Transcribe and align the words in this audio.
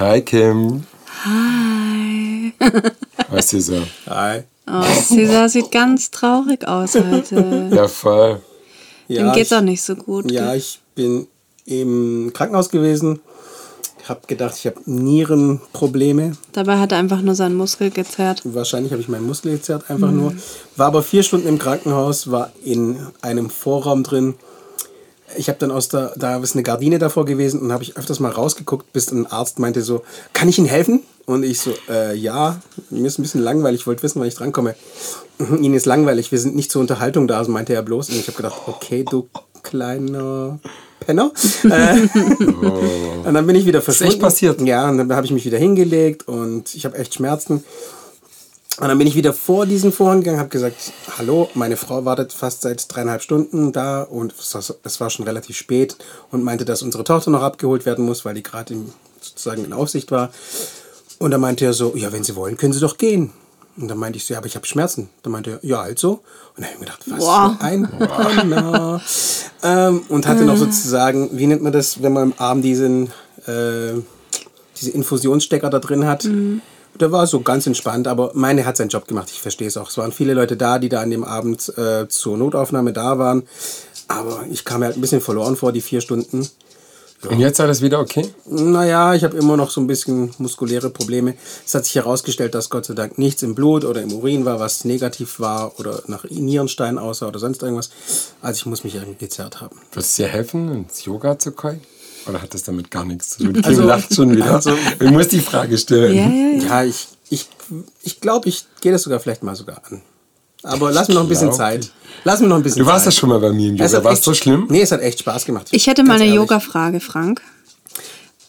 Hi 0.00 0.20
Kim. 0.22 0.84
Hi. 1.24 2.52
Was 3.30 3.52
ist 3.52 3.66
so? 3.66 3.82
Hi. 4.08 4.42
Oh, 4.66 4.82
Cesar 4.82 5.48
sieht 5.48 5.70
ganz 5.70 6.10
traurig 6.10 6.66
aus 6.66 6.94
heute. 6.94 7.68
Ja, 7.72 7.86
voll. 7.88 8.40
Dem 9.08 9.16
Ja, 9.16 9.32
geht's 9.32 9.50
ich- 9.50 9.56
auch 9.56 9.60
nicht 9.62 9.82
so 9.82 9.94
gut. 9.96 10.30
Ja, 10.30 10.54
ich 10.54 10.80
bin 10.94 11.26
im 11.66 12.30
Krankenhaus 12.32 12.70
gewesen. 12.70 13.20
Ich 14.02 14.08
habe 14.08 14.20
gedacht, 14.26 14.54
ich 14.56 14.66
habe 14.66 14.80
Nierenprobleme. 14.86 16.32
Dabei 16.52 16.78
hat 16.78 16.92
er 16.92 16.98
einfach 16.98 17.20
nur 17.20 17.34
seinen 17.34 17.54
Muskel 17.56 17.90
gezerrt. 17.90 18.40
Wahrscheinlich 18.44 18.92
habe 18.92 19.02
ich 19.02 19.08
meinen 19.08 19.26
Muskel 19.26 19.52
gezerrt, 19.52 19.90
einfach 19.90 20.10
nur. 20.10 20.32
War 20.76 20.86
aber 20.86 21.02
vier 21.02 21.22
Stunden 21.22 21.46
im 21.46 21.58
Krankenhaus, 21.58 22.30
war 22.30 22.50
in 22.64 22.96
einem 23.20 23.50
Vorraum 23.50 24.02
drin. 24.02 24.34
Ich 25.36 25.48
habe 25.48 25.58
dann 25.58 25.70
aus 25.70 25.88
der, 25.88 26.12
da 26.16 26.38
ist 26.38 26.54
eine 26.54 26.62
Gardine 26.62 26.98
davor 26.98 27.24
gewesen 27.24 27.60
und 27.60 27.72
habe 27.72 27.82
ich 27.82 27.96
öfters 27.96 28.20
mal 28.20 28.30
rausgeguckt, 28.32 28.92
bis 28.92 29.10
ein 29.12 29.26
Arzt 29.26 29.58
meinte 29.58 29.82
so, 29.82 30.02
kann 30.32 30.48
ich 30.48 30.58
Ihnen 30.58 30.66
helfen? 30.68 31.02
Und 31.26 31.44
ich 31.44 31.60
so, 31.60 31.72
äh, 31.88 32.14
ja, 32.16 32.60
mir 32.90 33.06
ist 33.06 33.18
ein 33.18 33.22
bisschen 33.22 33.42
langweilig, 33.42 33.82
ich 33.82 33.86
wollte 33.86 34.02
wissen, 34.02 34.20
wann 34.20 34.26
ich 34.28 34.34
drankomme. 34.34 34.74
"Mhm, 35.38 35.58
Ihnen 35.62 35.74
ist 35.74 35.86
langweilig, 35.86 36.32
wir 36.32 36.38
sind 36.40 36.56
nicht 36.56 36.72
zur 36.72 36.80
Unterhaltung 36.80 37.28
da, 37.28 37.44
so 37.44 37.52
meinte 37.52 37.72
er 37.74 37.82
bloß. 37.82 38.08
Und 38.10 38.16
ich 38.16 38.26
habe 38.26 38.36
gedacht, 38.36 38.60
okay, 38.66 39.04
du 39.08 39.28
kleiner 39.62 40.58
Penner. 41.00 41.30
äh, 41.64 41.68
und 43.24 43.34
dann 43.34 43.46
bin 43.46 43.54
ich 43.56 43.66
wieder 43.66 43.80
verschwunden. 43.82 44.12
echt 44.12 44.20
passiert? 44.20 44.60
Ja, 44.62 44.88
und 44.88 44.98
dann 44.98 45.12
habe 45.14 45.26
ich 45.26 45.32
mich 45.32 45.44
wieder 45.44 45.58
hingelegt 45.58 46.26
und 46.28 46.74
ich 46.74 46.84
habe 46.84 46.96
echt 46.98 47.14
Schmerzen. 47.14 47.62
Und 48.80 48.88
dann 48.88 48.96
bin 48.96 49.06
ich 49.06 49.14
wieder 49.14 49.34
vor 49.34 49.66
diesen 49.66 49.92
Vorhang 49.92 50.20
gegangen, 50.20 50.38
habe 50.38 50.48
gesagt, 50.48 50.94
hallo, 51.18 51.50
meine 51.52 51.76
Frau 51.76 52.06
wartet 52.06 52.32
fast 52.32 52.62
seit 52.62 52.86
dreieinhalb 52.88 53.20
Stunden 53.20 53.72
da 53.72 54.02
und 54.02 54.32
es 54.38 55.00
war, 55.00 55.10
schon 55.10 55.26
relativ 55.26 55.58
spät 55.58 55.96
und 56.30 56.42
meinte, 56.42 56.64
dass 56.64 56.80
unsere 56.80 57.04
Tochter 57.04 57.30
noch 57.30 57.42
abgeholt 57.42 57.84
werden 57.84 58.06
muss, 58.06 58.24
weil 58.24 58.34
die 58.34 58.42
gerade 58.42 58.74
sozusagen 59.20 59.66
in 59.66 59.74
Aufsicht 59.74 60.10
war. 60.10 60.30
Und 61.18 61.30
dann 61.30 61.42
meinte 61.42 61.66
er 61.66 61.74
so, 61.74 61.94
ja, 61.94 62.10
wenn 62.10 62.24
Sie 62.24 62.34
wollen, 62.36 62.56
können 62.56 62.72
Sie 62.72 62.80
doch 62.80 62.96
gehen. 62.96 63.34
Und 63.76 63.88
dann 63.88 63.98
meinte 63.98 64.16
ich 64.16 64.24
so, 64.24 64.32
ja, 64.32 64.38
aber 64.38 64.46
ich 64.46 64.56
habe 64.56 64.66
Schmerzen. 64.66 65.10
Dann 65.22 65.32
meinte 65.32 65.50
er, 65.50 65.58
ja, 65.62 65.82
also. 65.82 66.12
Und 66.12 66.22
dann 66.56 66.64
habe 66.64 66.74
ich 66.74 66.80
mir 66.80 66.86
gedacht, 66.86 67.02
was 67.06 67.18
Boah. 67.18 67.56
für 67.58 67.64
ein 67.64 67.86
Penner. 67.86 69.02
ähm, 69.62 70.02
und 70.08 70.26
hatte 70.26 70.44
noch 70.44 70.56
sozusagen, 70.56 71.36
wie 71.36 71.46
nennt 71.46 71.62
man 71.62 71.72
das, 71.74 72.02
wenn 72.02 72.14
man 72.14 72.30
im 72.30 72.34
Arm 72.38 72.62
diesen, 72.62 73.08
äh, 73.46 73.92
diese 74.80 74.90
Infusionsstecker 74.92 75.68
da 75.68 75.80
drin 75.80 76.06
hat. 76.06 76.24
Der 76.98 77.12
war 77.12 77.26
so 77.26 77.40
ganz 77.40 77.66
entspannt, 77.66 78.08
aber 78.08 78.32
meine 78.34 78.66
hat 78.66 78.76
seinen 78.76 78.88
Job 78.88 79.06
gemacht. 79.06 79.30
Ich 79.32 79.40
verstehe 79.40 79.68
es 79.68 79.76
auch. 79.76 79.88
Es 79.88 79.98
waren 79.98 80.12
viele 80.12 80.34
Leute 80.34 80.56
da, 80.56 80.78
die 80.78 80.88
da 80.88 81.00
an 81.00 81.10
dem 81.10 81.24
Abend 81.24 81.72
äh, 81.78 82.08
zur 82.08 82.36
Notaufnahme 82.36 82.92
da 82.92 83.18
waren. 83.18 83.44
Aber 84.08 84.44
ich 84.50 84.64
kam 84.64 84.80
mir 84.80 84.86
halt 84.86 84.96
ein 84.96 85.00
bisschen 85.00 85.20
verloren 85.20 85.56
vor, 85.56 85.72
die 85.72 85.80
vier 85.80 86.00
Stunden. 86.00 86.48
Und 87.28 87.38
jetzt 87.38 87.60
alles 87.60 87.82
wieder 87.82 88.00
okay? 88.00 88.26
Naja, 88.46 89.14
ich 89.14 89.24
habe 89.24 89.36
immer 89.36 89.56
noch 89.56 89.70
so 89.70 89.80
ein 89.80 89.86
bisschen 89.86 90.30
muskuläre 90.38 90.88
Probleme. 90.88 91.34
Es 91.66 91.74
hat 91.74 91.84
sich 91.84 91.96
herausgestellt, 91.96 92.54
dass 92.54 92.70
Gott 92.70 92.86
sei 92.86 92.94
Dank 92.94 93.18
nichts 93.18 93.42
im 93.42 93.54
Blut 93.54 93.84
oder 93.84 94.00
im 94.00 94.12
Urin 94.12 94.46
war, 94.46 94.58
was 94.58 94.86
negativ 94.86 95.38
war 95.38 95.78
oder 95.78 96.02
nach 96.06 96.24
Nierenstein 96.24 96.96
aussah 96.98 97.28
oder 97.28 97.38
sonst 97.38 97.62
irgendwas. 97.62 97.90
Also 98.40 98.58
ich 98.58 98.66
muss 98.66 98.84
mich 98.84 98.94
irgendwie 98.94 99.18
gezerrt 99.18 99.60
haben. 99.60 99.76
Wird 99.92 100.06
es 100.06 100.14
dir 100.14 100.28
helfen, 100.28 100.72
ins 100.72 101.04
Yoga 101.04 101.38
zu 101.38 101.52
kommen? 101.52 101.80
Oder 102.26 102.42
hat 102.42 102.52
das 102.54 102.62
damit 102.64 102.90
gar 102.90 103.04
nichts 103.04 103.30
zu 103.30 103.44
tun? 103.44 103.54
Kim 103.54 103.64
Also- 103.64 103.82
lacht 103.82 104.14
schon 104.14 104.30
wieder. 104.36 104.54
also- 104.54 104.76
ich 105.00 105.10
muss 105.10 105.28
die 105.28 105.40
Frage 105.40 105.76
stellen. 105.78 106.14
Ja, 106.14 106.28
ja, 106.28 106.58
ja. 106.58 106.68
Ja, 106.68 106.84
ich 106.84 107.08
ich, 107.32 107.48
ich, 108.02 108.20
glaube, 108.20 108.48
ich 108.48 108.64
gehe 108.80 108.90
das 108.90 109.02
sogar 109.02 109.20
vielleicht 109.20 109.42
mal 109.44 109.54
sogar 109.54 109.80
an. 109.88 110.02
Aber 110.64 110.90
lass 110.90 111.06
mir 111.08 111.14
noch 111.14 111.22
ein 111.22 111.28
bisschen 111.28 111.52
Zeit. 111.52 111.90
Lass 112.24 112.40
mir 112.40 112.48
noch 112.48 112.56
ein 112.56 112.62
bisschen 112.62 112.80
Du 112.80 112.86
warst 112.86 113.06
ja 113.06 113.10
Zeit. 113.12 113.18
schon 113.20 113.28
mal 113.28 113.38
bei 113.38 113.52
mir 113.52 113.68
im 113.68 113.76
Yoga. 113.76 114.04
War 114.04 114.12
es 114.12 114.22
so 114.22 114.34
schlimm? 114.34 114.66
Nee, 114.68 114.82
es 114.82 114.90
hat 114.92 115.00
echt 115.00 115.20
Spaß 115.20 115.44
gemacht. 115.46 115.68
Ich 115.70 115.86
hätte 115.86 116.02
mal 116.02 116.14
Ganz 116.18 116.22
eine. 116.22 116.34
Yoga-Frage, 116.34 116.98
Frank. 117.00 117.40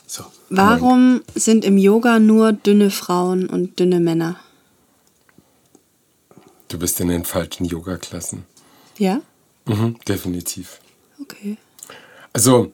So. 0.07 0.23
Warum 0.49 1.21
sind 1.35 1.63
im 1.63 1.77
Yoga 1.77 2.19
nur 2.19 2.51
dünne 2.53 2.89
Frauen 2.89 3.47
und 3.47 3.79
dünne 3.79 3.99
Männer? 3.99 4.35
Du 6.67 6.79
bist 6.79 6.99
in 6.99 7.09
den 7.09 7.23
falschen 7.25 7.65
Yoga-Klassen. 7.65 8.45
Ja? 8.97 9.21
Mhm, 9.65 9.97
definitiv. 10.07 10.79
Okay. 11.21 11.57
Also, 12.33 12.71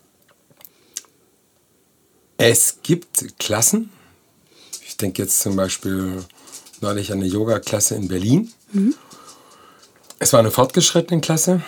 es 2.37 2.79
gibt 2.83 3.39
Klassen. 3.39 3.89
Ich 4.85 4.97
denke 4.97 5.21
jetzt 5.21 5.41
zum 5.41 5.55
Beispiel 5.55 6.23
neulich 6.81 7.11
an 7.11 7.19
eine 7.19 7.27
Yoga-Klasse 7.27 7.95
in 7.95 8.07
Berlin. 8.07 8.51
Es 10.19 10.33
war 10.33 10.39
eine 10.39 10.51
fortgeschrittene 10.51 11.21
Klasse, 11.21 11.61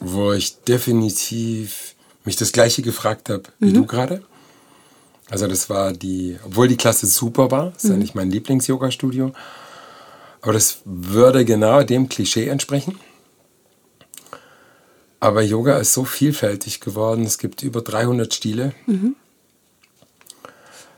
wo 0.00 0.32
ich 0.32 0.58
definitiv 0.62 1.94
mich 2.24 2.36
das 2.36 2.52
Gleiche 2.52 2.82
gefragt 2.82 3.28
habe 3.30 3.44
wie 3.58 3.72
du 3.72 3.86
gerade. 3.86 4.22
Also 5.28 5.46
das 5.46 5.68
war 5.70 5.92
die, 5.92 6.38
obwohl 6.44 6.68
die 6.68 6.76
Klasse 6.76 7.06
super 7.06 7.50
war, 7.50 7.72
ist 7.76 7.84
ja 7.84 7.96
nicht 7.96 8.14
mein 8.14 8.30
Lieblings-Yoga-Studio, 8.30 9.32
aber 10.40 10.52
das 10.52 10.78
würde 10.84 11.44
genau 11.44 11.82
dem 11.82 12.08
Klischee 12.08 12.48
entsprechen. 12.48 12.98
Aber 15.26 15.42
Yoga 15.42 15.78
ist 15.78 15.92
so 15.92 16.04
vielfältig 16.04 16.78
geworden. 16.78 17.24
Es 17.24 17.38
gibt 17.38 17.64
über 17.64 17.82
300 17.82 18.32
Stile. 18.32 18.72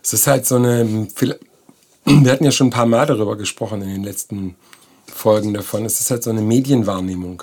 Es 0.03 0.13
ist 0.13 0.27
halt 0.27 0.45
so 0.45 0.57
eine. 0.57 1.09
Wir 2.05 2.31
hatten 2.31 2.45
ja 2.45 2.51
schon 2.51 2.67
ein 2.67 2.71
paar 2.71 2.85
Mal 2.85 3.07
darüber 3.07 3.39
gesprochen 3.39 3.81
in 3.81 3.89
den 3.89 4.05
letzten 4.05 4.55
Folgen 5.07 5.55
davon. 5.55 5.87
Es 5.87 5.99
ist 6.01 6.11
halt 6.11 6.25
so 6.25 6.29
eine 6.29 6.43
Medienwahrnehmung. 6.43 7.43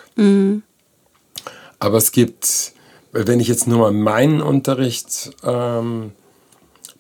Aber 1.80 1.98
es 1.98 2.12
gibt, 2.12 2.74
wenn 3.12 3.40
ich 3.40 3.48
jetzt 3.48 3.66
nur 3.66 3.80
mal 3.80 3.92
meinen 3.92 4.44
Unterricht 4.44 5.32
ähm, 5.44 6.12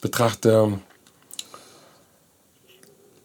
betrachte, 0.01 0.79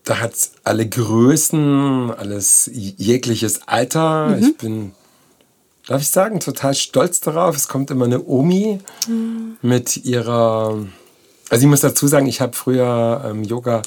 da 0.04 0.20
hat 0.20 0.34
es 0.34 0.52
alle 0.62 0.86
Größen, 0.86 2.10
alles 2.10 2.68
jegliches 2.70 3.66
Alter. 3.66 4.36
Ich 4.38 4.58
bin 4.58 4.92
darf 5.90 6.00
ich 6.02 6.08
sagen, 6.08 6.38
total 6.38 6.74
stolz 6.74 7.20
darauf. 7.20 7.56
Es 7.56 7.66
kommt 7.66 7.90
immer 7.90 8.04
eine 8.04 8.24
Omi 8.24 8.78
mit 9.60 9.96
ihrer. 9.96 10.78
Also 11.48 11.64
ich 11.64 11.68
muss 11.68 11.80
dazu 11.80 12.06
sagen, 12.06 12.26
ich 12.26 12.40
habe 12.40 12.52
früher 12.52 13.24
ähm, 13.28 13.42
Yoga 13.42 13.82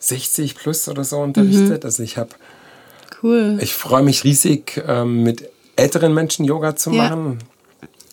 60 0.00 0.56
plus 0.56 0.88
oder 0.88 1.04
so 1.04 1.20
unterrichtet. 1.20 1.84
Also 1.84 2.02
ich 2.02 2.18
habe, 2.18 2.30
Cool. 3.22 3.58
ich 3.60 3.72
freue 3.72 4.02
mich 4.02 4.24
riesig, 4.24 4.82
ähm, 4.86 5.22
mit 5.22 5.48
älteren 5.76 6.12
Menschen 6.12 6.44
Yoga 6.44 6.74
zu 6.74 6.90
Ja. 6.90 7.08
machen. 7.08 7.38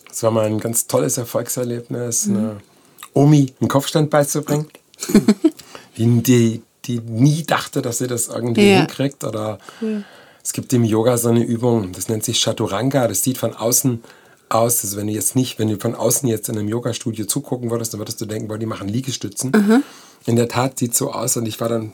Das 0.08 0.22
war 0.22 0.30
mal 0.30 0.46
ein 0.46 0.60
ganz 0.60 0.86
tolles 0.86 1.18
Erfolgserlebnis, 1.18 2.28
eine 2.28 2.58
Omi 3.12 3.52
einen 3.60 3.68
Kopfstand 3.68 4.08
beizubringen, 4.10 4.68
die, 5.96 6.62
die, 6.84 6.98
nie 7.00 7.42
dachte, 7.42 7.82
dass 7.82 7.98
sie 7.98 8.06
das 8.06 8.28
irgendwie 8.28 8.70
Ja. 8.70 8.78
hinkriegt 8.78 9.24
oder 9.24 9.58
es 10.44 10.52
gibt 10.52 10.72
im 10.72 10.84
Yoga 10.84 11.16
so 11.16 11.28
eine 11.28 11.44
Übung, 11.44 11.92
das 11.92 12.08
nennt 12.08 12.24
sich 12.24 12.40
Chaturanga. 12.40 13.06
Das 13.06 13.22
sieht 13.22 13.38
von 13.38 13.54
außen 13.54 14.02
aus, 14.48 14.84
also 14.84 14.96
wenn 14.96 15.06
du 15.06 15.12
jetzt 15.12 15.36
nicht, 15.36 15.58
wenn 15.58 15.68
du 15.68 15.78
von 15.78 15.94
außen 15.94 16.28
jetzt 16.28 16.48
in 16.48 16.58
einem 16.58 16.68
Yoga-Studio 16.68 17.26
zugucken 17.26 17.70
würdest, 17.70 17.92
dann 17.92 18.00
würdest 18.00 18.20
du 18.20 18.26
denken, 18.26 18.48
boah, 18.48 18.58
die 18.58 18.66
machen 18.66 18.88
Liegestützen. 18.88 19.52
In 20.26 20.36
der 20.36 20.48
Tat 20.48 20.78
sieht 20.78 20.94
so 20.94 21.12
aus 21.12 21.36
und 21.36 21.46
ich 21.46 21.60
war 21.60 21.68
dann, 21.68 21.92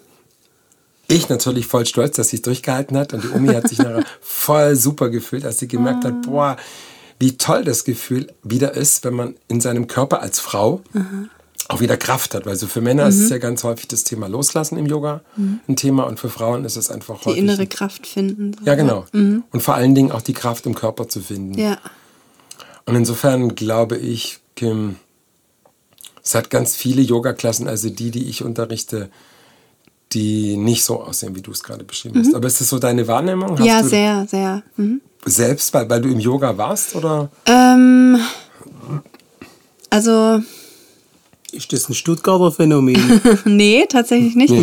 ich 1.07 1.29
natürlich 1.29 1.67
voll 1.67 1.87
stolz, 1.87 2.17
dass 2.17 2.29
sie 2.29 2.37
es 2.37 2.43
durchgehalten 2.43 2.97
hat 2.97 3.13
und 3.13 3.25
die 3.25 3.29
Omi 3.29 3.49
hat 3.55 3.69
sich 3.69 3.79
nachher 3.79 4.05
voll 4.21 4.77
super 4.77 5.09
gefühlt, 5.09 5.45
als 5.45 5.59
sie 5.59 5.69
gemerkt 5.69 6.05
hat, 6.05 6.23
boah, 6.23 6.57
wie 7.19 7.37
toll 7.37 7.65
das 7.65 7.85
Gefühl 7.85 8.33
wieder 8.43 8.75
ist, 8.75 9.05
wenn 9.05 9.15
man 9.15 9.37
in 9.49 9.61
seinem 9.61 9.87
Körper 9.87 10.21
als 10.21 10.41
Frau 10.41 10.83
auch 11.69 11.81
wieder 11.81 11.97
Kraft 11.97 12.35
hat. 12.35 12.47
Weil 12.47 12.57
so 12.57 12.67
für 12.67 12.81
Männer 12.81 13.07
ist 13.07 13.21
es 13.21 13.31
ja 13.31 13.39
ganz 13.39 13.63
häufig 13.63 13.89
das 13.89 14.05
Thema 14.05 14.27
Loslassen 14.27 14.79
im 14.79 14.87
Yoga 14.87 15.21
ein 15.37 15.77
Thema 15.77 16.05
und 16.05 16.19
für 16.19 16.31
Frauen 16.31 16.65
ist 16.65 16.77
es 16.77 16.91
einfach 16.91 17.21
Die 17.21 17.27
häufig 17.27 17.43
innere 17.43 17.67
Kraft 17.67 18.07
finden. 18.07 18.55
so. 18.59 18.65
ja, 18.65 18.75
genau. 18.75 19.05
Und 19.13 19.61
vor 19.61 19.75
allen 19.75 19.95
Dingen 19.95 20.11
auch 20.11 20.23
die 20.23 20.33
Kraft 20.33 20.67
im 20.67 20.75
Körper 20.75 21.09
zu 21.09 21.21
finden. 21.21 21.59
Ja. 21.59 21.79
Und 22.87 22.97
insofern 22.97 23.55
glaube 23.55 23.99
ich, 23.99 24.39
Kim, 24.57 24.97
es 26.25 26.35
hat 26.35 26.51
ganz 26.51 26.75
viele 26.75 27.03
Yoga-Klassen, 27.03 27.69
also 27.69 27.91
die, 27.91 28.11
die 28.11 28.29
ich 28.29 28.43
unterrichte, 28.43 29.11
die 30.13 30.57
nicht 30.57 30.85
so 30.85 31.03
aussehen, 31.03 31.37
wie 31.37 31.43
du 31.43 31.51
es 31.51 31.63
gerade 31.63 31.85
beschrieben 31.85 32.19
hast. 32.19 32.35
Aber 32.35 32.47
ist 32.47 32.61
das 32.61 32.71
so 32.71 32.79
deine 32.79 33.07
Wahrnehmung? 33.07 33.59
Hast 33.59 33.67
Ja, 33.67 33.83
sehr, 33.85 34.27
sehr. 34.27 34.63
Mhm. 34.77 35.03
Selbst, 35.27 35.75
weil, 35.75 35.89
weil 35.91 36.01
du 36.01 36.09
im 36.09 36.19
Yoga 36.19 36.57
warst? 36.57 36.95
Oder? 36.95 37.29
Ähm, 37.45 38.19
also, 39.91 40.41
Ist 41.59 41.73
das 41.73 41.89
ein 41.89 41.95
Stuttgarter 41.95 42.53
Phänomen? 42.53 43.21
nee, 43.45 43.85
tatsächlich 43.89 44.37
nicht. 44.37 44.55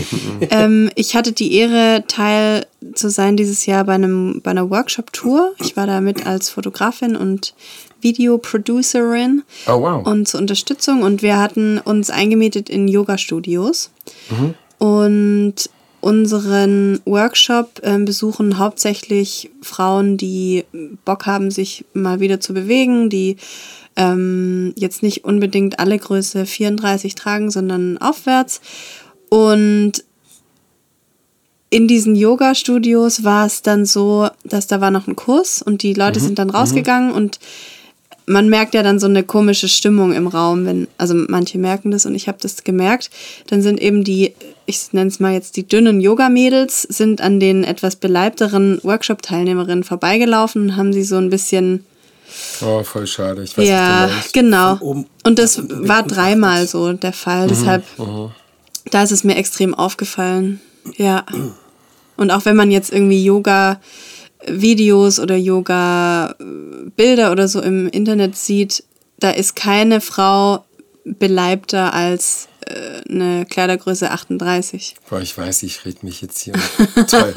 ähm, 0.49 0.89
ich 0.95 1.13
hatte 1.17 1.33
die 1.33 1.53
Ehre, 1.53 2.05
Teil 2.07 2.65
zu 2.93 3.09
sein 3.09 3.35
dieses 3.35 3.65
Jahr 3.65 3.83
bei, 3.83 3.95
einem, 3.95 4.39
bei 4.41 4.51
einer 4.51 4.69
Workshop-Tour. 4.69 5.55
Ich 5.59 5.75
war 5.75 5.87
da 5.87 5.99
mit 5.99 6.25
als 6.25 6.49
Fotografin 6.49 7.17
und 7.17 7.53
Videoproducerin 7.99 9.43
Oh, 9.67 9.81
wow. 9.81 10.07
und 10.07 10.25
zur 10.29 10.39
Unterstützung. 10.39 11.01
Und 11.03 11.21
wir 11.21 11.37
hatten 11.37 11.79
uns 11.79 12.09
eingemietet 12.09 12.69
in 12.69 12.87
Yoga-Studios. 12.87 13.91
Und 14.77 15.55
unseren 15.99 17.01
Workshop 17.03 17.81
ähm, 17.83 18.05
besuchen 18.05 18.57
hauptsächlich 18.57 19.51
Frauen, 19.61 20.15
die 20.15 20.63
Bock 21.03 21.25
haben, 21.25 21.51
sich 21.51 21.83
mal 21.93 22.21
wieder 22.21 22.39
zu 22.39 22.53
bewegen, 22.53 23.09
die 23.09 23.35
ähm, 23.95 24.73
jetzt 24.75 25.03
nicht 25.03 25.23
unbedingt 25.23 25.79
alle 25.79 25.97
Größe 25.97 26.45
34 26.45 27.15
tragen, 27.15 27.51
sondern 27.51 27.97
aufwärts. 27.97 28.61
Und 29.29 30.03
in 31.69 31.87
diesen 31.87 32.15
Yoga-Studios 32.15 33.23
war 33.23 33.45
es 33.45 33.61
dann 33.61 33.85
so, 33.85 34.29
dass 34.43 34.67
da 34.67 34.81
war 34.81 34.91
noch 34.91 35.07
ein 35.07 35.15
Kurs 35.15 35.61
und 35.61 35.83
die 35.83 35.93
Leute 35.93 36.19
sind 36.19 36.39
dann 36.39 36.49
rausgegangen 36.49 37.11
und 37.11 37.39
man 38.27 38.49
merkt 38.49 38.73
ja 38.73 38.83
dann 38.83 38.99
so 38.99 39.07
eine 39.07 39.23
komische 39.23 39.67
Stimmung 39.67 40.13
im 40.13 40.27
Raum, 40.27 40.65
wenn, 40.65 40.87
also 40.97 41.13
manche 41.27 41.57
merken 41.57 41.91
das 41.91 42.05
und 42.05 42.15
ich 42.15 42.27
habe 42.27 42.37
das 42.41 42.63
gemerkt. 42.63 43.09
Dann 43.47 43.61
sind 43.61 43.79
eben 43.79 44.03
die, 44.03 44.33
ich 44.65 44.93
nenne 44.93 45.09
es 45.09 45.19
mal 45.19 45.33
jetzt 45.33 45.57
die 45.57 45.67
dünnen 45.67 46.01
Yoga-Mädels, 46.01 46.83
sind 46.83 47.21
an 47.21 47.39
den 47.39 47.63
etwas 47.63 47.97
beleibteren 47.97 48.79
Workshop-Teilnehmerinnen 48.83 49.83
vorbeigelaufen 49.83 50.63
und 50.63 50.75
haben 50.75 50.93
sie 50.93 51.03
so 51.03 51.17
ein 51.17 51.29
bisschen. 51.29 51.85
Oh, 52.61 52.83
voll 52.83 53.07
schade. 53.07 53.43
Ich 53.43 53.57
weiß, 53.57 53.67
ja, 53.67 54.09
meinst. 54.11 54.33
genau. 54.33 54.77
oben 54.79 55.05
Und 55.23 55.39
das 55.39 55.61
war 55.69 56.03
dreimal 56.03 56.67
so 56.67 56.93
der 56.93 57.13
Fall. 57.13 57.47
Deshalb, 57.47 57.83
da 58.91 59.03
ist 59.03 59.11
es 59.11 59.23
mir 59.23 59.35
extrem 59.35 59.73
aufgefallen. 59.73 60.59
Ja. 60.97 61.25
Und 62.17 62.31
auch 62.31 62.45
wenn 62.45 62.55
man 62.55 62.71
jetzt 62.71 62.91
irgendwie 62.91 63.23
Yoga. 63.23 63.79
Videos 64.47 65.19
oder 65.19 65.35
Yoga-Bilder 65.35 67.31
oder 67.31 67.47
so 67.47 67.61
im 67.61 67.87
Internet 67.87 68.35
sieht, 68.35 68.83
da 69.17 69.31
ist 69.31 69.55
keine 69.55 70.01
Frau 70.01 70.64
beleibter 71.05 71.93
als 71.93 72.47
äh, 72.65 73.01
eine 73.09 73.45
Kleidergröße 73.45 74.09
38. 74.11 74.95
Boah, 75.09 75.21
ich 75.21 75.37
weiß, 75.37 75.63
ich 75.63 75.85
rede 75.85 75.99
mich 76.01 76.21
jetzt 76.21 76.39
hier. 76.39 76.53
Toll. 77.07 77.33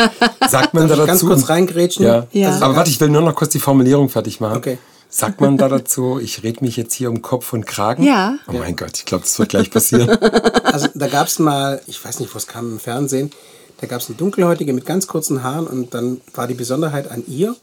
Sagt 0.48 0.74
man 0.74 0.88
da 0.88 0.96
dazu? 0.96 1.06
Ganz 1.06 1.20
kurz 1.24 1.48
reingrätschen. 1.48 2.04
Ja. 2.04 2.26
Ja. 2.32 2.48
Also, 2.48 2.64
Aber 2.64 2.76
warte, 2.76 2.90
ich 2.90 3.00
will 3.00 3.10
nur 3.10 3.22
noch 3.22 3.34
kurz 3.34 3.52
die 3.52 3.60
Formulierung 3.60 4.08
fertig 4.08 4.40
machen. 4.40 4.56
Okay. 4.56 4.78
Sagt 5.10 5.40
man 5.40 5.56
da 5.56 5.68
dazu, 5.68 6.18
ich 6.20 6.42
rede 6.42 6.62
mich 6.62 6.76
jetzt 6.76 6.92
hier 6.92 7.08
um 7.10 7.22
Kopf 7.22 7.54
und 7.54 7.66
Kragen? 7.66 8.02
Ja. 8.02 8.38
Oh 8.46 8.52
mein 8.52 8.76
Gott, 8.76 8.98
ich 8.98 9.04
glaube, 9.06 9.24
das 9.24 9.38
wird 9.38 9.50
gleich 9.50 9.70
passieren. 9.70 10.08
Also 10.68 10.86
da 10.94 11.08
gab 11.08 11.26
es 11.26 11.38
mal, 11.38 11.80
ich 11.86 12.04
weiß 12.04 12.20
nicht, 12.20 12.32
wo 12.34 12.38
es 12.38 12.46
kam 12.46 12.72
im 12.72 12.78
Fernsehen, 12.78 13.32
da 13.80 13.86
gab 13.86 14.00
es 14.00 14.08
eine 14.08 14.16
dunkelhäutige 14.16 14.72
mit 14.74 14.84
ganz 14.84 15.06
kurzen 15.06 15.42
Haaren 15.42 15.66
und 15.66 15.94
dann 15.94 16.20
war 16.34 16.46
die 16.46 16.54
Besonderheit 16.54 17.10
an 17.10 17.24
ihr. 17.26 17.56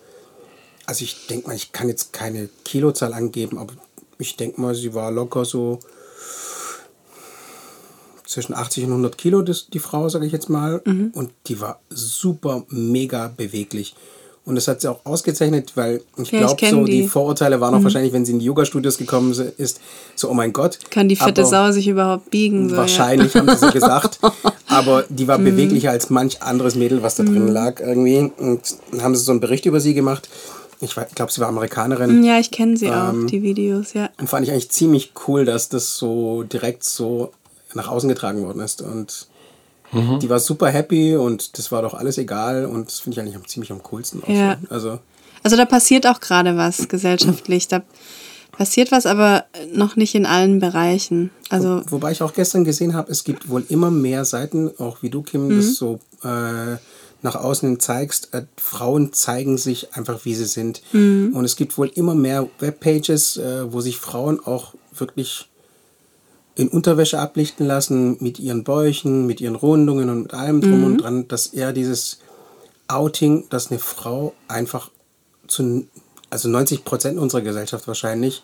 Also 0.87 1.03
ich 1.03 1.27
denke 1.27 1.47
mal, 1.47 1.55
ich 1.55 1.71
kann 1.71 1.87
jetzt 1.87 2.13
keine 2.13 2.49
Kilozahl 2.65 3.13
angeben, 3.13 3.59
aber 3.59 3.73
ich 4.17 4.35
denke 4.37 4.59
mal, 4.61 4.75
sie 4.75 4.93
war 4.93 5.11
locker 5.11 5.45
so 5.45 5.79
zwischen 8.25 8.53
80 8.55 8.85
und 8.85 8.89
100 8.91 9.17
Kilo, 9.17 9.41
das, 9.41 9.67
die 9.67 9.79
Frau, 9.79 10.09
sage 10.09 10.25
ich 10.25 10.31
jetzt 10.31 10.49
mal. 10.49 10.79
Und 11.13 11.31
die 11.47 11.61
war 11.61 11.79
super, 11.89 12.63
mega 12.69 13.31
beweglich. 13.35 13.95
Und 14.45 14.55
das 14.55 14.67
hat 14.67 14.79
sie 14.81 14.87
auch 14.91 14.99
ausgezeichnet, 15.05 15.71
weil 15.73 16.01
ich 16.17 16.31
Ja, 16.31 16.39
glaube, 16.53 16.69
so 16.69 16.83
die. 16.85 17.01
die. 17.01 17.07
Vorurteile 17.07 17.59
waren 17.61 17.73
auch 17.73 17.83
wahrscheinlich, 17.83 18.13
wenn 18.13 18.25
sie 18.25 18.33
in 18.33 18.39
die 18.39 18.45
Yoga-Studios 18.45 18.99
gekommen 18.99 19.33
ist, 19.57 19.79
so, 20.15 20.29
oh 20.29 20.35
mein 20.35 20.53
Gott. 20.53 20.77
Kann 20.91 21.09
die 21.09 21.15
fette 21.15 21.45
Sau 21.45 21.71
sich 21.71 21.87
überhaupt 21.87 22.29
biegen? 22.29 22.69
So, 22.69 22.77
Wahrscheinlich, 22.77 23.33
haben 23.35 23.49
sie 23.49 23.57
so 23.57 23.71
gesagt. 23.71 24.19
Aber 24.67 25.03
die 25.09 25.27
war 25.27 25.39
beweglicher 25.39 25.89
als 25.91 26.11
manch 26.11 26.43
anderes 26.43 26.75
Mädel, 26.75 27.01
was 27.01 27.15
da 27.15 27.23
drin 27.23 27.47
lag 27.47 27.79
irgendwie. 27.79 28.31
Und 28.37 28.61
dann 28.91 29.01
haben 29.01 29.15
sie 29.15 29.23
so 29.23 29.31
einen 29.31 29.39
Bericht 29.39 29.65
über 29.65 29.79
sie 29.79 29.95
gemacht. 29.95 30.29
Ich 30.81 30.93
glaube, 31.15 31.31
sie 31.31 31.41
war 31.41 31.47
Amerikanerin. 31.47 32.23
Ja, 32.23 32.37
ich 32.39 32.51
kenne 32.51 32.75
sie 32.77 32.87
Ähm, 32.87 33.23
auch, 33.25 33.27
die 33.29 33.41
Videos, 33.41 33.93
ja. 33.93 34.09
Und 34.19 34.27
fand 34.29 34.45
ich 34.45 34.51
eigentlich 34.51 34.71
ziemlich 34.71 35.13
cool, 35.27 35.45
dass 35.45 35.69
das 35.69 35.97
so 35.97 36.43
direkt 36.43 36.83
so 36.83 37.31
nach 37.73 37.87
außen 37.87 38.09
getragen 38.09 38.43
worden 38.45 38.61
ist. 38.61 38.81
Und 38.81 39.27
die 40.21 40.29
war 40.29 40.39
super 40.39 40.67
happy 40.69 41.15
und 41.15 41.57
das 41.57 41.71
war 41.71 41.81
doch 41.81 41.93
alles 41.93 42.17
egal. 42.17 42.65
Und 42.65 42.87
das 42.87 42.99
finde 42.99 43.15
ich 43.15 43.19
eigentlich 43.21 43.35
am, 43.37 43.47
ziemlich 43.47 43.71
am 43.71 43.81
coolsten. 43.83 44.21
Auch 44.23 44.27
Ja. 44.29 44.57
so. 44.61 44.67
Also, 44.73 44.99
Also 45.43 45.55
da 45.55 45.63
passiert 45.65 46.05
auch 46.07 46.19
gerade 46.19 46.57
was 46.57 46.87
gesellschaftlich. 46.89 47.67
Da 47.69 47.81
passiert 48.51 48.91
was, 48.91 49.05
aber 49.05 49.45
noch 49.73 49.95
nicht 49.95 50.13
in 50.15 50.25
allen 50.25 50.59
Bereichen. 50.59 51.29
Also 51.49 51.81
Wobei 51.89 52.11
ich 52.11 52.21
auch 52.21 52.33
gestern 52.33 52.65
gesehen 52.65 52.93
habe, 52.93 53.11
es 53.11 53.23
gibt 53.23 53.47
wohl 53.49 53.63
immer 53.69 53.91
mehr 53.91 54.25
Seiten, 54.25 54.71
auch 54.79 54.97
wie 55.01 55.09
du, 55.09 55.21
Kim, 55.21 55.47
Mhm. 55.47 55.55
das 55.57 55.75
so 55.75 55.99
äh, 56.23 56.77
nach 57.25 57.35
außen 57.35 57.67
hin 57.67 57.79
zeigst. 57.79 58.33
Äh, 58.33 58.45
Frauen 58.55 59.11
zeigen 59.11 59.57
sich 59.57 59.93
einfach, 59.95 60.23
wie 60.23 60.35
sie 60.35 60.45
sind. 60.45 60.81
Mhm. 60.93 61.31
Und 61.35 61.43
es 61.43 61.57
gibt 61.57 61.77
wohl 61.77 61.91
immer 61.93 62.15
mehr 62.15 62.47
Webpages, 62.59 63.35
äh, 63.37 63.71
wo 63.73 63.81
sich 63.81 63.97
Frauen 63.97 64.39
auch 64.39 64.73
wirklich 64.93 65.49
in 66.55 66.69
Unterwäsche 66.69 67.19
ablichten 67.19 67.65
lassen, 67.65 68.15
mit 68.21 68.39
ihren 68.39 68.63
Bäuchen, 68.63 69.25
mit 69.25 69.41
ihren 69.41 69.55
Rundungen 69.55 70.09
und 70.09 70.21
mit 70.23 70.33
allem 70.33 70.61
drum 70.61 70.79
Mhm. 70.79 70.85
und 70.85 70.97
dran, 70.99 71.27
dass 71.27 71.47
eher 71.47 71.73
dieses 71.73 72.19
Outing, 72.87 73.45
dass 73.49 73.71
eine 73.71 73.79
Frau 73.79 74.33
einfach 74.47 74.89
zu, 75.47 75.85
also 76.35 76.49
90 76.49 76.83
Prozent 76.85 77.17
unserer 77.17 77.41
Gesellschaft 77.41 77.87
wahrscheinlich, 77.87 78.43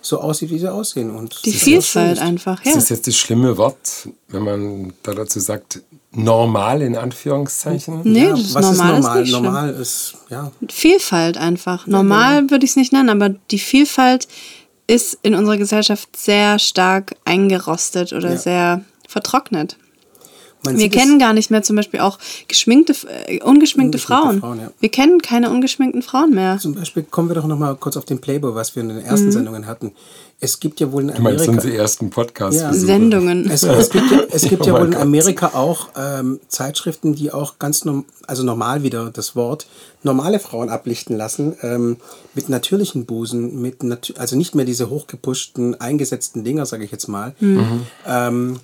so 0.00 0.20
aussieht, 0.20 0.50
wie 0.50 0.58
sie 0.58 0.70
aussehen. 0.72 1.10
Und 1.10 1.44
die 1.44 1.50
ist 1.50 1.60
ja 1.60 1.64
Vielfalt 1.64 2.16
ist. 2.18 2.22
einfach, 2.22 2.60
Ist 2.60 2.66
ja. 2.66 2.74
das 2.74 2.88
jetzt 2.88 3.06
das 3.06 3.16
schlimme 3.16 3.56
Wort, 3.56 4.08
wenn 4.28 4.42
man 4.42 4.92
da 5.02 5.14
dazu 5.14 5.38
sagt, 5.40 5.80
normal 6.10 6.82
in 6.82 6.96
Anführungszeichen? 6.96 8.00
Nee, 8.04 8.24
Ja, 8.24 8.30
das 8.30 8.40
ist 8.40 8.54
was 8.54 8.64
normal, 8.76 8.92
ist 8.92 8.98
ist 8.98 9.04
normal? 9.04 9.20
nicht 9.20 9.30
schlimm. 9.30 9.42
normal 9.44 9.70
ist, 9.74 10.14
ja. 10.28 10.52
Vielfalt 10.68 11.36
einfach. 11.36 11.86
Normal 11.86 12.50
würde 12.50 12.64
ich 12.64 12.72
es 12.72 12.76
nicht 12.76 12.92
nennen, 12.92 13.08
aber 13.10 13.28
die 13.50 13.58
Vielfalt 13.60 14.26
ist 14.88 15.16
in 15.22 15.34
unserer 15.34 15.56
Gesellschaft 15.56 16.08
sehr 16.16 16.58
stark 16.58 17.14
eingerostet 17.24 18.12
oder 18.12 18.30
Ja. 18.32 18.36
sehr 18.36 18.84
vertrocknet. 19.08 19.76
Man 20.64 20.78
Wir 20.78 20.88
kennen 20.90 21.18
gar 21.18 21.32
nicht 21.32 21.50
mehr 21.50 21.62
zum 21.62 21.76
Beispiel 21.76 22.00
auch 22.00 22.18
geschminkte, 22.48 22.92
äh, 22.92 23.40
ungeschminkte 23.42 23.44
Ungeschminkte 23.62 23.98
Frauen. 23.98 24.40
Frauen, 24.40 24.60
ja. 24.60 24.70
Wir 24.80 24.88
kennen 24.90 25.20
keine 25.20 25.50
ungeschminkten 25.50 26.02
Frauen 26.02 26.34
mehr. 26.34 26.58
Zum 26.58 26.74
Beispiel 26.74 27.02
kommen 27.02 27.28
wir 27.28 27.34
doch 27.34 27.46
noch 27.46 27.58
mal 27.58 27.74
kurz 27.76 27.96
auf 27.96 28.04
den 28.04 28.20
Playboy, 28.20 28.54
was 28.54 28.76
wir 28.76 28.82
in 28.82 28.88
den 28.90 28.98
ersten 28.98 29.26
Mhm. 29.26 29.32
Sendungen 29.32 29.66
hatten. 29.66 29.92
Es 30.40 30.58
gibt 30.58 30.80
ja 30.80 30.90
wohl 30.90 31.02
in 31.02 31.08
Du 31.08 31.22
meinst 31.22 31.42
Amerika... 31.44 31.52
unsere 31.52 31.74
ersten 31.76 32.10
Podcasts. 32.10 32.60
Ja. 32.60 32.72
Sendungen. 32.72 33.48
Es, 33.50 33.62
es 33.62 33.90
gibt 33.90 34.10
ja, 34.10 34.20
es 34.30 34.42
gibt 34.42 34.62
Oh 34.64 34.66
ja 34.66 34.72
wohl 34.74 34.86
in 34.86 34.90
Gott. 34.92 35.00
Amerika 35.00 35.46
auch 35.54 35.88
ähm, 35.96 36.40
Zeitschriften, 36.48 37.14
die 37.14 37.32
auch 37.32 37.58
ganz 37.58 37.84
norm 37.84 38.04
also 38.26 38.42
normal 38.44 38.82
wieder 38.82 39.10
das 39.10 39.34
Wort, 39.36 39.66
normale 40.02 40.38
Frauen 40.40 40.68
ablichten 40.68 41.16
lassen, 41.16 41.54
ähm, 41.62 41.96
mit 42.34 42.48
natürlichen 42.48 43.04
Busen, 43.04 43.60
mit 43.60 43.82
nat 43.82 44.14
also 44.16 44.36
nicht 44.36 44.54
mehr 44.54 44.64
diese 44.64 44.90
hochgepushten, 44.90 45.80
eingesetzten 45.80 46.44
Dinger, 46.44 46.66
sage 46.66 46.84
ich 46.84 46.90
jetzt 46.92 47.08
mal, 47.08 47.34
Mhm. 47.40 47.82
ähm, 48.06 48.56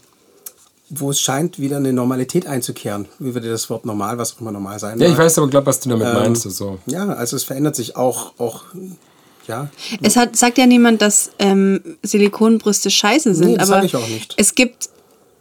wo 0.90 1.10
es 1.10 1.20
scheint, 1.20 1.58
wieder 1.58 1.76
eine 1.76 1.92
Normalität 1.92 2.46
einzukehren. 2.46 3.06
Wie 3.18 3.34
würde 3.34 3.48
das 3.50 3.68
Wort 3.70 3.84
normal, 3.84 4.18
was 4.18 4.34
auch 4.36 4.40
immer 4.40 4.52
normal 4.52 4.78
sein 4.78 4.98
Ja, 4.98 5.06
ich 5.06 5.12
mag. 5.12 5.20
weiß 5.24 5.38
aber, 5.38 5.48
glaube 5.48 5.66
was 5.66 5.80
du 5.80 5.90
damit 5.90 6.06
Ähm, 6.06 6.14
meinst. 6.14 6.46
Also. 6.46 6.78
Ja, 6.86 7.06
also 7.08 7.36
es 7.36 7.44
verändert 7.44 7.76
sich 7.76 7.96
auch, 7.96 8.32
auch 8.38 8.64
ja, 9.46 9.68
Es 10.02 10.16
hat, 10.16 10.36
sagt 10.36 10.58
ja 10.58 10.66
niemand, 10.66 11.00
dass 11.02 11.30
ähm, 11.38 11.80
Silikonbrüste 12.02 12.90
scheiße 12.90 13.34
sind, 13.34 13.48
Nee, 13.52 13.56
das 13.56 13.70
aber 13.70 13.84
ich 13.84 13.96
auch 13.96 14.08
nicht. 14.08 14.34
es 14.36 14.54
gibt 14.54 14.90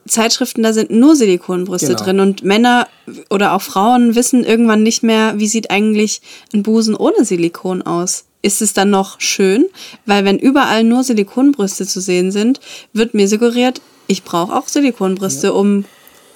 Zeitschriften, 0.07 0.63
da 0.63 0.71
sind 0.71 0.89
nur 0.89 1.15
Silikonbrüste 1.17 1.87
Genau. 1.87 1.99
drin 2.03 2.19
und 2.21 2.43
Männer 2.43 2.87
oder 3.29 3.53
auch 3.53 3.61
Frauen 3.61 4.15
wissen 4.15 4.45
irgendwann 4.45 4.81
nicht 4.83 5.03
mehr, 5.03 5.33
wie 5.37 5.47
sieht 5.47 5.69
eigentlich 5.69 6.21
ein 6.53 6.63
Busen 6.63 6.95
ohne 6.95 7.25
Silikon 7.25 7.81
aus. 7.81 8.23
Ist 8.41 8.61
es 8.61 8.71
dann 8.73 8.89
noch 8.89 9.19
schön? 9.19 9.65
Weil 10.05 10.23
wenn 10.23 10.39
überall 10.39 10.85
nur 10.85 11.03
Silikonbrüste 11.03 11.85
zu 11.85 11.99
sehen 11.99 12.31
sind, 12.31 12.61
wird 12.93 13.13
mir 13.13 13.27
suggeriert, 13.27 13.81
ich 14.07 14.23
brauche 14.23 14.53
auch 14.55 14.67
Silikonbrüste, 14.67 15.53
um 15.53 15.85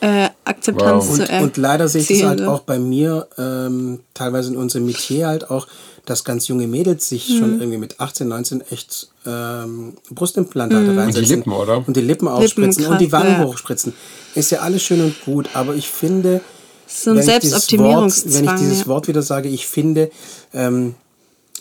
äh, 0.02 0.30
Akzeptanz 0.46 1.08
Wow. 1.08 1.16
zu 1.16 1.22
erzielen. 1.24 1.44
und 1.44 1.58
leider 1.58 1.88
sehe 1.88 2.02
ich 2.02 2.08
das 2.08 2.24
halt 2.24 2.42
auch 2.42 2.62
bei 2.62 2.80
mir, 2.80 3.28
ähm, 3.38 4.00
teilweise 4.14 4.50
in 4.52 4.58
unserem 4.58 4.86
Metier 4.88 5.28
halt 5.28 5.50
auch, 5.52 5.68
dass 6.08 6.24
ganz 6.24 6.48
junge 6.48 6.66
Mädels 6.66 7.08
sich 7.08 7.30
Mhm. 7.30 7.38
schon 7.38 7.60
irgendwie 7.60 7.78
mit 7.78 8.00
18, 8.00 8.28
19 8.28 8.62
echt 8.72 9.10
ähm, 9.28 9.94
Brustimplantate 10.10 10.88
reinsetzen. 10.98 11.06
Und 11.22 11.30
die 11.30 11.36
Lippen, 11.36 11.52
oder? 11.54 11.84
Und 11.88 11.96
die 11.96 12.02
Lippen 12.02 12.28
aufspritzen 12.28 12.86
und 12.88 13.00
die 13.00 13.12
Wangen 13.12 13.42
ja. 13.42 13.46
hochspritzen. 13.46 13.94
Ist 14.34 14.50
ja 14.52 14.60
alles 14.62 14.82
schön 14.82 15.02
und 15.02 15.14
gut, 15.24 15.50
aber 15.54 15.76
ich 15.76 15.88
finde, 15.88 16.42
so 16.88 17.12
ein 17.12 17.18
wenn 17.18 17.22
ich 17.22 17.26
dieses 17.28 17.42
Wort, 17.42 17.42
Selbstoptimierungszwang. 17.44 18.34
wenn 18.34 18.56
ich 18.56 18.60
dieses 18.62 18.80
ja. 18.80 18.88
Wort 18.88 19.08
wieder 19.08 19.22
sage, 19.22 19.50
ich 19.50 19.68
finde, 19.68 20.10
ähm, 20.54 20.96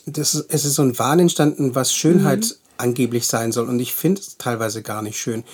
das 0.06 0.34
ist, 0.34 0.46
es 0.48 0.64
ist 0.64 0.74
so 0.76 0.82
ein 0.82 0.98
Wahn 0.98 1.18
entstanden, 1.20 1.74
was 1.74 1.92
Schönheit 1.92 2.40
Mhm. 2.46 2.54
angeblich 2.78 3.26
sein 3.26 3.52
soll. 3.52 3.68
Und 3.68 3.78
ich 3.80 3.92
finde 3.92 4.22
es 4.22 4.38
teilweise 4.38 4.80
gar 4.80 5.02
nicht 5.02 5.18
schön. 5.18 5.44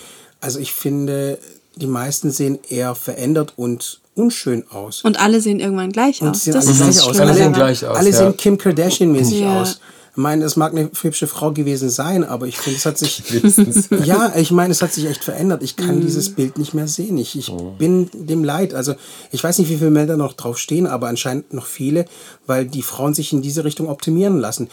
Also 0.41 0.59
ich 0.59 0.73
finde, 0.73 1.39
die 1.77 1.87
meisten 1.87 2.31
sehen 2.31 2.59
eher 2.69 2.95
verändert 2.95 3.55
und 3.57 4.01
unschön 4.15 4.65
aus. 4.71 5.03
Und 5.05 5.19
alle 5.21 5.41
sehen 5.41 5.61
irgendwann 5.61 5.93
gleich 5.93 6.23
Und 6.23 6.29
aus. 6.31 6.45
sehen 6.45 6.55
Das 6.55 6.65
alle 6.67 6.73
ist 6.73 6.79
gleich 6.83 6.95
das 6.97 7.05
aus. 7.07 7.21
Alle 7.21 7.35
sehen 7.35 7.53
gleich 7.53 7.87
aus. 7.87 7.97
Alle 7.97 8.11
ja. 8.11 8.17
sehen 8.17 8.37
Kim 8.37 8.57
Kardashian-mäßig 8.57 9.41
Ja. 9.41 9.61
aus. 9.63 9.81
Ich 10.13 10.23
meine, 10.23 10.47
es 10.47 10.57
mag 10.57 10.73
eine 10.73 10.91
hübsche 11.03 11.27
Frau 11.27 11.53
gewesen 11.53 11.91
sein, 11.91 12.25
aber 12.25 12.47
ich 12.47 12.57
finde, 12.57 12.79
es 12.79 12.87
hat 12.87 12.97
sich. 12.97 13.23
Ja, 14.07 14.33
ich 14.35 14.51
meine, 14.51 14.73
es 14.73 14.81
hat 14.81 14.91
sich 14.95 15.05
echt 15.07 15.23
verändert. 15.23 15.63
Ich 15.63 15.77
kann 15.77 15.97
Mhm. 15.97 16.01
dieses 16.01 16.31
Bild 16.35 16.57
nicht 16.57 16.73
mehr 16.73 16.89
sehen. 16.89 17.19
Ich, 17.19 17.39
ich 17.39 17.53
bin 17.77 18.09
dem 18.15 18.43
leid. 18.43 18.73
Also, 18.73 18.95
ich 19.31 19.45
weiß 19.45 19.59
nicht, 19.59 19.69
wie 19.69 19.77
viele 19.77 19.91
Melder 19.91 20.17
noch 20.17 20.33
drauf 20.33 20.57
stehen, 20.57 20.87
aber 20.87 21.09
anscheinend 21.09 21.53
noch 21.53 21.67
viele, 21.67 22.07
weil 22.47 22.65
die 22.65 22.81
Frauen 22.81 23.13
sich 23.13 23.35
in 23.35 23.43
diese 23.43 23.65
Richtung 23.65 23.91
optimieren 23.91 24.39
lassen. 24.41 24.69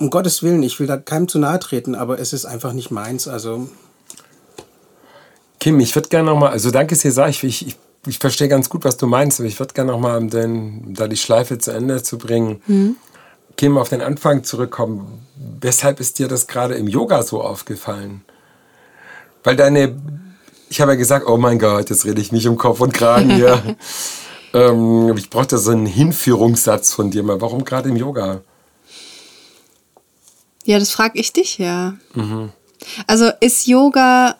Um 0.00 0.10
Gottes 0.10 0.42
Willen, 0.42 0.64
ich 0.64 0.80
will 0.80 0.88
da 0.88 0.96
keinem 0.96 1.28
zu 1.28 1.38
nahe 1.38 1.60
treten, 1.60 1.94
aber 1.94 2.18
es 2.18 2.32
ist 2.32 2.44
einfach 2.44 2.72
nicht 2.72 2.90
meins. 2.90 3.28
Also, 3.28 3.68
Kim, 5.60 5.80
ich 5.80 5.94
würde 5.94 6.08
gerne 6.08 6.30
nochmal, 6.30 6.50
also 6.50 6.70
danke 6.70 6.94
Cesar, 6.94 7.28
ich, 7.28 7.42
ich, 7.42 7.76
ich 8.06 8.18
verstehe 8.18 8.48
ganz 8.48 8.68
gut, 8.68 8.84
was 8.84 8.96
du 8.96 9.06
meinst, 9.06 9.40
aber 9.40 9.48
ich 9.48 9.58
würde 9.58 9.74
gerne 9.74 9.92
nochmal, 9.92 10.18
um 10.18 10.30
den, 10.30 10.94
da 10.94 11.08
die 11.08 11.16
Schleife 11.16 11.58
zu 11.58 11.72
Ende 11.72 12.02
zu 12.02 12.18
bringen, 12.18 12.96
okay, 13.50 13.68
mal 13.68 13.80
auf 13.80 13.88
den 13.88 14.02
Anfang 14.02 14.44
zurückkommen. 14.44 15.26
Weshalb 15.60 15.98
ist 15.98 16.18
dir 16.18 16.28
das 16.28 16.46
gerade 16.46 16.74
im 16.74 16.86
Yoga 16.86 17.22
so 17.22 17.42
aufgefallen? 17.42 18.22
Weil 19.42 19.56
deine, 19.56 20.00
ich 20.68 20.80
habe 20.80 20.92
ja 20.92 20.96
gesagt, 20.96 21.26
oh 21.26 21.36
mein 21.36 21.58
Gott, 21.58 21.90
jetzt 21.90 22.04
rede 22.04 22.20
ich 22.20 22.30
mich 22.30 22.46
um 22.46 22.56
Kopf 22.56 22.80
und 22.80 22.94
Kragen 22.94 23.30
hier. 23.30 23.76
ähm, 24.54 25.12
ich 25.16 25.28
brauchte 25.28 25.58
so 25.58 25.72
einen 25.72 25.86
Hinführungssatz 25.86 26.92
von 26.92 27.10
dir 27.10 27.22
mal. 27.22 27.40
Warum 27.40 27.64
gerade 27.64 27.88
im 27.88 27.96
Yoga? 27.96 28.42
Ja, 30.64 30.78
das 30.78 30.90
frage 30.90 31.18
ich 31.18 31.32
dich 31.32 31.58
ja. 31.58 31.94
Also 33.06 33.30
ist 33.40 33.66
Yoga 33.66 34.36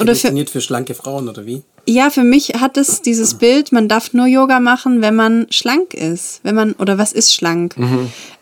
oder 0.00 0.14
für, 0.14 0.20
Prädestiniert 0.20 0.50
für 0.50 0.60
schlanke 0.60 0.94
Frauen 0.94 1.28
oder 1.28 1.46
wie? 1.46 1.62
ja, 1.86 2.10
für 2.10 2.24
mich 2.24 2.54
hat 2.60 2.76
es 2.76 3.02
dieses 3.02 3.34
Bild, 3.34 3.72
man 3.72 3.88
darf 3.88 4.12
nur 4.12 4.26
Yoga 4.26 4.60
machen, 4.60 5.02
wenn 5.02 5.14
man 5.14 5.46
schlank 5.50 5.94
ist. 5.94 6.40
Wenn 6.42 6.54
man, 6.54 6.72
oder 6.74 6.98
was 6.98 7.12
ist 7.12 7.34
schlank? 7.34 7.74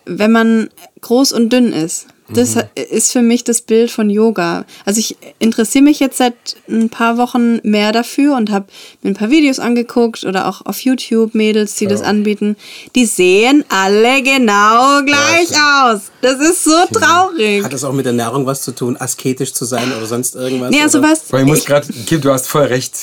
Wenn 0.05 0.33
man 0.33 0.69
groß 1.01 1.33
und 1.33 1.53
dünn 1.53 1.73
ist. 1.73 2.07
Das 2.35 2.57
ist 2.91 3.13
für 3.13 3.23
mich 3.23 3.45
das 3.45 3.61
Bild 3.63 3.91
von 3.91 4.09
Yoga. 4.11 4.65
Also 4.85 5.01
ich 5.01 5.17
interessiere 5.39 5.85
mich 5.85 6.01
jetzt 6.01 6.19
seit 6.19 6.35
ein 6.69 6.89
paar 6.89 7.19
Wochen 7.19 7.61
mehr 7.63 7.93
dafür 7.93 8.37
und 8.37 8.51
habe 8.51 8.67
mir 9.03 9.11
ein 9.11 9.15
paar 9.15 9.31
Videos 9.31 9.59
angeguckt 9.59 10.25
oder 10.25 10.49
auch 10.49 10.65
auf 10.65 10.81
YouTube 10.81 11.35
Mädels, 11.35 11.75
die 11.75 11.87
das 11.87 12.03
anbieten. 12.03 12.57
Die 12.95 13.07
sehen 13.07 13.65
alle 13.69 14.23
genau 14.23 15.03
gleich 15.05 15.51
aus. 15.53 16.03
Das 16.21 16.41
ist 16.41 16.65
so 16.65 16.71
traurig. 16.93 17.65
Hat 17.65 17.73
das 17.73 17.85
auch 17.85 17.93
mit 17.93 18.05
der 18.07 18.13
Ernährung 18.13 18.47
was 18.47 18.63
zu 18.63 18.73
tun, 18.73 18.97
asketisch 18.97 19.53
zu 19.53 19.65
sein 19.65 19.93
oder 19.97 20.07
sonst 20.07 20.35
irgendwas? 20.35 20.71
Nee, 20.71 20.83
also 20.83 20.99
oder? 20.99 21.11
was, 21.11 21.33
Weil 21.33 21.43
ich 21.43 21.47
muss 21.47 21.65
gerade, 21.65 21.87
Kim, 22.07 22.21
du 22.21 22.31
hast 22.33 22.47
voll 22.49 22.65
recht. 22.65 22.95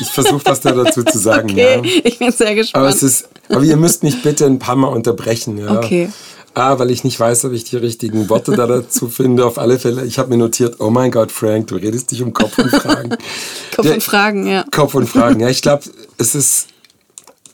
Ich 0.00 0.08
versuche 0.08 0.40
was 0.44 0.60
da 0.60 0.72
dazu 0.72 1.02
zu 1.04 1.18
sagen. 1.18 1.50
okay, 1.52 1.80
Ja. 1.84 2.00
ich 2.04 2.18
bin 2.18 2.32
sehr 2.32 2.54
gespannt. 2.54 2.82
Aber 2.84 2.88
es 2.94 3.02
ist, 3.02 3.28
aber 3.48 3.62
ihr 3.62 3.76
müsst 3.76 4.02
mich 4.02 4.22
bitte 4.22 4.46
ein 4.46 4.58
paar 4.58 4.76
Mal 4.76 4.88
unterbrechen. 4.88 5.58
Ja. 5.58 5.78
Okay. 5.78 6.08
A, 6.54 6.78
weil 6.78 6.90
ich 6.90 7.02
nicht 7.02 7.18
weiß, 7.18 7.46
ob 7.46 7.52
ich 7.52 7.64
die 7.64 7.76
richtigen 7.76 8.28
Worte 8.28 8.52
da 8.52 8.66
dazu 8.66 9.08
finde. 9.08 9.44
Auf 9.44 9.58
alle 9.58 9.78
Fälle, 9.78 10.04
ich 10.04 10.18
habe 10.18 10.30
mir 10.30 10.36
notiert, 10.36 10.76
oh 10.78 10.90
mein 10.90 11.10
Gott, 11.10 11.32
Frank, 11.32 11.66
du 11.66 11.76
redest 11.76 12.12
dich 12.12 12.22
um 12.22 12.32
Kopf 12.32 12.58
und 12.58 12.70
Fragen. 12.70 13.10
Kopf 13.74 13.84
Der- 13.84 13.94
und 13.94 14.02
Fragen, 14.02 14.46
ja. 14.46 14.64
Kopf 14.70 14.94
und 14.94 15.08
Fragen. 15.08 15.40
Ja, 15.40 15.48
ich 15.48 15.62
glaube, 15.62 15.84
es 16.16 16.34
ist 16.34 16.68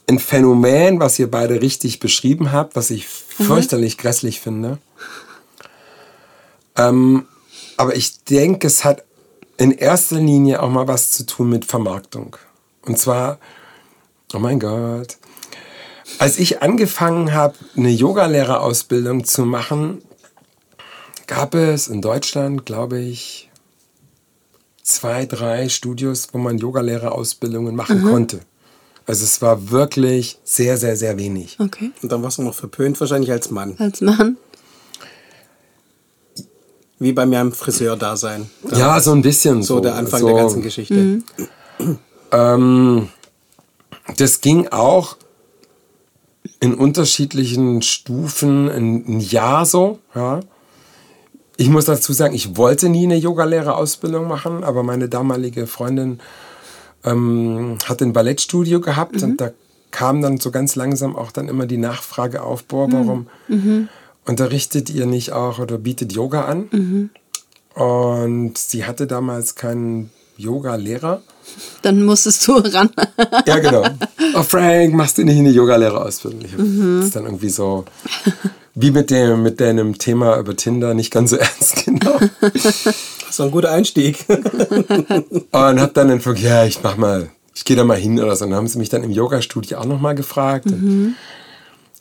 ein 0.07 0.19
Phänomen, 0.19 0.99
was 0.99 1.17
ihr 1.17 1.29
beide 1.31 1.61
richtig 1.61 1.99
beschrieben 1.99 2.51
habt, 2.51 2.75
was 2.75 2.91
ich 2.91 3.07
fürchterlich 3.07 3.97
grässlich 3.97 4.39
finde. 4.39 4.77
Ähm, 6.75 7.25
aber 7.77 7.95
ich 7.95 8.23
denke, 8.25 8.67
es 8.67 8.83
hat 8.83 9.03
in 9.57 9.71
erster 9.71 10.17
Linie 10.17 10.61
auch 10.61 10.69
mal 10.69 10.87
was 10.87 11.11
zu 11.11 11.25
tun 11.25 11.49
mit 11.49 11.65
Vermarktung. 11.65 12.35
Und 12.85 12.97
zwar, 12.99 13.39
oh 14.33 14.39
mein 14.39 14.59
Gott, 14.59 15.17
als 16.19 16.37
ich 16.37 16.61
angefangen 16.61 17.33
habe, 17.33 17.55
eine 17.75 17.89
Yogalehrerausbildung 17.89 19.23
zu 19.25 19.45
machen, 19.45 20.01
gab 21.27 21.55
es 21.55 21.87
in 21.87 22.01
Deutschland, 22.01 22.65
glaube 22.65 22.99
ich, 22.99 23.49
zwei, 24.83 25.25
drei 25.25 25.69
Studios, 25.69 26.27
wo 26.31 26.37
man 26.37 26.57
Yogalehrerausbildungen 26.57 27.75
machen 27.75 28.03
konnte. 28.03 28.39
Also 29.07 29.23
es 29.23 29.41
war 29.41 29.71
wirklich 29.71 30.37
sehr, 30.43 30.77
sehr, 30.77 30.95
sehr 30.95 31.17
wenig. 31.17 31.57
Okay. 31.59 31.91
Und 32.01 32.11
dann 32.11 32.21
warst 32.23 32.37
du 32.37 32.43
noch 32.43 32.53
verpönt 32.53 32.99
wahrscheinlich 32.99 33.31
als 33.31 33.49
Mann. 33.49 33.75
Als 33.79 34.01
Mann. 34.01 34.37
Wie 36.99 37.13
bei 37.13 37.25
mir 37.25 37.39
am 37.39 37.51
Friseur-Dasein. 37.51 38.49
Da- 38.63 38.77
Ja, 38.77 38.99
so 39.01 39.11
ein 39.11 39.21
bisschen. 39.23 39.63
So 39.63 39.79
der 39.79 39.95
Anfang 39.95 40.19
so, 40.21 40.27
der 40.27 40.35
ganzen 40.35 40.61
Geschichte. 40.61 41.23
Ähm, 42.31 43.09
das 44.17 44.41
ging 44.41 44.67
auch 44.67 45.17
in 46.59 46.73
unterschiedlichen 46.73 47.81
Stufen 47.81 48.69
ein, 48.69 49.19
Jahr 49.19 49.65
so. 49.65 49.99
Ja. 50.15 50.39
Ich 51.57 51.69
muss 51.69 51.85
dazu 51.85 52.13
sagen, 52.13 52.33
ich 52.33 52.57
wollte 52.57 52.89
nie 52.89 53.05
eine 53.05 53.17
Yogalehrerausbildung 53.17 54.27
machen, 54.27 54.63
aber 54.63 54.83
meine 54.83 55.09
damalige 55.09 55.67
Freundin 55.67 56.19
ähm, 57.03 57.77
hat 57.85 58.01
ein 58.01 58.13
Ballettstudio 58.13 58.81
gehabt 58.81 59.21
und 59.21 59.41
da 59.41 59.51
kam 59.91 60.21
dann 60.21 60.37
so 60.39 60.51
ganz 60.51 60.75
langsam 60.75 61.15
auch 61.15 61.31
dann 61.31 61.47
immer 61.49 61.65
die 61.65 61.77
Nachfrage 61.77 62.41
auf, 62.43 62.63
boah, 62.63 62.91
warum 62.91 63.27
unterrichtet 64.25 64.89
ihr 64.89 65.05
nicht 65.05 65.33
auch 65.33 65.59
oder 65.59 65.77
bietet 65.77 66.13
Yoga 66.13 66.45
an? 66.45 67.09
Und 67.75 68.57
sie 68.57 68.85
hatte 68.85 69.05
damals 69.07 69.55
keinen 69.55 70.11
Yoga-Lehrer. 70.37 71.21
Dann 71.81 72.03
musstest 72.03 72.47
du 72.47 72.53
ran. 72.57 72.89
Ja, 73.45 73.59
genau. 73.59 73.83
Oh, 74.35 74.43
Frank, 74.43 74.93
machst 74.93 75.17
du 75.17 75.23
nicht 75.23 75.37
eine 75.37 75.49
Yogalehrerausbildung? 75.49 76.43
Habe 76.51 76.99
das 77.01 77.11
dann 77.11 77.25
irgendwie 77.25 77.49
so, 77.49 77.85
wie 78.75 78.91
mit 78.91 79.09
dem, 79.11 79.43
mit 79.43 79.59
deinem 79.59 79.97
Thema 79.97 80.37
über 80.37 80.55
Tinder, 80.55 80.93
nicht 80.93 81.11
ganz 81.11 81.31
so 81.31 81.35
ernst 81.37 81.83
genommen. 81.85 82.29
Das 82.41 83.39
war 83.39 83.45
ein 83.47 83.51
guter 83.51 83.71
Einstieg. 83.71 84.25
Und 84.29 85.51
habe 85.51 85.91
dann 85.93 86.09
einfach, 86.11 86.35
ja, 86.37 86.65
ich 86.65 86.81
mach 86.83 86.97
mal, 86.97 87.29
ich 87.53 87.65
gehe 87.65 87.75
da 87.75 87.83
mal 87.83 87.97
hin 87.97 88.19
oder 88.19 88.35
so. 88.35 88.45
Und 88.45 88.51
dann 88.51 88.57
haben 88.57 88.67
sie 88.67 88.77
mich 88.77 88.89
dann 88.89 89.03
im 89.03 89.11
Yoga-Studio 89.11 89.79
auch 89.79 89.85
nochmal 89.85 90.15
gefragt. 90.15 90.67
Und 90.67 91.15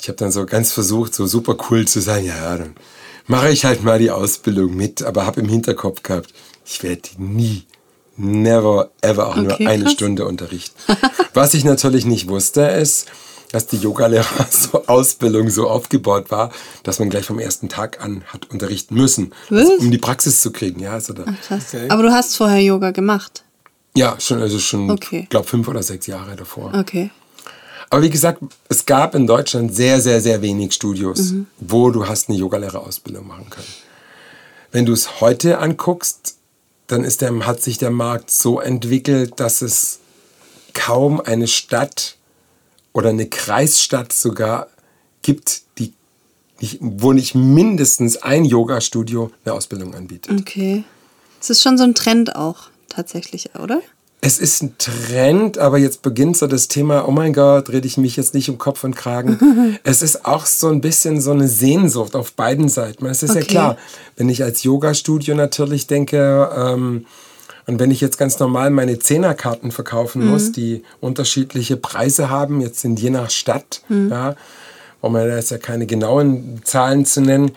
Ich 0.00 0.08
habe 0.08 0.16
dann 0.16 0.30
so 0.30 0.46
ganz 0.46 0.72
versucht, 0.72 1.14
so 1.14 1.26
super 1.26 1.56
cool 1.70 1.86
zu 1.86 2.00
sein. 2.00 2.24
Ja, 2.24 2.36
ja, 2.36 2.58
dann 2.58 2.74
mache 3.26 3.50
ich 3.50 3.64
halt 3.64 3.82
mal 3.82 3.98
die 3.98 4.10
Ausbildung 4.10 4.74
mit, 4.76 5.02
aber 5.02 5.26
habe 5.26 5.40
im 5.40 5.48
Hinterkopf 5.48 6.02
gehabt, 6.02 6.32
ich 6.64 6.82
werde 6.82 7.08
nie, 7.18 7.64
never, 8.20 8.90
ever 9.00 9.28
auch 9.28 9.36
nur 9.36 9.52
Okay, 9.54 9.66
eine 9.66 9.84
krass. 9.84 9.92
Stunde 9.94 10.26
unterrichten. 10.26 10.76
Was 11.34 11.54
ich 11.54 11.64
natürlich 11.64 12.04
nicht 12.04 12.28
wusste, 12.28 12.62
ist, 12.62 13.06
dass 13.52 13.66
die 13.66 13.78
Yogalehrer 13.78 14.46
so 14.50 14.86
Ausbildung 14.86 15.50
so 15.50 15.68
aufgebaut 15.68 16.30
war, 16.30 16.52
dass 16.82 16.98
man 16.98 17.10
gleich 17.10 17.24
vom 17.26 17.38
ersten 17.38 17.68
Tag 17.68 18.00
an 18.02 18.22
hat 18.32 18.50
unterrichten 18.50 18.94
müssen, 18.94 19.32
Was? 19.48 19.68
um 19.78 19.90
die 19.90 19.98
Praxis 19.98 20.40
zu 20.42 20.52
kriegen. 20.52 20.80
Ja, 20.80 20.92
also 20.92 21.12
da, 21.12 21.24
Krass. 21.46 21.74
Okay. 21.74 21.88
Aber 21.88 22.02
du 22.02 22.12
hast 22.12 22.36
vorher 22.36 22.60
Yoga 22.60 22.90
gemacht. 22.92 23.42
ja 23.96 24.14
schon, 24.20 24.40
also 24.40 24.58
schon, 24.58 24.90
Okay. 24.90 25.26
glaube 25.30 25.46
fünf 25.48 25.66
oder 25.66 25.82
sechs 25.82 26.06
Jahre 26.06 26.36
davor. 26.36 26.72
Okay. 26.78 27.10
Aber 27.92 28.02
wie 28.02 28.10
gesagt, 28.10 28.40
es 28.68 28.86
gab 28.86 29.16
in 29.16 29.26
Deutschland 29.26 29.74
sehr, 29.74 30.00
sehr, 30.00 30.20
sehr 30.20 30.42
wenig 30.42 30.72
Studios, 30.74 31.34
wo 31.58 31.90
du 31.90 32.06
hast 32.06 32.28
eine 32.28 32.38
Yogalehrerausbildung 32.38 33.26
machen 33.26 33.50
können. 33.50 33.66
Wenn 34.70 34.86
du 34.86 34.92
es 34.92 35.20
heute 35.20 35.58
anguckst, 35.58 36.36
dann 36.92 37.04
ist 37.04 37.20
der, 37.20 37.46
hat 37.46 37.62
sich 37.62 37.78
der 37.78 37.90
Markt 37.90 38.30
so 38.30 38.60
entwickelt, 38.60 39.34
dass 39.38 39.62
es 39.62 40.00
kaum 40.72 41.20
eine 41.20 41.46
Stadt 41.46 42.16
oder 42.92 43.10
eine 43.10 43.28
Kreisstadt 43.28 44.12
sogar 44.12 44.68
gibt, 45.22 45.62
die 45.78 45.92
nicht, 46.60 46.78
wo 46.80 47.12
nicht 47.12 47.34
mindestens 47.34 48.18
ein 48.18 48.44
Yoga-Studio 48.44 49.30
eine 49.44 49.54
Ausbildung 49.54 49.94
anbietet. 49.94 50.38
Okay. 50.40 50.84
Es 51.40 51.50
ist 51.50 51.62
schon 51.62 51.78
so 51.78 51.84
ein 51.84 51.94
Trend 51.94 52.36
auch, 52.36 52.68
tatsächlich, 52.88 53.54
oder? 53.54 53.80
Es 54.22 54.38
ist 54.38 54.62
ein 54.62 54.74
Trend, 54.76 55.56
aber 55.56 55.78
jetzt 55.78 56.02
beginnt 56.02 56.36
so 56.36 56.46
das 56.46 56.68
Thema, 56.68 57.08
oh 57.08 57.10
mein 57.10 57.32
Gott, 57.32 57.70
rede 57.70 57.86
ich 57.86 57.96
mich 57.96 58.16
jetzt 58.16 58.34
nicht 58.34 58.50
um 58.50 58.58
Kopf 58.58 58.84
und 58.84 58.94
Kragen. 58.94 59.78
es 59.82 60.02
ist 60.02 60.26
auch 60.26 60.44
so 60.44 60.68
ein 60.68 60.82
bisschen 60.82 61.20
so 61.22 61.30
eine 61.30 61.48
Sehnsucht 61.48 62.14
auf 62.14 62.32
beiden 62.32 62.68
Seiten. 62.68 63.06
Es 63.06 63.22
ist 63.22 63.34
ja 63.34 63.40
Okay. 63.40 63.46
klar, 63.46 63.76
wenn 64.16 64.28
ich 64.28 64.42
als 64.42 64.62
Yoga-Studio 64.62 65.34
natürlich 65.34 65.86
denke, 65.86 66.50
ähm, 66.54 67.06
und 67.66 67.78
wenn 67.78 67.90
ich 67.90 68.00
jetzt 68.00 68.18
ganz 68.18 68.38
normal 68.38 68.70
meine 68.70 68.98
Zehnerkarten 68.98 69.70
verkaufen 69.70 70.26
muss, 70.28 70.50
die 70.52 70.82
unterschiedliche 71.00 71.76
Preise 71.76 72.28
haben, 72.28 72.60
jetzt 72.60 72.80
sind 72.80 72.98
je 73.00 73.10
nach 73.10 73.30
Stadt, 73.30 73.82
ja, 73.88 74.34
wo 75.00 75.08
man 75.08 75.28
da 75.28 75.38
ist 75.38 75.50
ja 75.50 75.58
keine 75.58 75.86
genauen 75.86 76.60
Zahlen 76.64 77.06
zu 77.06 77.20
nennen, 77.20 77.52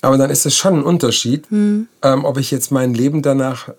aber 0.00 0.16
dann 0.16 0.30
ist 0.30 0.46
es 0.46 0.56
schon 0.56 0.74
ein 0.78 0.82
Unterschied, 0.84 1.46
ähm, 1.50 1.88
ob 2.24 2.38
ich 2.38 2.50
jetzt 2.52 2.70
mein 2.70 2.94
Leben 2.94 3.20
danach 3.20 3.70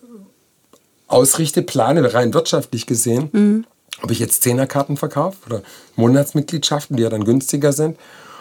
ausrichte, 1.10 1.62
plane, 1.62 2.14
rein 2.14 2.34
wirtschaftlich 2.34 2.86
gesehen, 2.86 3.66
ob 4.02 4.12
ich 4.12 4.20
jetzt 4.20 4.44
Zehnerkarten 4.44 4.96
verkaufe 4.96 5.38
oder 5.48 5.62
Monatsmitgliedschaften, 5.98 6.96
die 6.96 7.04
ja 7.04 7.10
dann 7.10 7.26
günstiger 7.26 7.74
sind, 7.74 7.98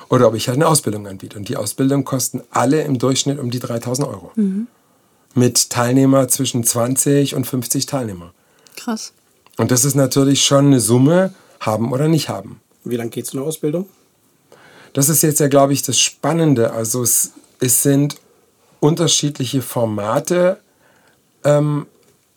oder 0.08 0.28
ob 0.28 0.34
ich 0.34 0.48
halt 0.48 0.56
eine 0.56 0.68
Ausbildung 0.68 1.06
anbiete. 1.06 1.36
Und 1.36 1.48
die 1.48 1.56
Ausbildung 1.56 2.04
kosten 2.04 2.42
alle 2.50 2.82
im 2.82 2.98
Durchschnitt 2.98 3.38
um 3.38 3.50
die 3.50 3.58
3000 3.58 4.06
Euro. 4.06 4.32
Mit 5.34 5.70
Teilnehmer 5.70 6.28
zwischen 6.28 6.64
20 6.64 7.34
und 7.34 7.46
50 7.46 7.86
Teilnehmer. 7.86 8.32
Krass. 8.76 9.12
Und 9.56 9.70
das 9.70 9.84
ist 9.84 9.96
natürlich 9.96 10.44
schon 10.44 10.66
eine 10.66 10.80
Summe, 10.80 11.34
haben 11.60 11.92
oder 11.92 12.08
nicht 12.08 12.28
haben. 12.28 12.60
Wie 12.84 12.96
lange 12.96 13.10
geht 13.10 13.26
so 13.26 13.36
eine 13.36 13.46
Ausbildung? 13.46 13.88
Das 14.92 15.08
ist 15.08 15.22
jetzt 15.22 15.40
ja, 15.40 15.48
glaube 15.48 15.72
ich, 15.72 15.82
das 15.82 15.98
Spannende. 15.98 16.72
Also 16.72 17.02
es, 17.02 17.32
es 17.60 17.82
sind 17.82 18.16
unterschiedliche 18.80 19.60
Formate 19.60 20.58
ähm, 21.44 21.86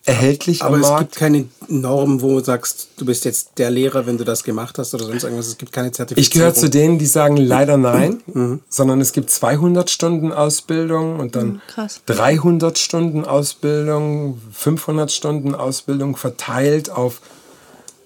erhältlich 0.04 0.62
Aber 0.62 0.76
am 0.76 0.80
es 0.80 0.88
Markt. 0.88 1.00
gibt 1.00 1.16
keine 1.16 1.44
Norm, 1.68 2.22
wo 2.22 2.38
du 2.38 2.44
sagst, 2.44 2.88
du 2.96 3.04
bist 3.04 3.24
jetzt 3.24 3.52
der 3.58 3.70
Lehrer, 3.70 4.06
wenn 4.06 4.18
du 4.18 4.24
das 4.24 4.42
gemacht 4.42 4.78
hast 4.78 4.94
oder 4.94 5.04
sonst 5.04 5.22
irgendwas. 5.22 5.46
Es 5.46 5.58
gibt 5.58 5.72
keine 5.72 5.92
Zertifizierung. 5.92 6.22
Ich 6.22 6.30
gehöre 6.30 6.54
zu 6.54 6.68
denen, 6.68 6.98
die 6.98 7.06
sagen 7.06 7.36
leider 7.36 7.76
nein, 7.76 8.22
sondern 8.68 9.00
es 9.00 9.12
gibt 9.12 9.30
200 9.30 9.90
Stunden 9.90 10.32
Ausbildung 10.32 11.20
und 11.20 11.36
dann 11.36 11.62
krass. 11.68 12.00
300 12.06 12.78
Stunden 12.78 13.24
Ausbildung, 13.24 14.40
500 14.52 15.12
Stunden 15.12 15.54
Ausbildung 15.54 16.16
verteilt 16.16 16.90
auf 16.90 17.20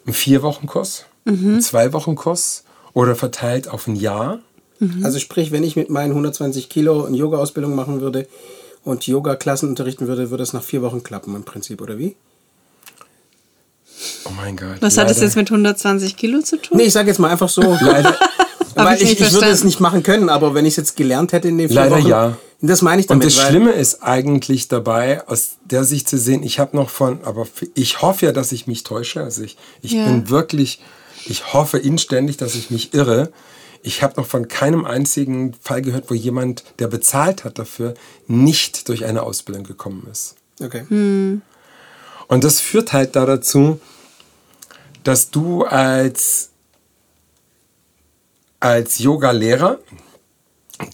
einen 0.05 0.15
Vier-Wochen-Kurs, 0.15 1.07
einen 1.25 1.61
Zwei-Wochen-Kurs 1.61 2.65
oder 2.93 3.17
verteilt 3.17 3.69
auf 3.69 3.87
ein 3.87 3.97
Jahr. 3.97 4.41
Also 5.03 5.19
sprich, 5.19 5.53
wenn 5.53 5.65
ich 5.65 5.75
mit 5.75 5.89
meinen 5.89 6.11
120 6.11 6.69
Kilo 6.69 7.05
eine 7.05 7.17
Yoga-Ausbildung 7.17 7.75
machen 7.75 8.03
würde 8.03 8.27
und 8.87 9.07
Yoga-Klassen 9.07 9.69
unterrichten 9.69 10.07
würde, 10.07 10.31
würde 10.31 10.43
es 10.45 10.53
nach 10.53 10.63
vier 10.63 10.81
Wochen 10.81 11.03
klappen 11.03 11.35
im 11.35 11.43
Prinzip, 11.45 11.83
oder 11.83 11.99
wie? 11.99 12.17
Oh 14.25 14.31
mein 14.37 14.57
Gott. 14.57 14.77
Was 14.81 14.97
hat 14.99 15.11
es 15.11 15.17
leider- 15.17 15.27
jetzt 15.27 15.37
mit 15.37 15.51
120 15.51 16.17
Kilo 16.17 16.41
zu 16.43 16.57
tun? 16.61 16.77
Nee, 16.79 16.85
ich 16.85 16.93
sage 16.93 17.09
jetzt 17.09 17.19
mal 17.19 17.31
einfach 17.31 17.49
so. 17.49 17.63
Leider, 17.81 18.17
weil 18.75 18.97
ich 18.97 19.03
ich, 19.03 19.09
nicht 19.19 19.21
ich 19.29 19.33
würde 19.33 19.49
es 19.49 19.65
nicht 19.65 19.81
machen 19.81 20.03
können, 20.03 20.29
aber 20.29 20.55
wenn 20.55 20.65
ich 20.67 20.73
es 20.73 20.77
jetzt 20.77 20.97
gelernt 20.97 21.33
hätte 21.33 21.49
in 21.49 21.59
den 21.59 21.69
vier 21.69 21.77
Leider 21.77 21.97
Wochen, 21.99 22.07
ja. 22.09 22.37
das 22.61 22.83
meine 22.83 23.01
ich 23.01 23.09
Und 23.09 23.21
damit. 23.21 23.27
das 23.27 23.39
weil- 23.43 23.51
Schlimme 23.51 23.73
ist 23.73 24.03
eigentlich 24.03 24.69
dabei, 24.69 25.27
aus 25.29 25.57
der 25.65 25.85
Sicht 25.85 26.09
zu 26.09 26.19
sehen, 26.19 26.43
ich 26.43 26.59
habe 26.59 26.77
noch 26.77 26.91
von, 26.91 27.21
aber 27.25 27.47
ich 27.75 28.03
hoffe 28.03 28.27
ja, 28.27 28.33
dass 28.33 28.53
ich 28.53 28.67
mich 28.67 28.83
täusche. 28.85 29.23
Also 29.23 29.43
ich, 29.43 29.57
ich 29.83 29.93
Ja. 29.93 30.05
bin 30.07 30.29
wirklich, 30.29 30.81
ich 31.27 31.53
hoffe 31.55 31.79
inständig, 31.79 32.37
dass 32.37 32.55
ich 32.55 32.71
mich 32.71 32.93
irre. 32.95 33.31
Ich 33.87 34.03
habe 34.03 34.21
noch 34.21 34.27
von 34.27 34.49
keinem 34.49 34.85
einzigen 34.85 35.55
Fall 35.63 35.81
gehört, 35.81 36.11
wo 36.11 36.15
jemand, 36.15 36.65
der 36.81 36.89
bezahlt 36.89 37.45
hat 37.45 37.61
dafür, 37.61 37.95
nicht 38.27 38.89
durch 38.89 39.05
eine 39.05 39.23
Ausbildung 39.23 39.63
gekommen 39.63 40.09
ist. 40.11 40.35
Okay. 40.61 40.87
Hm. 40.89 41.41
Und 42.27 42.43
das 42.43 42.59
führt 42.59 42.93
halt 42.93 43.15
da 43.15 43.25
dazu, 43.27 43.79
dass 45.05 45.31
du 45.31 45.63
als, 45.63 46.51
als 48.59 48.99
Yoga-Lehrer, 48.99 49.79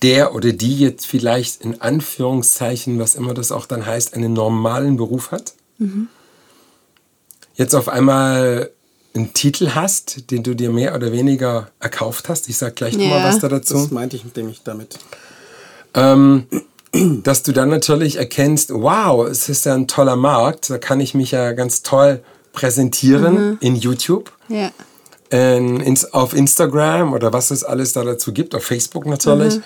der 0.02 0.34
oder 0.34 0.52
die 0.52 0.78
jetzt 0.78 1.06
vielleicht 1.06 1.62
in 1.62 1.80
Anführungszeichen, 1.80 2.98
was 2.98 3.14
immer 3.14 3.32
das 3.32 3.52
auch 3.52 3.64
dann 3.64 3.86
heißt, 3.86 4.12
einen 4.12 4.34
normalen 4.34 4.98
Beruf 4.98 5.30
hat, 5.30 5.54
jetzt 7.54 7.74
auf 7.74 7.88
einmal 7.88 8.70
einen 9.14 9.34
Titel 9.34 9.70
hast, 9.74 10.30
den 10.30 10.42
du 10.42 10.54
dir 10.54 10.70
mehr 10.70 10.94
oder 10.94 11.12
weniger 11.12 11.68
erkauft 11.80 12.28
hast. 12.28 12.48
Ich 12.48 12.56
sag 12.56 12.76
gleich 12.76 12.96
nochmal 12.96 13.18
Ja. 13.20 13.24
was 13.28 13.38
da 13.40 13.48
dazu 13.48 13.74
Das 13.74 13.90
meinte 13.90 14.16
ich 14.16 14.24
mit 14.24 14.36
dem 14.36 14.48
ich 14.48 14.62
damit. 14.62 14.98
ähm, 15.94 16.46
dass 17.22 17.42
du 17.42 17.52
dann 17.52 17.68
natürlich 17.70 18.16
erkennst, 18.16 18.72
wow, 18.72 19.26
es 19.26 19.48
ist 19.48 19.64
ja 19.66 19.74
ein 19.74 19.88
toller 19.88 20.16
Markt, 20.16 20.68
da 20.70 20.78
kann 20.78 21.00
ich 21.00 21.14
mich 21.14 21.30
ja 21.30 21.52
ganz 21.52 21.82
toll 21.82 22.22
präsentieren 22.52 23.56
in 23.60 23.76
YouTube, 23.76 24.30
Ja. 24.48 24.70
in, 25.30 25.80
ins, 25.80 26.12
auf 26.12 26.34
Instagram 26.34 27.12
oder 27.14 27.32
was 27.32 27.50
es 27.50 27.64
alles 27.64 27.92
da 27.94 28.04
dazu 28.04 28.32
gibt, 28.32 28.54
auf 28.54 28.64
Facebook 28.64 29.06
natürlich, 29.06 29.60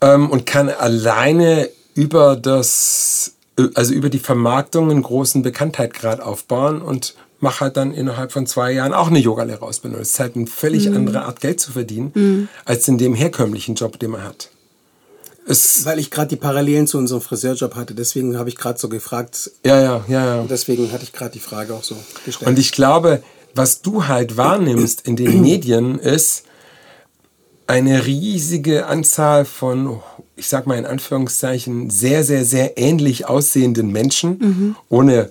ähm, 0.00 0.30
und 0.30 0.46
kann 0.46 0.68
alleine 0.68 1.68
über 1.94 2.36
das, 2.36 3.32
also 3.74 3.92
über 3.94 4.08
die 4.08 4.18
Vermarktung 4.18 4.90
einen 4.90 5.02
großen 5.02 5.42
Bekanntheitsgrad 5.42 6.20
aufbauen 6.20 6.80
und 6.82 7.14
mache 7.44 7.60
halt 7.60 7.76
dann 7.76 7.92
innerhalb 7.92 8.32
von 8.32 8.46
zwei 8.46 8.72
Jahren 8.72 8.92
auch 8.92 9.08
eine 9.08 9.20
Yogalehrerausbildung. 9.20 10.00
Das 10.00 10.08
ist 10.08 10.18
halt 10.18 10.34
eine 10.34 10.48
völlig 10.48 10.88
andere 10.88 11.22
Art, 11.22 11.40
Geld 11.40 11.60
zu 11.60 11.70
verdienen, 11.70 12.48
als 12.64 12.88
in 12.88 12.98
dem 12.98 13.14
herkömmlichen 13.14 13.76
Job, 13.76 14.00
den 14.00 14.10
man 14.10 14.24
hat. 14.24 14.50
Es, 15.46 15.84
Weil 15.84 15.98
ich 15.98 16.10
gerade 16.10 16.28
die 16.28 16.36
Parallelen 16.36 16.86
zu 16.86 16.96
unserem 16.96 17.20
Friseurjob 17.20 17.74
hatte, 17.74 17.94
deswegen 17.94 18.38
habe 18.38 18.48
ich 18.48 18.56
gerade 18.56 18.78
so 18.78 18.88
gefragt. 18.88 19.50
ja, 19.64 19.78
ja, 19.78 20.04
ja, 20.08 20.36
ja. 20.36 20.44
Deswegen 20.48 20.90
hatte 20.90 21.04
ich 21.04 21.12
gerade 21.12 21.32
die 21.32 21.38
Frage 21.38 21.74
auch 21.74 21.84
so 21.84 21.96
gestellt. 22.24 22.48
Und 22.48 22.58
ich 22.58 22.72
glaube, 22.72 23.22
was 23.54 23.82
du 23.82 24.06
halt 24.08 24.38
wahrnimmst 24.38 25.06
in 25.06 25.16
den 25.16 25.40
Medien 25.42 25.98
ist 25.98 26.44
eine 27.66 28.06
riesige 28.06 28.86
Anzahl 28.86 29.44
von, 29.44 30.00
ich 30.36 30.48
sag 30.48 30.66
mal 30.66 30.78
in 30.78 30.86
Anführungszeichen, 30.86 31.90
sehr, 31.90 32.24
sehr, 32.24 32.44
sehr 32.44 32.78
ähnlich 32.78 33.26
aussehenden 33.26 33.90
Menschen, 33.92 34.76
ohne 34.88 35.30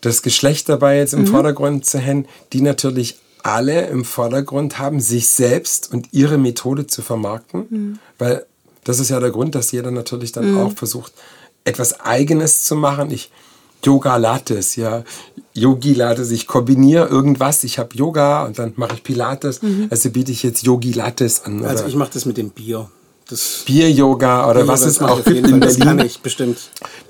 das 0.00 0.22
Geschlecht 0.22 0.68
dabei 0.68 0.98
jetzt 0.98 1.14
im 1.14 1.26
Vordergrund 1.26 1.86
zu 1.86 1.98
hängen, 1.98 2.26
die 2.52 2.60
natürlich 2.60 3.16
alle 3.42 3.86
im 3.86 4.04
Vordergrund 4.04 4.78
haben, 4.78 5.00
sich 5.00 5.28
selbst 5.28 5.92
und 5.92 6.08
ihre 6.12 6.38
Methode 6.38 6.86
zu 6.86 7.02
vermarkten, 7.02 7.98
weil 8.18 8.44
das 8.84 9.00
ist 9.00 9.10
ja 9.10 9.18
der 9.20 9.30
Grund, 9.30 9.54
dass 9.54 9.72
jeder 9.72 9.90
natürlich 9.90 10.32
dann 10.32 10.56
auch 10.58 10.72
versucht, 10.72 11.12
etwas 11.64 12.00
Eigenes 12.00 12.64
zu 12.64 12.76
machen. 12.76 13.10
Ich 13.10 13.30
Yoga 13.84 14.16
Lattes, 14.16 14.76
ja, 14.76 15.04
Yogi 15.54 15.92
Lattes, 15.94 16.30
ich 16.30 16.46
kombiniere 16.46 17.06
irgendwas, 17.08 17.62
ich 17.62 17.78
habe 17.78 17.94
Yoga 17.96 18.44
und 18.44 18.58
dann 18.58 18.72
mache 18.76 18.94
ich 18.94 19.02
Pilates, 19.02 19.60
also 19.90 20.10
biete 20.10 20.32
ich 20.32 20.42
jetzt 20.42 20.64
Yogi 20.64 20.92
Lattes 20.92 21.44
an 21.44 21.64
also 21.64 21.86
ich 21.86 21.94
mache 21.94 22.10
das 22.14 22.24
mit 22.24 22.36
dem 22.36 22.50
Bier. 22.50 22.88
Das 23.28 23.62
Bier-Yoga 23.66 24.48
oder 24.48 24.68
was 24.68 24.82
das 24.82 24.92
es 24.92 25.02
auch 25.02 25.24
gibt 25.24 25.38
in 25.38 25.48
Fall. 25.48 25.60
Das 25.60 25.78
kann 25.78 25.96
Berlin. 25.96 26.06
ich 26.06 26.20
bestimmt. 26.20 26.58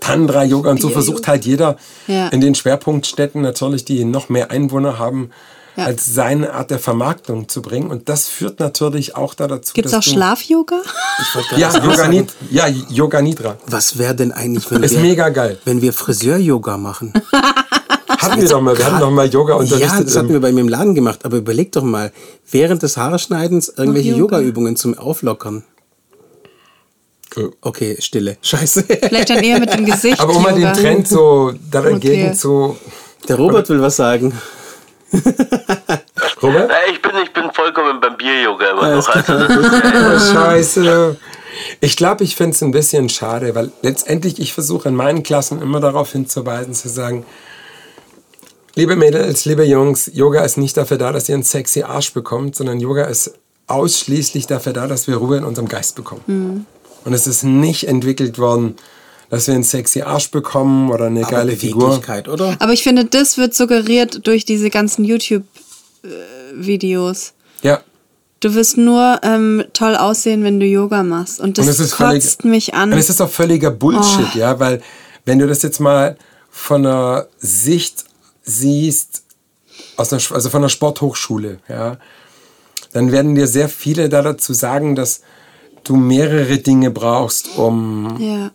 Tantra-Yoga 0.00 0.70
und 0.70 0.81
so 0.81 0.88
versucht 0.88 1.29
halt 1.29 1.44
jeder 1.44 1.76
Ja. 2.07 2.29
in 2.29 2.40
den 2.40 2.55
Schwerpunktstädten 2.55 3.42
natürlich, 3.42 3.85
die 3.85 4.05
noch 4.05 4.31
mehr 4.31 4.50
Einwohner 4.50 4.98
haben, 4.98 5.31
Ja. 5.76 5.85
als 5.85 6.07
seine 6.07 6.55
Art 6.55 6.70
der 6.70 6.79
Vermarktung 6.79 7.50
zu 7.50 7.61
bringen. 7.61 7.90
Und 7.90 8.09
das 8.09 8.29
führt 8.29 8.61
natürlich 8.61 9.14
auch 9.14 9.35
da 9.35 9.46
dazu, 9.46 9.74
Gibt 9.74 9.88
es 9.88 9.92
auch 9.94 10.02
Schlaf-Yoga? 10.02 10.81
Ja, 11.59 11.70
Yoga, 11.76 12.09
Nid 12.09 12.33
ja, 12.50 12.66
Yoga 12.66 13.20
Nidra. 13.20 13.59
Was 13.66 13.98
wäre 13.98 14.14
denn 14.14 14.33
eigentlich, 14.33 14.70
wenn 14.70 14.83
Ist 14.83 14.92
wir, 14.94 15.00
mega 15.00 15.29
geil. 15.29 15.59
wenn 15.66 15.83
wir 15.83 15.92
Friseur-Yoga 15.92 16.79
machen? 16.79 17.12
Hatten 18.09 18.40
wir 18.40 18.48
doch 18.48 18.62
mal, 18.62 18.76
wir 18.76 18.85
hatten 18.87 19.00
doch 19.00 19.11
mal 19.11 19.26
Yoga 19.29 19.55
unterrichtet. 19.55 19.90
Ja, 19.98 20.02
das 20.02 20.16
hatten 20.16 20.31
wir 20.31 20.40
bei 20.40 20.50
mir 20.50 20.62
im 20.62 20.68
Laden 20.68 20.94
gemacht. 20.94 21.24
Aber 21.26 21.37
überleg 21.37 21.72
doch 21.72 21.83
mal, 21.85 22.11
während 22.50 22.83
des 22.83 22.96
Haareschneidens 22.96 23.68
irgendwelche 23.76 24.09
Yoga. 24.11 24.38
Yoga-Übungen 24.38 24.76
zum 24.76 24.96
Auflockern. 24.96 25.62
Okay, 27.61 27.96
Stille. 28.01 28.37
Scheiße. 28.42 28.85
Vielleicht 28.85 29.31
dann 29.31 29.42
eher 29.42 29.61
mit 29.61 29.72
dem 29.72 29.85
Gesicht. 29.85 30.20
Aber 30.20 30.35
um 30.35 30.42
mal 30.42 30.55
den. 30.55 30.72
Trend 30.72 31.07
so 31.09 31.53
dagegen 31.70 31.96
Okay. 32.29 32.33
zu. 32.35 32.77
Der 33.29 33.37
Robert 33.37 33.68
will 33.68 33.81
was 33.81 33.96
sagen. 33.96 34.33
Robert? 36.42 36.70
Ich 36.90 37.01
bin, 37.03 37.12
ich 37.22 37.33
bin 37.33 37.51
vollkommen 37.53 38.01
beim 38.01 38.16
Bier-Yoga 38.16 38.70
immer 38.70 38.83
Alles 38.83 39.07
noch. 39.07 39.14
Also, 39.14 39.35
Oh, 40.33 40.35
scheiße. 40.35 41.16
Ich 41.81 41.96
glaube, 41.96 42.25
ich 42.25 42.37
finde 42.37 42.55
es 42.55 42.62
ein 42.62 42.70
bisschen 42.70 43.09
schade, 43.09 43.55
weil 43.55 43.72
letztendlich 43.83 44.38
ich 44.40 44.53
versuche 44.53 44.88
in 44.88 44.94
meinen 44.94 45.22
Klassen 45.22 45.62
immer 45.62 45.81
darauf 45.81 46.12
hinzuweisen, 46.12 46.75
zu 46.75 46.88
sagen, 46.88 47.25
liebe 48.75 48.94
Mädels, 48.96 49.44
liebe 49.46 49.64
Jungs, 49.64 50.11
Yoga 50.12 50.42
ist 50.44 50.59
nicht 50.59 50.77
dafür 50.77 50.99
da, 50.99 51.12
dass 51.12 51.29
ihr 51.29 51.35
einen 51.35 51.44
sexy 51.44 51.83
Arsch 51.83 52.12
bekommt, 52.12 52.57
sondern 52.57 52.79
Yoga 52.81 53.05
ist 53.05 53.35
ausschließlich 53.68 54.46
dafür 54.46 54.72
da, 54.75 54.87
dass 54.87 55.07
wir 55.09 55.16
Ruhe 55.16 55.38
in 55.38 55.44
unserem 55.44 55.68
Geist 55.68 55.96
bekommen. 55.96 56.66
Und 57.07 57.14
es 57.14 57.27
ist 57.27 57.42
nicht 57.45 57.88
entwickelt 57.88 58.38
worden, 58.38 58.77
dass 59.31 59.47
wir 59.47 59.55
einen 59.55 59.64
sexy 59.64 60.03
Arsch 60.03 60.31
bekommen 60.31 60.90
oder 60.90 61.07
eine 61.07 61.23
Aber 61.23 61.31
geile 61.31 61.57
Figur. 61.57 61.99
Oder? 62.29 62.57
Aber 62.59 62.73
ich 62.73 62.83
finde, 62.83 63.05
das 63.07 63.38
wird 63.38 63.55
suggeriert 63.55 64.27
durch 64.27 64.45
diese 64.45 64.69
ganzen 64.71 65.05
YouTube-Videos. 65.05 67.33
Ja, 67.62 67.81
Du 68.40 68.55
wirst 68.55 68.77
nur 68.77 69.19
ähm, 69.23 69.64
toll 69.73 69.97
aussehen, 69.97 70.45
wenn 70.45 70.61
du 70.61 70.66
Yoga 70.66 71.03
machst. 71.03 71.40
Und 71.40 71.57
das 71.57 71.64
und 71.64 71.71
es 71.73 71.81
ist 71.81 71.97
kotzt 71.97 72.42
völlig, 72.42 72.45
mich 72.45 72.75
an. 72.75 72.92
Und 72.92 72.99
es 72.99 73.09
ist 73.09 73.23
auch 73.23 73.31
völliger 73.31 73.71
Bullshit, 73.71 74.27
Oh. 74.35 74.38
ja, 74.38 74.61
weil 74.61 74.83
wenn 75.25 75.38
du 75.38 75.47
das 75.47 75.62
jetzt 75.62 75.81
mal 75.81 76.19
von 76.51 76.83
der 76.83 77.29
Sicht 77.38 78.05
siehst, 78.42 79.23
aus 79.97 80.12
einer, 80.12 80.21
also 80.33 80.51
von 80.51 80.61
der 80.61 80.69
Sporthochschule, 80.69 81.61
ja, 81.69 81.97
dann 82.92 83.11
werden 83.11 83.35
dir 83.35 83.47
sehr 83.47 83.71
viele 83.71 84.11
da 84.11 84.21
dazu 84.21 84.53
sagen, 84.53 84.95
dass 84.95 85.23
du 85.88 85.96
mehrere 85.96 86.59
Dinge 86.59 86.90
brauchst, 86.90 87.57
um 87.57 88.16
Ja. 88.18 88.51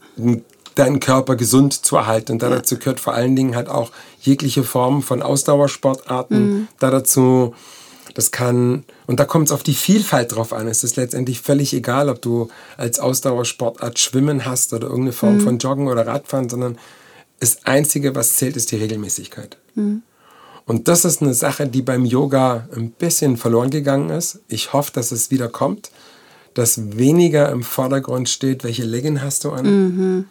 deinen 0.76 1.00
Körper 1.00 1.36
gesund 1.36 1.74
zu 1.86 1.98
erhalten. 1.98 2.34
Und 2.34 2.42
da 2.44 2.50
dazu 2.50 2.78
gehört 2.78 3.00
vor 3.00 3.14
allen 3.14 3.36
Dingen 3.36 3.56
halt 3.56 3.68
auch 3.70 3.92
jegliche 4.22 4.64
Form 4.64 5.02
von 5.04 5.22
Ausdauersportarten. 5.22 6.68
Da 6.80 6.92
dazu, 6.92 7.54
das 8.14 8.32
kann, 8.32 8.84
und 9.08 9.20
da 9.20 9.26
kommt 9.26 9.48
es 9.48 9.52
auf 9.52 9.64
die 9.64 9.74
Vielfalt 9.74 10.34
drauf 10.36 10.54
an. 10.54 10.68
Es 10.68 10.84
ist 10.84 10.96
letztendlich 10.96 11.42
völlig 11.42 11.74
egal, 11.74 12.10
ob 12.10 12.22
du 12.22 12.50
als 12.78 13.00
Ausdauersportart 13.00 14.00
Schwimmen 14.00 14.46
hast 14.46 14.74
oder 14.74 14.88
irgendeine 14.88 15.14
Form 15.14 15.40
von 15.42 15.58
Joggen 15.58 15.88
oder 15.88 16.08
Radfahren, 16.08 16.50
sondern 16.50 16.78
das 17.40 17.66
Einzige, 17.66 18.16
was 18.16 18.36
zählt, 18.36 18.56
ist 18.56 18.72
die 18.72 18.78
Regelmäßigkeit. 18.78 19.58
Und 20.66 20.88
das 20.88 21.06
ist 21.06 21.22
eine 21.22 21.34
Sache, 21.34 21.68
die 21.68 21.82
beim 21.82 22.06
Yoga 22.06 22.68
ein 22.76 22.92
bisschen 22.92 23.36
verloren 23.36 23.72
gegangen 23.72 24.10
ist. 24.10 24.40
Ich 24.48 24.74
hoffe, 24.74 24.92
dass 24.94 25.12
es 25.12 25.32
wieder 25.32 25.50
kommt, 25.50 25.92
dass 26.54 26.98
weniger 26.98 27.50
im 27.50 27.64
Vordergrund 27.64 28.30
steht, 28.30 28.64
welche 28.64 28.84
Legging 28.84 29.22
hast 29.22 29.44
du 29.44 29.52
an, 29.52 30.28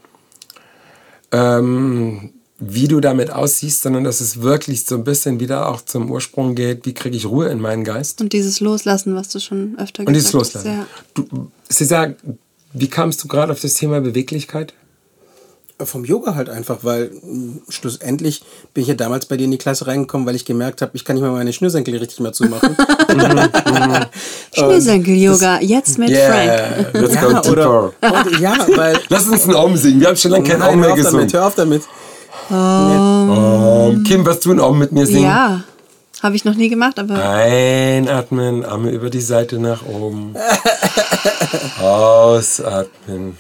ähm, 1.33 2.31
wie 2.59 2.89
du 2.89 3.01
damit 3.01 3.31
aussiehst, 3.31 3.83
sondern 3.83 4.05
dass 4.05 4.21
es 4.21 4.43
wirklich 4.43 4.85
so 4.85 4.97
ein 4.97 5.05
bisschen 5.05 5.41
wieder 5.41 5.69
auch 5.69 5.81
zum 5.81 6.11
Ursprung 6.11 6.55
geht, 6.55 6.85
wie 6.85 6.93
kriege 6.93 7.17
ich 7.17 7.27
Ruhe 7.27 7.49
in 7.49 7.59
meinen 7.59 7.85
Geist 7.85 8.21
Und 8.21 8.33
dieses 8.35 8.61
Loslassen, 8.61 9.15
was 9.15 9.31
du 9.31 9.41
schon 9.41 9.79
öfter 9.79 10.07
und 10.07 10.13
dieses 10.13 10.33
gesagt 10.33 10.55
hast, 10.57 10.65
Loslassen. 10.65 10.81
Ja. 10.81 10.87
Du, 11.15 11.51
Cesar, 11.71 12.15
wie 12.73 12.89
kamst 12.89 13.25
du 13.25 13.29
gerade 13.29 13.53
auf 13.53 13.61
das 13.61 13.75
Thema 13.75 14.01
Beweglichkeit? 14.01 14.75
Vom 15.87 16.05
Yoga 16.05 16.35
halt 16.35 16.49
einfach, 16.49 16.79
weil 16.83 17.11
mh, 17.23 17.61
schlussendlich 17.69 18.43
bin 18.75 18.83
ich 18.83 18.89
ja 18.89 18.95
damals 18.95 19.27
bei 19.27 19.37
dir 19.37 19.45
in 19.45 19.51
die 19.51 19.59
Klasse 19.59 19.87
reingekommen, 19.87 20.27
weil 20.27 20.37
ich 20.37 20.45
gemerkt 20.45 20.83
habe, 20.83 20.93
ich 20.95 21.05
kann 21.05 21.17
nicht 21.17 21.23
mal 21.23 21.33
meine 21.33 21.53
Schnürsenkel 21.53 21.97
richtig 21.97 22.21
mehr 22.21 22.33
zumachen. 22.33 22.77
Schnürsenkel-Yoga, 24.55 25.61
jetzt 25.61 25.99
mit 25.99 26.11
Frank. 26.17 26.93
let's 26.95 27.21
go 27.21 27.31
ja, 27.31 27.41
deeper. 27.41 27.53
oder, 27.53 27.83
und, 28.27 28.41
ja, 28.41 28.57
weil. 28.77 28.99
Lass 29.09 29.27
uns 29.29 29.45
einen 29.45 29.57
Aum 29.57 29.77
singen. 29.77 30.01
Wir 30.01 30.09
haben 30.09 30.17
schon 30.17 30.31
lange 30.31 30.49
keinen 30.49 30.61
Nein, 30.61 30.81
mehr 30.81 30.89
hör 30.89 30.95
auf 30.95 31.03
damit, 31.03 31.27
gesungen. 31.27 31.33
hör 31.33 31.47
auf 31.47 31.55
damit. 31.55 31.83
Aum. 32.51 34.05
Kim, 34.05 34.25
wirst 34.25 34.45
du 34.45 34.51
einen 34.51 34.61
Aum 34.61 34.79
mit 34.79 34.93
mir 34.93 35.07
singen? 35.07 35.25
Ja. 35.25 35.63
Habe 36.23 36.37
ich 36.37 36.45
noch 36.45 36.55
nie 36.55 36.69
gemacht, 36.69 36.99
aber 36.99 37.15
Einatmen, 37.15 38.63
Arme 38.63 38.91
über 38.91 39.09
die 39.09 39.23
Seite 39.23 39.59
nach 39.59 39.87
oben. 39.87 40.35
Ausatmen. 41.81 43.39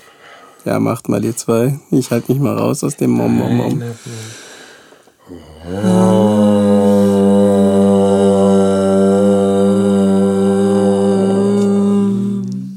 Ja, 0.64 0.78
macht 0.78 1.08
mal 1.08 1.20
die 1.20 1.34
zwei. 1.34 1.78
Ich 1.90 2.10
halte 2.10 2.32
mich 2.32 2.40
mal 2.40 2.56
raus 2.56 2.84
aus 2.84 2.96
dem 2.96 3.10
Mom, 3.10 3.34
Mom, 3.36 3.56
Mom. 3.56 3.82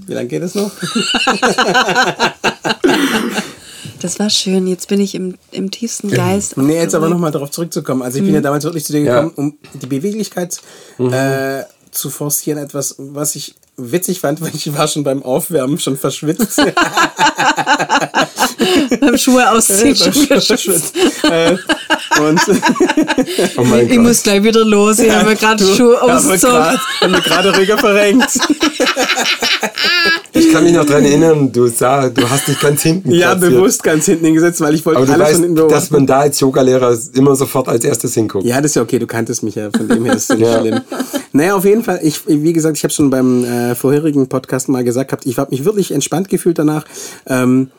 Wie 0.06 0.14
lange 0.14 0.28
geht 0.28 0.44
es 0.44 0.56
noch? 0.56 0.72
das 4.02 4.20
war 4.20 4.30
schön. 4.30 4.68
Jetzt 4.68 4.88
bin 4.90 5.00
ich 5.00 5.16
im, 5.16 5.36
im 5.52 5.72
tiefsten 5.72 6.10
Geist. 6.12 6.58
Nee, 6.58 6.76
jetzt 6.76 6.94
aber 6.96 7.10
nochmal 7.10 7.32
darauf 7.32 7.52
zurückzukommen. 7.52 8.02
Also 8.02 8.20
ich 8.20 8.26
bin 8.26 8.34
ja 8.34 8.42
damals 8.42 8.64
wirklich 8.66 8.86
zu 8.86 8.94
dir 8.94 9.02
Ja. 9.02 9.22
gekommen, 9.22 9.34
um 9.36 9.58
die 9.82 9.88
Beweglichkeit 9.88 10.60
äh, 11.00 11.64
zu 11.94 12.10
forcieren. 12.10 12.58
Etwas, 12.64 12.96
was 12.98 13.36
ich 13.36 13.56
witzig 13.78 14.20
fand, 14.20 14.42
weil 14.42 14.52
ich 14.54 14.72
war 14.78 14.88
schon 14.88 15.04
beim 15.04 15.24
Aufwärmen 15.24 15.80
schon 15.80 15.98
verschwitzt. 15.98 16.58
beim 19.02 19.18
Schuhe 19.18 19.50
ausziehen 19.52 19.96
schon 20.14 20.28
geschwitzt. 20.28 20.96
äh, 21.24 21.58
und 22.20 22.40
Oh 23.58 23.64
mein 23.64 23.88
Ich 23.90 23.96
Gott. 23.96 24.04
muss 24.06 24.22
gleich 24.24 24.44
wieder 24.44 24.64
los. 24.66 25.00
Ich 25.00 25.10
habe 25.12 25.30
mir 25.30 25.36
gerade 25.36 25.66
Schuhe 25.76 26.00
ausgezogen. 26.02 26.56
grad- 26.58 26.80
haben 27.02 27.14
wir 27.14 27.22
gerade 27.22 27.58
Rüger 27.58 27.78
verrenkt. 27.78 28.30
Ich 30.36 30.52
kann 30.52 30.64
mich 30.64 30.74
noch 30.74 30.86
dran 30.86 31.04
erinnern, 31.06 31.52
du 31.52 31.68
sah, 31.68 32.10
du 32.10 32.28
hast 32.30 32.48
dich 32.48 32.60
ganz 32.60 32.82
hinten 32.82 33.12
Ja, 33.12 33.32
platziert. 33.36 33.52
bewusst 33.54 33.84
ganz 33.84 34.06
hinten 34.06 34.26
hingesetzt, 34.26 34.62
weil 34.62 34.74
ich 34.74 34.84
wollte 34.86 34.98
Aber 34.98 35.06
du 35.06 35.14
alles 35.14 35.26
weißt, 35.28 35.36
von 35.36 35.44
hinten 35.56 35.70
dass 35.70 35.92
man 35.92 36.08
da 36.08 36.20
als 36.22 36.40
Yogalehrer 36.40 36.98
immer 37.14 37.36
sofort 37.36 37.68
als 37.70 37.86
erstes 37.86 38.16
hinguckt. 38.16 38.44
Ja, 38.46 38.60
das 38.60 38.72
ist 38.72 38.76
ja 38.76 38.82
okay, 38.82 38.98
du 39.00 39.06
kanntest 39.08 39.44
mich 39.44 39.56
ja, 39.56 39.70
von 39.70 39.88
dem 39.88 40.04
her 40.06 40.16
ist 40.16 40.32
es 40.32 40.38
nicht 40.38 40.48
Ja. 40.48 40.60
schlimm. 40.60 40.82
Naja, 41.34 41.56
auf 41.56 41.66
jeden 41.66 41.84
Fall, 41.84 42.00
ich, 42.02 42.22
wie 42.28 42.54
gesagt, 42.54 42.78
ich 42.78 42.84
habe 42.84 42.94
schon 42.94 43.10
beim 43.12 43.44
äh, 43.44 43.76
vorherigen 43.76 44.28
Podcast 44.28 44.70
mal 44.70 44.84
gesagt 44.84 45.10
gehabt, 45.12 45.26
ich 45.26 45.38
habe 45.38 45.52
mich 45.52 45.66
wirklich 45.66 45.92
entspannt 45.92 46.30
gefühlt 46.30 46.58
danach. 46.58 46.86
Ähm, 47.28 47.70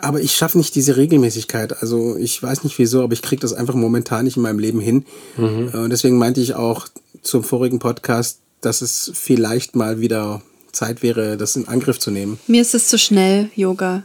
aber 0.00 0.20
ich 0.20 0.32
schaffe 0.36 0.56
nicht 0.58 0.74
diese 0.74 0.96
Regelmäßigkeit. 0.96 1.82
Also 1.82 2.16
ich 2.16 2.42
weiß 2.42 2.62
nicht 2.64 2.78
wieso, 2.78 3.02
aber 3.02 3.12
ich 3.14 3.20
kriege 3.22 3.40
das 3.40 3.52
einfach 3.52 3.74
momentan 3.74 4.24
nicht 4.24 4.36
in 4.36 4.42
meinem 4.42 4.58
Leben 4.60 4.80
hin. 4.80 5.04
Mhm. 5.36 5.70
Äh, 5.72 5.76
Und 5.78 5.90
deswegen 5.90 6.18
meinte 6.18 6.40
ich 6.40 6.54
auch 6.54 6.86
zum 7.22 7.42
vorigen 7.42 7.78
Podcast, 7.78 8.38
dass 8.60 8.80
es 8.80 9.10
vielleicht 9.14 9.76
mal 9.76 10.00
wieder 10.00 10.40
Zeit 10.72 11.02
wäre, 11.02 11.36
das 11.36 11.56
in 11.56 11.68
Angriff 11.68 11.98
zu 11.98 12.10
nehmen. 12.10 12.38
Mir 12.46 12.62
ist 12.62 12.74
es 12.74 12.88
zu 12.88 12.98
schnell, 12.98 13.50
Yoga. 13.54 14.02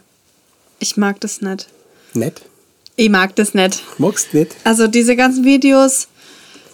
Ich 0.79 0.97
mag 0.97 1.19
das 1.21 1.41
nicht. 1.41 1.67
Nett? 2.13 2.41
Ich 2.95 3.09
mag 3.09 3.35
das 3.35 3.53
nicht. 3.53 3.81
Magst 3.97 4.33
nicht? 4.33 4.55
Also 4.63 4.87
diese 4.87 5.15
ganzen 5.15 5.43
Videos. 5.45 6.07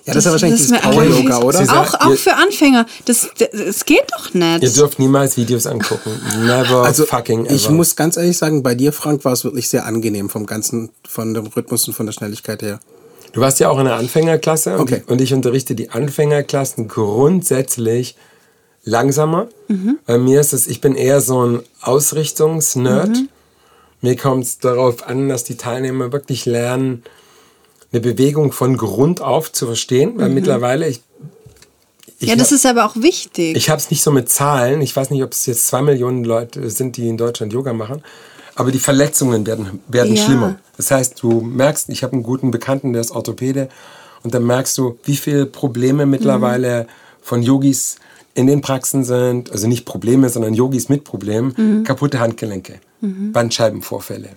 Ja, 0.06 0.14
das, 0.14 0.18
ist 0.18 0.26
ja 0.26 0.32
wahrscheinlich 0.32 0.60
ist 0.62 0.70
dieses 0.72 0.82
Power-Yoga, 0.82 1.38
oder? 1.40 1.60
Auch, 1.60 1.66
sagt, 1.66 2.02
auch 2.02 2.10
ihr- 2.10 2.18
für 2.18 2.34
Anfänger. 2.34 2.86
Das, 3.06 3.30
das, 3.38 3.50
das 3.52 3.86
geht 3.86 4.06
doch 4.18 4.34
nicht. 4.34 4.64
Ihr 4.64 4.70
dürft 4.72 4.98
niemals 4.98 5.38
Videos 5.38 5.68
angucken. 5.68 6.10
Never 6.46 6.84
Also 6.84 7.06
fucking 7.06 7.46
ever. 7.46 7.54
ich 7.54 7.70
muss 7.70 7.96
ganz 7.96 8.18
ehrlich 8.18 8.38
sagen, 8.38 8.64
bei 8.64 8.74
dir, 8.76 8.92
Frank, 8.92 9.24
war 9.24 9.34
es 9.34 9.44
wirklich 9.44 9.70
sehr 9.70 9.86
angenehm 9.86 10.30
vom 10.30 10.46
ganzen, 10.48 10.90
von 11.08 11.34
dem 11.34 11.46
Rhythmus 11.48 11.88
und 11.88 11.94
von 11.94 12.06
der 12.08 12.14
Schnelligkeit 12.14 12.62
her. 12.64 12.80
Du 13.34 13.42
warst 13.42 13.60
ja 13.60 13.70
auch 13.70 13.78
in 13.78 13.86
der 13.86 13.96
Anfängerklasse 13.96 14.74
und, 14.76 14.82
Okay. 14.82 15.04
und 15.06 15.22
ich 15.22 15.32
unterrichte 15.34 15.76
die 15.76 15.92
Anfängerklassen 15.92 16.88
grundsätzlich 16.88 18.16
langsamer. 18.84 19.48
Bei 20.06 20.18
mir 20.18 20.40
ist 20.42 20.54
es, 20.54 20.68
ich 20.68 20.82
bin 20.82 20.96
eher 20.96 21.22
so 21.22 21.46
ein 21.46 21.60
Ausrichtungsnerd. 21.82 23.18
Mir 24.02 24.16
kommt 24.16 24.46
es 24.46 24.60
darauf 24.60 25.06
an, 25.08 25.30
dass 25.30 25.44
die 25.44 25.58
Teilnehmer 25.58 26.12
wirklich 26.12 26.46
lernen, 26.46 27.04
eine 27.92 28.02
Bewegung 28.02 28.52
von 28.52 28.78
Grund 28.78 29.22
auf 29.22 29.52
zu 29.52 29.66
verstehen, 29.66 30.14
weil 30.18 30.30
mittlerweile 30.30 30.88
ich 30.88 31.02
ich 32.22 32.28
ja, 32.30 32.36
das 32.36 32.48
hab- 32.50 32.56
ist 32.56 32.66
aber 32.66 32.86
auch 32.86 32.96
wichtig. 32.98 33.56
ich 33.56 33.70
habe 33.70 33.80
es 33.80 33.90
nicht 33.90 34.04
so 34.04 34.12
mit 34.12 34.30
Zahlen. 34.30 34.82
Ich 34.82 34.94
weiß 34.94 35.10
nicht, 35.10 35.24
ob 35.24 35.32
es 35.32 35.46
jetzt 35.46 35.68
zwei 35.68 35.82
Millionen 35.82 36.26
Leute 36.26 36.70
sind, 36.70 36.98
die 36.98 37.08
in 37.08 37.16
Deutschland 37.18 37.54
Yoga 37.54 37.72
machen. 37.72 38.04
Aber 38.56 38.72
die 38.72 38.80
Verletzungen 38.80 39.48
werden, 39.48 39.80
werden 39.88 40.16
Ja. 40.16 40.24
schlimmer. 40.26 40.60
Das 40.76 40.92
heißt, 40.92 41.22
du 41.24 41.40
merkst, 41.40 41.88
ich 41.88 42.04
habe 42.04 42.14
einen 42.14 42.24
guten 42.24 42.52
Bekannten, 42.52 42.92
der 42.92 43.02
ist 43.02 43.12
Orthopäde. 43.12 43.70
Und 44.24 44.34
dann 44.34 44.46
merkst 44.46 44.78
du, 44.78 44.98
wie 45.06 45.16
viele 45.16 45.46
Probleme 45.46 46.06
mittlerweile 46.06 46.88
von 47.22 47.42
Yogis 47.42 47.96
in 48.40 48.48
den 48.48 48.62
Praxen 48.62 49.04
sind. 49.04 49.52
Also 49.52 49.68
nicht 49.68 49.86
Probleme, 49.86 50.30
sondern 50.30 50.54
Yogis 50.54 50.90
mit 50.90 51.04
Problemen. 51.04 51.84
Kaputte 51.84 52.20
Handgelenke, 52.20 52.80
Bandscheibenvorfälle, 53.02 54.30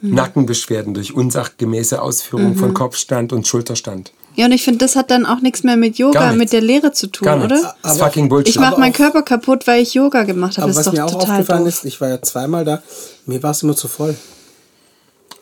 Nackenbeschwerden 0.00 0.94
durch 0.94 1.14
unsachgemäße 1.14 2.00
Ausführung 2.02 2.56
von 2.56 2.74
Kopfstand 2.74 3.32
und 3.32 3.46
Schulterstand. 3.46 4.12
ja, 4.34 4.46
und 4.46 4.52
ich 4.52 4.62
finde, 4.64 4.78
das 4.78 4.96
hat 4.96 5.10
dann 5.10 5.26
auch 5.26 5.40
nichts 5.40 5.62
mehr 5.62 5.76
mit 5.76 5.98
Yoga, 5.98 6.32
mit 6.32 6.52
der 6.52 6.60
Lehre 6.62 6.92
zu 6.92 7.06
tun, 7.06 7.26
Gar 7.26 7.44
oder? 7.44 7.74
Das 7.82 7.92
ist 7.94 8.00
fucking 8.02 8.28
Bullshit. 8.28 8.48
Ich 8.48 8.58
mache 8.58 8.80
meinen 8.80 8.92
Körper 8.94 9.22
kaputt, 9.22 9.66
weil 9.66 9.82
ich 9.82 9.94
Yoga 9.94 10.24
gemacht 10.24 10.56
habe. 10.56 10.64
Aber 10.64 10.70
Das 10.70 10.78
was 10.78 10.86
ist 10.86 10.92
mir 10.92 10.98
doch 11.06 11.14
auch 11.14 11.20
total 11.20 11.34
aufgefallen 11.40 11.64
doof. 11.64 11.68
ist, 11.74 11.84
ich 11.84 12.00
war 12.00 12.08
ja 12.08 12.20
zweimal 12.22 12.64
da, 12.64 12.82
mir 13.26 13.42
war 13.42 13.50
es 13.52 13.62
immer 13.62 13.76
zu 13.76 13.88
voll. 13.88 14.16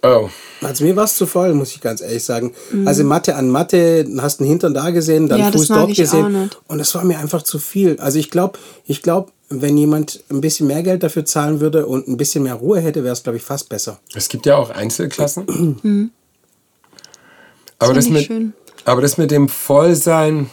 Oh. 0.03 0.29
Also 0.63 0.85
mir 0.85 0.95
war 0.97 1.05
es 1.05 1.17
zu 1.17 1.27
voll, 1.27 1.55
muss 1.55 1.75
ich 1.75 1.81
ganz 1.81 2.01
ehrlich 2.01 2.23
sagen. 2.23 2.53
Also 2.85 3.03
Mathe 3.05 3.35
an 3.35 3.49
Mathe, 3.49 4.07
hast 4.19 4.41
einen 4.41 4.49
Hintern 4.49 4.75
da 4.75 4.91
gesehen, 4.91 5.29
dann 5.29 5.39
Mhm. 5.39 5.45
Ja, 5.45 5.51
das 5.51 5.61
Fuß 5.63 5.69
dort 5.69 5.95
gesehen. 5.95 6.43
nicht. 6.43 6.61
Und 6.69 6.79
das 6.79 6.95
war 6.95 7.05
mir 7.05 7.19
einfach 7.19 7.43
zu 7.43 7.59
viel. 7.59 7.99
Also 7.99 8.19
ich 8.19 8.31
glaube, 8.31 8.59
ich 8.87 9.03
glaube, 9.03 9.33
wenn 9.49 9.77
jemand 9.77 10.23
ein 10.31 10.41
bisschen 10.41 10.67
mehr 10.67 10.83
Geld 10.83 11.03
dafür 11.03 11.25
zahlen 11.25 11.61
würde 11.61 11.87
und 11.87 12.09
ein 12.09 12.17
bisschen 12.17 12.45
mehr 12.45 12.55
Ruhe 12.55 12.81
hätte, 12.81 13.03
wäre 13.03 13.13
es, 13.13 13.23
glaube 13.23 13.37
ich, 13.39 13.43
fast 13.43 13.69
besser. 13.69 13.99
Es 14.15 14.29
gibt 14.29 14.47
ja 14.47 14.57
auch 14.57 14.71
Einzelklassen. 14.71 16.11
aber, 17.79 17.95
das 17.95 18.07
find 18.07 18.31
mit, 18.31 18.53
aber 18.85 19.03
das 19.03 19.19
mit 19.19 19.31
dem 19.31 19.49
Vollsein, 19.49 20.51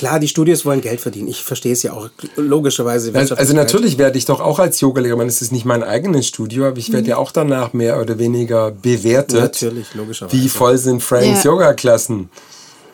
Klar, 0.00 0.18
die 0.18 0.28
Studios 0.28 0.64
wollen 0.64 0.80
Geld 0.80 0.98
verdienen. 0.98 1.28
Ich 1.28 1.44
verstehe 1.44 1.74
es 1.74 1.82
ja 1.82 1.92
auch 1.92 2.08
logischerweise. 2.36 3.14
also, 3.14 3.34
also 3.34 3.54
natürlich 3.54 3.98
werde 3.98 4.16
ich 4.16 4.24
doch 4.24 4.40
auch 4.40 4.58
als 4.58 4.80
Yogalehrer, 4.80 5.14
man, 5.14 5.26
es 5.28 5.42
ist 5.42 5.52
nicht 5.52 5.66
mein 5.66 5.82
eigenes 5.84 6.26
Studio, 6.26 6.68
aber 6.68 6.78
ich 6.78 6.90
werde 6.90 7.06
ja 7.06 7.18
auch 7.18 7.32
danach 7.32 7.74
mehr 7.74 8.00
oder 8.00 8.18
weniger 8.18 8.70
bewertet. 8.70 9.34
Mhm. 9.34 9.40
Natürlich, 9.40 9.86
logischerweise. 9.94 10.34
Wie 10.42 10.48
voll 10.48 10.78
sind 10.78 11.02
Franks 11.02 11.44
Ja. 11.44 11.50
Yoga-Klassen? 11.50 12.30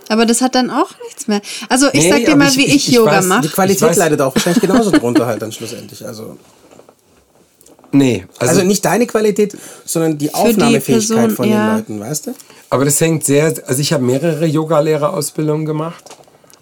Aber 0.08 0.26
das 0.26 0.40
hat 0.40 0.56
dann 0.56 0.68
auch 0.68 0.90
nichts 1.04 1.28
mehr. 1.28 1.40
Also 1.68 1.86
ich 1.92 2.02
Nee, 2.02 2.10
sag 2.10 2.24
dir 2.24 2.34
mal, 2.34 2.48
ich- 2.48 2.56
wie 2.56 2.66
ich- 2.66 2.88
ich, 2.88 2.94
Yoga 2.94 3.20
Die 3.20 3.26
mache. 3.28 3.46
Ich 3.46 3.52
Qualität 3.52 3.94
leidet 3.94 4.20
auch 4.20 4.34
wahrscheinlich 4.34 4.60
genauso 4.60 4.90
drunter 4.90 5.26
halt 5.26 5.40
dann 5.42 5.52
schlussendlich. 5.52 6.04
Also, 6.04 6.36
Nee, 7.92 8.26
also, 8.40 8.54
also 8.54 8.66
nicht 8.66 8.84
deine 8.84 9.06
Qualität, 9.06 9.56
sondern 9.84 10.18
die 10.18 10.34
Aufnahmefähigkeit 10.34 11.08
Person, 11.18 11.30
von 11.30 11.48
ja. 11.48 11.68
den 11.68 11.76
Leuten, 11.76 12.00
weißt 12.00 12.26
du? 12.26 12.34
aber 12.68 12.84
das 12.84 13.00
hängt 13.00 13.24
sehr, 13.24 13.54
also 13.64 13.80
ich 13.80 13.92
habe 13.92 14.02
mehrere 14.04 14.44
Yogalehrerausbildungen 14.44 15.64
gemacht. 15.64 16.04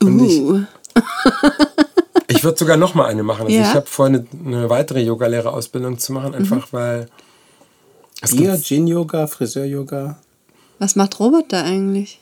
Und 0.06 0.24
ich, 0.24 0.40
Uh. 0.40 0.62
ich 2.28 2.44
würde 2.44 2.58
sogar 2.58 2.76
noch 2.76 2.94
mal 2.94 3.06
eine 3.06 3.22
machen. 3.22 3.46
Also 3.46 3.56
Ja. 3.56 3.62
ich 3.62 3.74
habe 3.74 3.86
vor, 3.86 4.06
eine, 4.06 4.26
eine 4.44 4.70
weitere 4.70 5.00
Yogalehrerausbildung 5.02 5.98
zu 5.98 6.12
machen, 6.12 6.34
einfach 6.34 6.68
weil 6.72 7.08
es 8.20 8.36
Bier, 8.36 8.52
gibt 8.52 8.64
Gin-Yoga, 8.64 9.26
Friseur-Yoga. 9.26 10.16
Was 10.78 10.96
macht 10.96 11.18
Robert 11.20 11.52
da 11.52 11.62
eigentlich? 11.62 12.20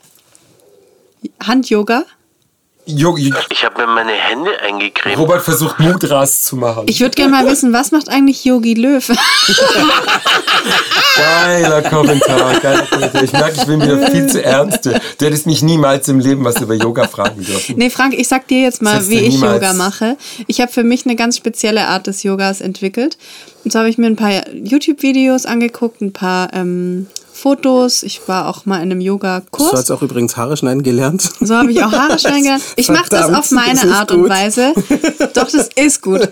Hand-Yoga? 1.41 2.03
Yo- 2.85 3.15
Ich 3.17 3.63
habe 3.63 3.81
mir 3.81 3.87
meine 3.87 4.11
Hände 4.11 4.51
eingecremt. 4.59 5.17
Robert 5.17 5.41
versucht 5.41 5.79
Mudras 5.79 6.43
zu 6.43 6.57
machen. 6.57 6.83
Ich 6.87 6.99
würde 6.99 7.15
gerne 7.15 7.31
mal 7.31 7.47
wissen, 7.49 7.71
was 7.71 7.91
macht 7.91 8.09
eigentlich 8.09 8.43
Yogi 8.43 8.73
Löw? 8.73 9.07
Geiler 11.15 11.81
Kommentar, 11.83 12.59
geiler 12.59 12.85
Kommentar. 12.87 13.23
Ich 13.23 13.31
merke, 13.33 13.55
ich 13.57 13.65
bin 13.65 13.81
wieder 13.81 14.11
viel 14.11 14.27
zu 14.27 14.43
ernst. 14.43 14.85
Du 14.85 14.91
hättest 15.25 15.45
mich 15.45 15.61
niemals 15.61 16.07
im 16.07 16.19
Leben 16.19 16.43
was 16.43 16.59
über 16.61 16.73
Yoga 16.73 17.07
fragen 17.07 17.43
dürfen. 17.43 17.77
nee, 17.77 17.89
Frank, 17.89 18.13
ich 18.17 18.27
sag 18.27 18.47
dir 18.47 18.61
jetzt 18.61 18.81
mal, 18.81 19.07
wie 19.07 19.19
ich 19.19 19.35
niemals- 19.35 19.53
Yoga 19.55 19.73
mache. 19.73 20.17
Ich 20.47 20.59
habe 20.61 20.71
für 20.71 20.83
mich 20.83 21.05
eine 21.05 21.15
ganz 21.15 21.37
spezielle 21.37 21.87
Art 21.87 22.07
des 22.07 22.23
Yogas 22.23 22.61
entwickelt. 22.61 23.17
Und 23.63 23.71
so 23.71 23.79
habe 23.79 23.89
ich 23.89 23.97
mir 23.97 24.07
ein 24.07 24.15
paar 24.15 24.31
YouTube-Videos 24.53 25.45
angeguckt, 25.45 26.01
ein 26.01 26.11
paar 26.13 26.53
ähm, 26.53 27.07
Fotos. 27.33 28.03
Ich 28.03 28.21
war 28.27 28.47
auch 28.47 28.65
mal 28.65 28.77
in 28.77 28.83
einem 28.83 28.99
Du 28.99 29.05
Yoga-Kurs. 29.05 29.73
hast 29.73 29.91
auch 29.91 30.01
übrigens 30.01 30.37
Haare 30.37 30.55
schneiden 30.55 30.83
gelernt. 30.83 31.29
So 31.41 31.55
habe 31.55 31.71
ich 31.71 31.83
auch 31.83 31.91
Haare 31.91 32.19
schneiden 32.19 32.43
gelernt. 32.43 32.63
Ich 32.75 32.89
mache 32.89 33.09
das 33.09 33.33
auf 33.33 33.51
meine 33.51 33.93
Art 33.93 34.11
und 34.11 34.21
gut. 34.21 34.29
Weise. 34.29 34.73
Doch, 35.33 35.49
das 35.49 35.69
ist 35.75 36.01
gut. 36.01 36.29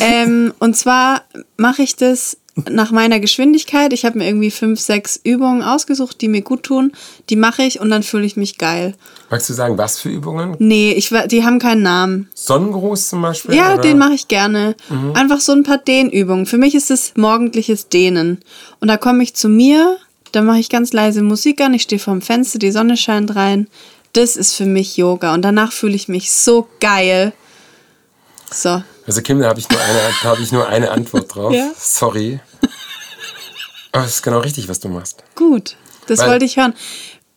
Ähm, 0.00 0.52
und 0.58 0.76
zwar 0.76 1.22
mache 1.56 1.82
ich 1.82 1.96
das 1.96 2.36
nach 2.68 2.90
meiner 2.90 3.20
Geschwindigkeit. 3.20 3.92
Ich 3.92 4.04
habe 4.04 4.18
mir 4.18 4.26
irgendwie 4.26 4.50
fünf, 4.50 4.80
sechs 4.80 5.18
Übungen 5.22 5.62
ausgesucht, 5.62 6.20
die 6.20 6.28
mir 6.28 6.42
gut 6.42 6.64
tun. 6.64 6.92
Die 7.30 7.36
mache 7.36 7.62
ich 7.62 7.80
und 7.80 7.90
dann 7.90 8.02
fühle 8.02 8.26
ich 8.26 8.36
mich 8.36 8.58
geil. 8.58 8.94
Magst 9.30 9.48
du 9.48 9.54
sagen, 9.54 9.78
was 9.78 9.98
für 9.98 10.08
Übungen? 10.08 10.56
Nee, 10.58 10.92
ich, 10.92 11.10
die 11.28 11.44
haben 11.44 11.58
keinen 11.58 11.82
Namen. 11.82 12.28
Sonnengruß 12.34 13.08
zum 13.08 13.22
Beispiel? 13.22 13.54
Ja, 13.54 13.74
oder? 13.74 13.82
den 13.82 13.98
mache 13.98 14.14
ich 14.14 14.28
gerne. 14.28 14.74
Einfach 15.14 15.40
so 15.40 15.52
ein 15.52 15.62
paar 15.62 15.78
Dehnübungen. 15.78 16.46
Für 16.46 16.58
mich 16.58 16.74
ist 16.74 16.90
es 16.90 17.12
morgendliches 17.16 17.88
Dehnen. 17.88 18.40
Und 18.80 18.88
da 18.88 18.96
komme 18.96 19.22
ich 19.22 19.34
zu 19.34 19.48
mir, 19.48 19.96
da 20.32 20.42
mache 20.42 20.58
ich 20.58 20.68
ganz 20.68 20.92
leise 20.92 21.22
Musik 21.22 21.60
an, 21.60 21.74
ich 21.74 21.82
stehe 21.82 21.98
vorm 22.00 22.22
Fenster, 22.22 22.58
die 22.58 22.70
Sonne 22.72 22.96
scheint 22.96 23.34
rein. 23.36 23.68
Das 24.12 24.36
ist 24.36 24.54
für 24.54 24.66
mich 24.66 24.96
Yoga. 24.96 25.34
Und 25.34 25.42
danach 25.42 25.72
fühle 25.72 25.94
ich 25.94 26.08
mich 26.08 26.32
so 26.32 26.68
geil. 26.80 27.32
So. 28.52 28.82
Also 29.06 29.22
Kim, 29.22 29.38
da 29.40 29.48
habe 29.48 29.60
ich, 29.60 29.68
nur 29.68 29.80
eine- 29.80 30.00
da 30.22 30.28
hab 30.30 30.38
ich 30.40 30.50
nur 30.52 30.68
eine 30.68 30.90
Antwort 30.90 31.32
drauf. 31.34 31.52
Ja. 31.54 31.70
Sorry. 31.78 32.40
Aber 33.92 34.04
es 34.04 34.16
ist 34.16 34.22
genau 34.22 34.38
richtig, 34.40 34.68
was 34.68 34.80
du 34.80 34.88
machst. 34.88 35.22
Gut, 35.34 35.76
das 36.06 36.20
Weil- 36.20 36.30
wollte 36.30 36.44
ich 36.44 36.56
hören. 36.56 36.74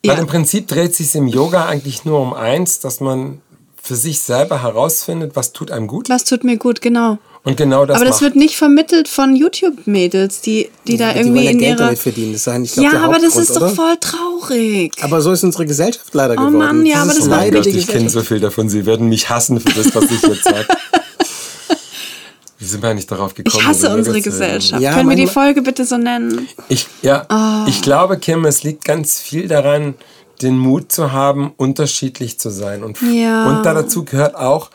Ja. 0.06 0.14
Weil 0.14 0.20
im 0.22 0.28
Prinzip 0.28 0.68
dreht 0.68 0.96
sich 0.96 1.14
im 1.16 1.28
Yoga 1.28 1.66
eigentlich 1.68 2.04
nur 2.06 2.20
um 2.20 2.34
eins, 2.34 2.80
dass 2.80 3.00
man 3.00 3.42
für 3.82 3.96
sich 3.96 4.20
selber 4.20 4.62
herausfindet, 4.62 5.36
was 5.36 5.54
tut 5.54 5.72
einem 5.72 5.88
gut. 5.88 6.10
Was 6.10 6.24
tut 6.26 6.44
mir 6.44 6.58
gut, 6.58 6.82
genau. 6.82 7.18
Und 7.46 7.58
genau 7.58 7.86
das 7.86 7.98
Aber 7.98 8.06
das 8.06 8.16
macht. 8.16 8.22
wird 8.22 8.36
nicht 8.38 8.56
vermittelt 8.56 9.10
von 9.10 9.36
YouTube-Mädels, 9.36 10.40
die, 10.42 10.70
die 10.88 10.96
da 10.96 11.12
die 11.12 11.20
irgendwie 11.20 11.44
ja 11.44 11.52
in 11.52 11.58
Geld 11.60 11.72
ihrer... 11.72 11.86
damit 11.88 12.00
verdienen. 12.00 12.32
Das 12.34 12.48
ist 12.48 12.74
glaub, 12.76 12.94
ja, 12.94 13.00
aber 13.02 13.20
das 13.20 13.36
ist 13.36 13.50
doch 13.56 13.58
oder? 13.64 13.70
voll 13.70 13.98
traurig. 14.00 14.94
Aber 15.02 15.22
so 15.22 15.34
ist 15.34 15.44
unsere 15.44 15.66
Gesellschaft 15.66 16.14
leider 16.14 16.34
Oh 16.36 16.38
geworden. 16.38 16.58
Mann, 16.58 16.86
ja, 16.86 17.02
aber 17.02 17.08
das 17.14 17.18
Oh 17.24 17.30
macht 17.30 17.30
mein 17.32 17.40
leider 17.54 17.58
Gott, 17.58 17.68
ich 17.68 17.88
kenne 17.88 18.10
so 18.10 18.22
viel 18.22 18.40
davon. 18.40 18.70
Sie 18.70 18.86
werden 18.86 19.10
mich 19.10 19.30
hassen 19.30 19.60
für 19.60 19.74
das, 19.74 19.94
was 19.94 20.06
ich 20.06 20.22
jetzt 20.22 20.44
sage. 20.46 20.68
Wie 22.60 22.66
sind 22.66 22.82
wir 22.82 22.90
eigentlich 22.90 23.08
darauf 23.08 23.34
gekommen? 23.34 23.60
Ich 23.62 23.68
hasse 23.68 23.94
unsere? 23.94 24.22
Gesellschaft. 24.22 24.82
Ja, 24.82 24.94
Können 24.94 25.10
wir 25.10 25.18
die 25.18 25.28
Folge 25.28 25.62
bitte 25.62 25.84
so 25.84 25.98
nennen? 25.98 26.48
Ich, 26.70 26.88
ja, 27.02 27.26
Ah. 27.28 27.66
ich 27.68 27.82
glaube, 27.82 28.18
Kim, 28.20 28.46
es 28.46 28.64
liegt 28.64 28.86
ganz 28.86 29.20
viel 29.20 29.50
daran, 29.50 29.96
den 30.42 30.58
Mut 30.58 30.94
zu 30.94 31.12
haben, 31.12 31.52
unterschiedlich 31.58 32.40
zu 32.40 32.50
sein. 32.50 32.84
Und, 32.86 33.02
Ja. 33.02 33.48
und 33.50 33.64
da 33.66 33.74
dazu 33.74 34.06
gehört 34.06 34.36
auch, 34.36 34.70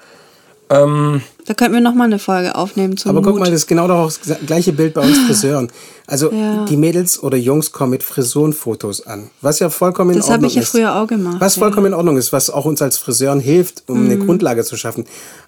Da 1.48 1.54
könnten 1.54 1.72
wir 1.72 1.80
nochmal 1.80 2.08
eine 2.08 2.18
Folge 2.18 2.54
aufnehmen 2.56 2.98
zum 2.98 3.08
Aber 3.10 3.22
guck 3.22 3.30
Mut. 3.32 3.40
mal, 3.40 3.46
das 3.46 3.60
ist 3.62 3.66
genau 3.68 3.88
das 3.88 4.20
gleiche 4.46 4.74
Bild 4.74 4.92
bei 4.92 5.00
uns 5.00 5.16
Friseuren. 5.26 5.70
Also 6.06 6.30
Ja. 6.30 6.66
die 6.66 6.76
Mädels 6.76 7.22
oder 7.22 7.38
Jungs 7.38 7.72
kommen 7.72 7.92
mit 7.92 8.02
Frisurenfotos 8.02 9.06
an. 9.06 9.30
Was 9.40 9.58
ja 9.58 9.70
vollkommen 9.70 10.10
in 10.10 10.16
Das 10.18 10.26
habe 10.26 10.34
Ordnung 10.34 10.48
ich 10.50 10.56
ja 10.56 10.62
ist. 10.62 10.68
früher 10.68 10.94
auch 10.94 11.06
gemacht. 11.06 11.36
Was 11.40 11.56
ja. 11.56 11.60
Mhm. 11.60 11.64
vollkommen 11.64 11.86
in 11.86 11.94
Ordnung 11.94 12.18
ist, 12.18 12.34
was 12.34 12.50
auch 12.50 12.66
uns 12.66 12.82
als 12.82 12.98
Friseuren 12.98 13.40
hilft, 13.40 13.84
um 13.86 14.04
eine 14.04 14.18
Grundlage 14.18 14.62
zu 14.62 14.76
schaffen. 14.76 15.06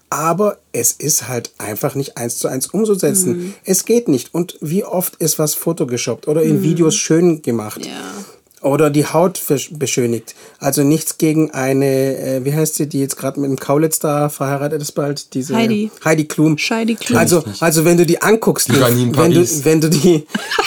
Aber 0.08 0.56
es 0.72 0.92
ist 0.92 1.28
halt 1.28 1.52
einfach 1.58 1.94
nicht 1.94 2.16
eins 2.16 2.38
zu 2.38 2.48
eins 2.48 2.66
umzusetzen. 2.68 3.36
Mhm. 3.36 3.54
Es 3.64 3.84
geht 3.84 4.08
nicht. 4.08 4.32
Und 4.34 4.56
wie 4.62 4.84
oft 4.84 5.16
ist 5.16 5.38
was 5.38 5.54
photogeshoppt 5.54 6.28
oder 6.28 6.42
in 6.42 6.62
Videos 6.62 6.96
schön 6.96 7.42
gemacht? 7.42 7.80
Mhm. 7.80 7.84
Ja. 7.90 8.00
Oder 8.62 8.90
die 8.90 9.06
Haut 9.06 9.40
beschönigt. 9.70 10.34
Also 10.58 10.82
nichts 10.82 11.16
gegen 11.16 11.50
eine, 11.52 11.86
äh, 12.18 12.44
wie 12.44 12.52
heißt 12.54 12.74
sie, 12.74 12.86
die 12.86 13.00
jetzt 13.00 13.16
gerade 13.16 13.40
mit 13.40 13.48
dem 13.48 13.58
Kaulitz 13.58 14.00
da 14.00 14.28
verheiratet 14.28 14.82
ist 14.82 14.92
bald? 14.92 15.32
Diese 15.32 15.54
Heidi. 15.56 15.90
Heidi 16.04 16.26
Klum. 16.26 16.56
Heidi 16.58 16.94
Klum. 16.94 17.18
Also, 17.18 17.42
also 17.60 17.86
wenn 17.86 17.96
du 17.96 18.04
die 18.04 18.20
anguckst, 18.20 18.68
Die 18.68 18.78
wenn, 18.78 19.12
du, 19.12 19.18
Paris. 19.18 19.64
wenn 19.64 19.80
du 19.80 19.88
die... 19.88 20.26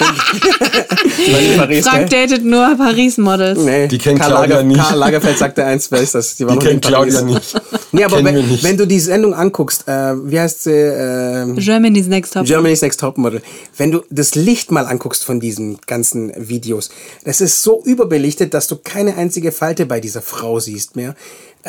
wenn, 1.27 1.57
Paris, 1.57 1.87
Frank 1.87 2.09
datet 2.09 2.43
nur 2.43 2.75
Paris-Models. 2.75 3.59
Nee, 3.59 3.87
Die 3.87 3.97
kennt 3.97 4.19
Karl 4.19 4.31
Claudia 4.31 4.55
Lager, 4.57 4.67
nicht. 4.67 4.79
Karl 4.79 4.97
Lagerfeld 4.99 5.37
sagte 5.37 5.63
eins, 5.65 5.91
wer 5.91 6.01
ist 6.01 6.15
das? 6.15 6.35
Die, 6.35 6.45
war 6.47 6.53
Die 6.53 6.55
noch 6.57 6.63
nie 6.63 6.69
in 6.71 6.81
kennt 6.81 6.85
Claudia 6.95 7.21
Paris. 7.21 7.35
nicht. 7.35 7.61
Nee, 7.91 8.03
aber 8.05 8.23
wenn, 8.23 8.35
nicht. 8.47 8.63
wenn 8.63 8.77
du 8.77 8.87
die 8.87 8.99
Sendung 8.99 9.33
anguckst, 9.35 9.87
äh, 9.87 10.13
wie 10.29 10.39
heißt 10.39 10.63
sie? 10.63 10.71
Äh, 10.71 11.53
Germany's 11.57 12.07
Next 12.07 12.33
Top. 12.33 12.45
Germany's 12.45 12.81
Next 12.81 12.99
Topmodel. 12.99 13.41
Wenn 13.77 13.91
du 13.91 14.01
das 14.09 14.33
Licht 14.35 14.71
mal 14.71 14.85
anguckst 14.87 15.23
von 15.23 15.39
diesen 15.39 15.77
ganzen 15.85 16.31
Videos, 16.35 16.89
das 17.23 17.39
ist 17.41 17.61
so 17.61 17.82
überbelichtet, 17.83 18.53
dass 18.53 18.67
du 18.67 18.77
keine 18.77 19.15
einzige 19.15 19.51
Falte 19.51 19.85
bei 19.85 19.99
dieser 19.99 20.21
Frau 20.21 20.59
siehst 20.59 20.95
mehr. 20.95 21.15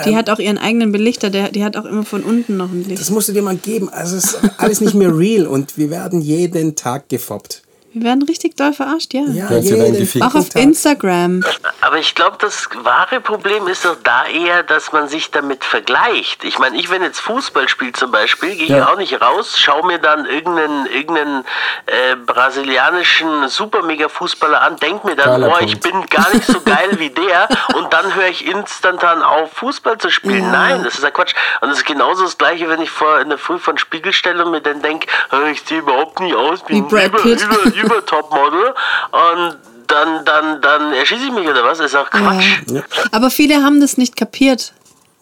Die 0.07 0.17
hat 0.17 0.29
auch 0.29 0.41
ihren 0.41 0.59
eigenen 0.59 0.91
Belichter, 0.91 1.31
der, 1.31 1.51
die 1.51 1.63
hat 1.65 1.77
auch 1.77 1.85
immer 1.85 2.05
von 2.05 2.25
unten 2.25 2.57
noch 2.57 2.71
ein 2.71 2.85
Licht. 2.85 3.01
Das 3.01 3.11
musst 3.11 3.29
du 3.29 3.33
dir 3.33 3.43
mal 3.43 3.57
geben. 3.57 3.89
Also 3.89 4.17
es 4.17 4.25
ist 4.25 4.39
alles 4.59 4.81
nicht 4.81 4.95
mehr 4.95 5.17
real 5.17 5.47
und 5.47 5.79
wir 5.79 5.91
werden 5.91 6.21
jeden 6.21 6.75
Tag 6.75 7.09
gefoppt. 7.09 7.64
Wir 7.95 8.03
werden 8.03 8.23
richtig 8.25 8.57
doll 8.57 8.73
verarscht, 8.73 9.15
ja. 9.15 9.23
Ja, 9.33 9.47
genau. 9.49 10.27
Auch 10.27 10.35
auf 10.35 10.49
Tag. 10.49 10.63
Instagram. 10.63 11.45
Aber 11.81 11.99
ich 11.99 12.17
glaube, 12.17 12.37
das 12.41 12.69
wahre 12.83 13.21
Problem 13.21 13.69
ist 13.69 13.85
doch 13.85 13.97
da 14.03 14.27
eher, 14.27 14.65
dass 14.65 14.91
man 14.91 15.07
sich 15.07 15.31
damit 15.31 15.63
vergleicht. 15.65 16.43
Ich 16.43 16.59
meine, 16.59 16.77
ich, 16.77 16.91
wenn 16.91 17.03
jetzt 17.03 17.21
Fußball 17.21 17.69
spielt 17.69 17.97
zum 17.97 18.11
Beispiel, 18.11 18.51
gehe 18.57 18.65
ich 18.65 18.69
Ja. 18.71 18.89
auch 18.93 18.97
nicht 18.97 19.21
raus, 19.21 19.59
schaue 19.61 19.87
mir 19.87 19.99
dann 19.99 20.27
irgendeinen, 20.27 20.87
irgendeinen 20.87 21.45
äh, 21.87 22.17
brasilianischen 22.27 23.49
Super-Mega-Fußballer 23.49 24.61
an, 24.61 24.77
denke 24.77 25.07
mir 25.07 25.15
dann, 25.17 25.41
Geiler 25.41 25.55
oh, 25.57 25.65
ich 25.65 25.79
bin 25.79 26.05
gar 26.07 26.33
nicht 26.35 26.47
so 26.47 26.61
geil 26.63 26.99
wie 26.99 27.11
der 27.11 27.49
und 27.77 27.93
dann 27.93 28.15
höre 28.17 28.27
ich 28.29 28.45
instantan 28.47 29.23
auf, 29.23 29.53
Fußball 29.53 29.99
zu 29.99 30.11
spielen. 30.11 30.43
Ja. 30.45 30.51
Nein, 30.51 30.83
das 30.85 30.95
ist 30.97 31.05
ja 31.05 31.11
Quatsch. 31.13 31.35
Und 31.61 31.69
das 31.69 31.79
ist 31.79 31.87
genauso 31.87 32.25
das 32.25 32.37
Gleiche, 32.39 32.69
wenn 32.69 32.81
ich 32.83 32.91
vor 32.91 33.21
in 33.21 33.29
der 33.29 33.39
Früh 33.39 33.59
von 33.59 33.79
Spiegel 33.79 34.13
stelle 34.13 34.45
und 34.45 34.51
mir 34.51 34.61
dann 34.61 34.83
denke, 34.83 35.07
ich 35.53 35.63
sehe 35.63 35.79
überhaupt 35.79 36.19
nicht 36.19 36.35
aus 36.35 36.61
wie 36.67 36.75
Wie 36.75 36.79
ein 36.79 36.89
Brad 36.89 37.07
über, 37.07 37.19
Pitt. 37.19 37.43
über, 37.43 37.65
über 37.85 38.05
Topmodel 38.05 38.75
und 39.13 39.59
dann, 39.87 40.25
dann, 40.25 40.61
dann 40.61 40.93
erschieße 40.93 41.25
ich 41.27 41.33
mich 41.33 41.49
oder 41.49 41.65
was? 41.65 41.79
Das 41.79 41.89
ist 41.89 41.97
auch 41.97 42.11
Quatsch. 42.11 42.63
Ja. 42.69 42.83
Aber 43.13 43.31
viele 43.31 43.63
haben 43.63 43.81
das 43.81 43.97
nicht 43.97 44.17
kapiert. 44.17 44.73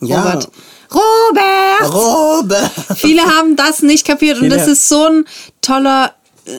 Ja. 0.01 0.22
Robert. 0.22 0.48
Robert! 0.94 1.94
Robert! 1.94 2.70
Viele 2.96 3.22
haben 3.22 3.57
das 3.57 3.83
nicht 3.83 4.07
kapiert 4.07 4.40
und 4.40 4.51
das 4.51 4.66
ist 4.66 4.88
so 4.88 5.07
ein 5.07 5.25
toller, 5.62 6.14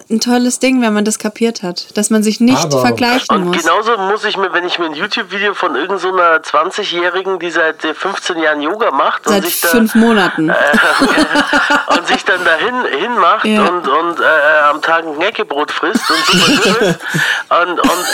ein 0.10 0.22
tolles 0.22 0.60
Ding, 0.60 0.82
wenn 0.82 0.93
man 0.93 1.04
das 1.04 1.19
kapiert 1.19 1.62
hat, 1.62 1.98
dass 1.98 2.10
man 2.10 2.24
sich 2.24 2.39
nicht 2.39 2.63
Aber- 2.63 2.80
vergleichen 2.82 3.36
Und 3.36 3.43
muss. 3.48 3.58
genauso 3.62 3.98
muss 3.98 4.24
ich 4.24 4.38
mir, 4.38 4.54
wenn 4.54 4.65
ich 4.65 4.80
mir 4.80 4.86
ein 4.86 4.93
YouTube-Video 4.93 5.54
von 5.54 5.76
irgendeiner 5.76 6.00
so 6.00 6.08
einer 6.13 6.38
20-Jährigen, 6.41 7.38
die 7.39 7.52
seit 7.52 7.84
äh, 7.84 7.93
15 7.93 8.39
Jahren 8.39 8.62
Yoga 8.62 8.91
macht 8.91 9.24
Seit 9.26 9.43
und 9.43 9.46
sich 9.50 9.60
da, 9.62 9.67
fünf 9.67 9.96
Monaten. 9.96 10.50
und 11.88 12.08
sich 12.08 12.24
dann 12.24 12.43
dahin 12.46 12.76
hinmacht 12.98 13.46
Ja. 13.46 13.62
und, 13.63 13.88
und 13.88 14.19
äh, 14.19 14.24
am 14.69 14.82
Tag 14.82 15.04
ein 15.06 15.15
Knäckebrot 15.15 15.72
frisst 15.72 16.10
und 16.10 16.26
super 16.26 16.82
ist. 16.82 17.00
und, 17.50 17.80
und 17.80 18.06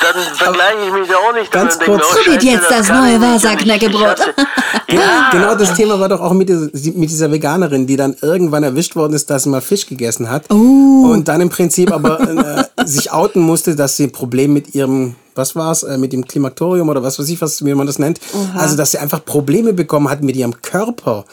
dann 0.00 0.22
vergleiche 0.34 0.78
ich 0.86 0.92
mich 0.92 1.08
da 1.08 1.14
auch 1.16 1.32
nicht 1.34 1.50
Ganz 1.52 1.78
denke 1.78 1.92
kurz. 1.92 2.02
mir, 2.02 2.32
oh, 2.32 2.32
Scheiße, 2.34 2.46
jetzt 2.46 2.70
das 2.70 2.86
kann 2.88 3.00
neue 3.18 3.20
hasse- 3.20 3.48
Ja, 4.88 5.30
Genau 5.32 5.54
das 5.56 5.74
Thema 5.74 5.98
war 5.98 6.08
doch 6.08 6.20
auch 6.20 6.32
mit 6.32 6.48
dieser, 6.48 6.68
mit 6.94 7.10
dieser 7.10 7.30
Veganerin, 7.32 7.86
die 7.86 7.96
dann 7.96 8.16
irgendwann 8.22 8.62
erwischt 8.62 8.94
worden 8.96 9.14
ist, 9.14 9.28
dass 9.30 9.42
sie 9.44 9.48
mal 9.48 9.60
Fisch 9.60 9.86
gegessen 9.86 10.30
hat. 10.30 10.44
Oh. 10.50 10.54
Und 11.12 11.26
dann 11.28 11.40
im 11.40 11.48
Prinzip 11.48 11.92
aber 11.92 12.20
äh, 12.20 12.64
sich 12.86 13.10
outen 13.12 13.40
musste, 13.42 13.74
dass 13.74 13.96
sie 13.96 14.04
ein 14.04 14.12
Problem 14.12 14.52
mit 14.52 14.74
ihrem, 14.74 15.16
was 15.34 15.56
war's, 15.56 15.82
äh, 15.82 15.98
mit 15.98 16.12
dem 16.12 16.24
Klimaktorium 16.26 16.88
oder 16.88 17.02
was 17.02 17.18
weiß 17.18 17.28
ich, 17.28 17.40
was, 17.40 17.64
wie 17.64 17.74
man 17.74 17.86
das 17.86 17.98
nennt. 17.98 18.20
Also, 18.56 18.76
dass 18.76 18.92
sie 18.92 18.98
einfach 18.98 19.24
Probleme 19.24 19.72
bekommen 19.72 20.08
hat 20.08 20.22
mit 20.22 20.36
ihrem 20.36 20.60
Körper. 20.62 21.24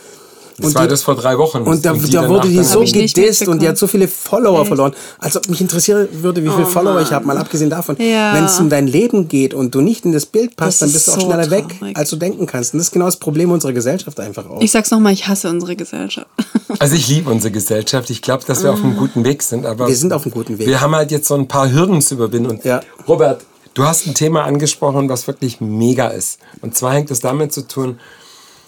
Das 0.58 0.68
Und 0.68 0.76
war 0.76 0.84
die- 0.84 0.90
das 0.90 1.02
vor 1.02 1.16
drei 1.16 1.38
Wochen. 1.38 1.60
Und 1.64 1.84
da, 1.84 1.94
die 1.94 2.10
da 2.12 2.30
wurde 2.30 2.48
die 2.48 2.64
so 2.64 2.82
gedisst 2.82 3.48
und 3.48 3.62
die 3.62 3.68
hat 3.68 3.78
so 3.78 3.88
viele 3.88 4.08
Follower 4.08 4.60
Echt? 4.60 4.68
verloren. 4.68 4.94
Als 5.18 5.36
ob 5.36 5.50
mich 5.50 5.60
interessieren 5.62 6.08
würde, 6.12 6.44
wie 6.44 6.50
viele 6.50 6.68
Follower 6.68 7.02
ich 7.02 7.12
habe, 7.12 7.26
mal 7.26 7.38
abgesehen 7.38 7.70
davon. 7.72 7.96
Oh 8.00 8.04
Ja. 8.04 8.36
Wenn 8.36 8.46
es 8.46 8.60
um 8.60 8.70
dein 8.70 8.86
Leben 8.88 9.28
geht 9.28 9.54
und 9.56 9.74
du 9.74 9.82
nicht 9.82 10.06
in 10.06 10.12
das 10.12 10.28
Bild 10.28 10.56
passt, 10.56 10.74
Das 10.74 10.80
dann 10.80 10.90
ist 10.90 10.94
bist 10.94 11.08
du 11.08 11.12
auch 11.12 11.16
so 11.22 11.22
schneller 11.26 11.50
weg, 11.50 11.66
traurig. 11.80 11.98
als 11.98 12.10
du 12.12 12.16
denken 12.18 12.46
kannst. 12.46 12.74
Und 12.74 12.78
das 12.80 12.88
ist 12.88 12.92
genau 12.94 13.06
das 13.06 13.18
Problem 13.18 13.50
unserer 13.52 13.74
Gesellschaft 13.74 14.20
einfach 14.20 14.48
auch. 14.48 14.62
Ich 14.62 14.72
sag's 14.72 14.92
nochmal, 14.92 15.14
ich 15.14 15.28
hasse 15.28 15.50
unsere 15.50 15.76
Gesellschaft. 15.76 16.28
Also 16.80 16.96
ich 16.96 17.08
liebe 17.08 17.30
unsere 17.30 17.52
Gesellschaft. 17.52 18.10
Ich 18.10 18.22
glaube, 18.22 18.44
dass 18.46 18.64
wir 18.64 18.72
auf 18.74 18.84
einem 18.84 18.98
guten 18.98 19.24
Weg 19.24 19.44
sind. 19.44 19.66
Aber 19.66 19.88
Wir 19.88 19.96
sind 19.96 20.12
auf 20.12 20.24
einem 20.26 20.34
guten 20.34 20.58
Weg. 20.58 20.68
Wir 20.68 20.82
haben 20.82 20.94
halt 20.96 21.12
jetzt 21.12 21.28
so 21.28 21.36
ein 21.36 21.48
paar 21.48 21.72
Hürden 21.72 22.02
zu 22.02 22.16
überwinden. 22.16 22.50
Und 22.50 22.66
Ja. 22.66 22.82
Robert, 23.08 23.42
du 23.76 23.84
hast 23.86 24.08
ein 24.08 24.16
Thema 24.16 24.44
angesprochen, 24.44 25.08
was 25.08 25.28
wirklich 25.28 25.62
mega 25.62 26.08
ist. 26.08 26.40
Und 26.62 26.76
zwar 26.76 26.94
hängt 26.94 27.12
es 27.12 27.20
damit 27.20 27.54
zu 27.54 27.68
tun, 27.68 28.00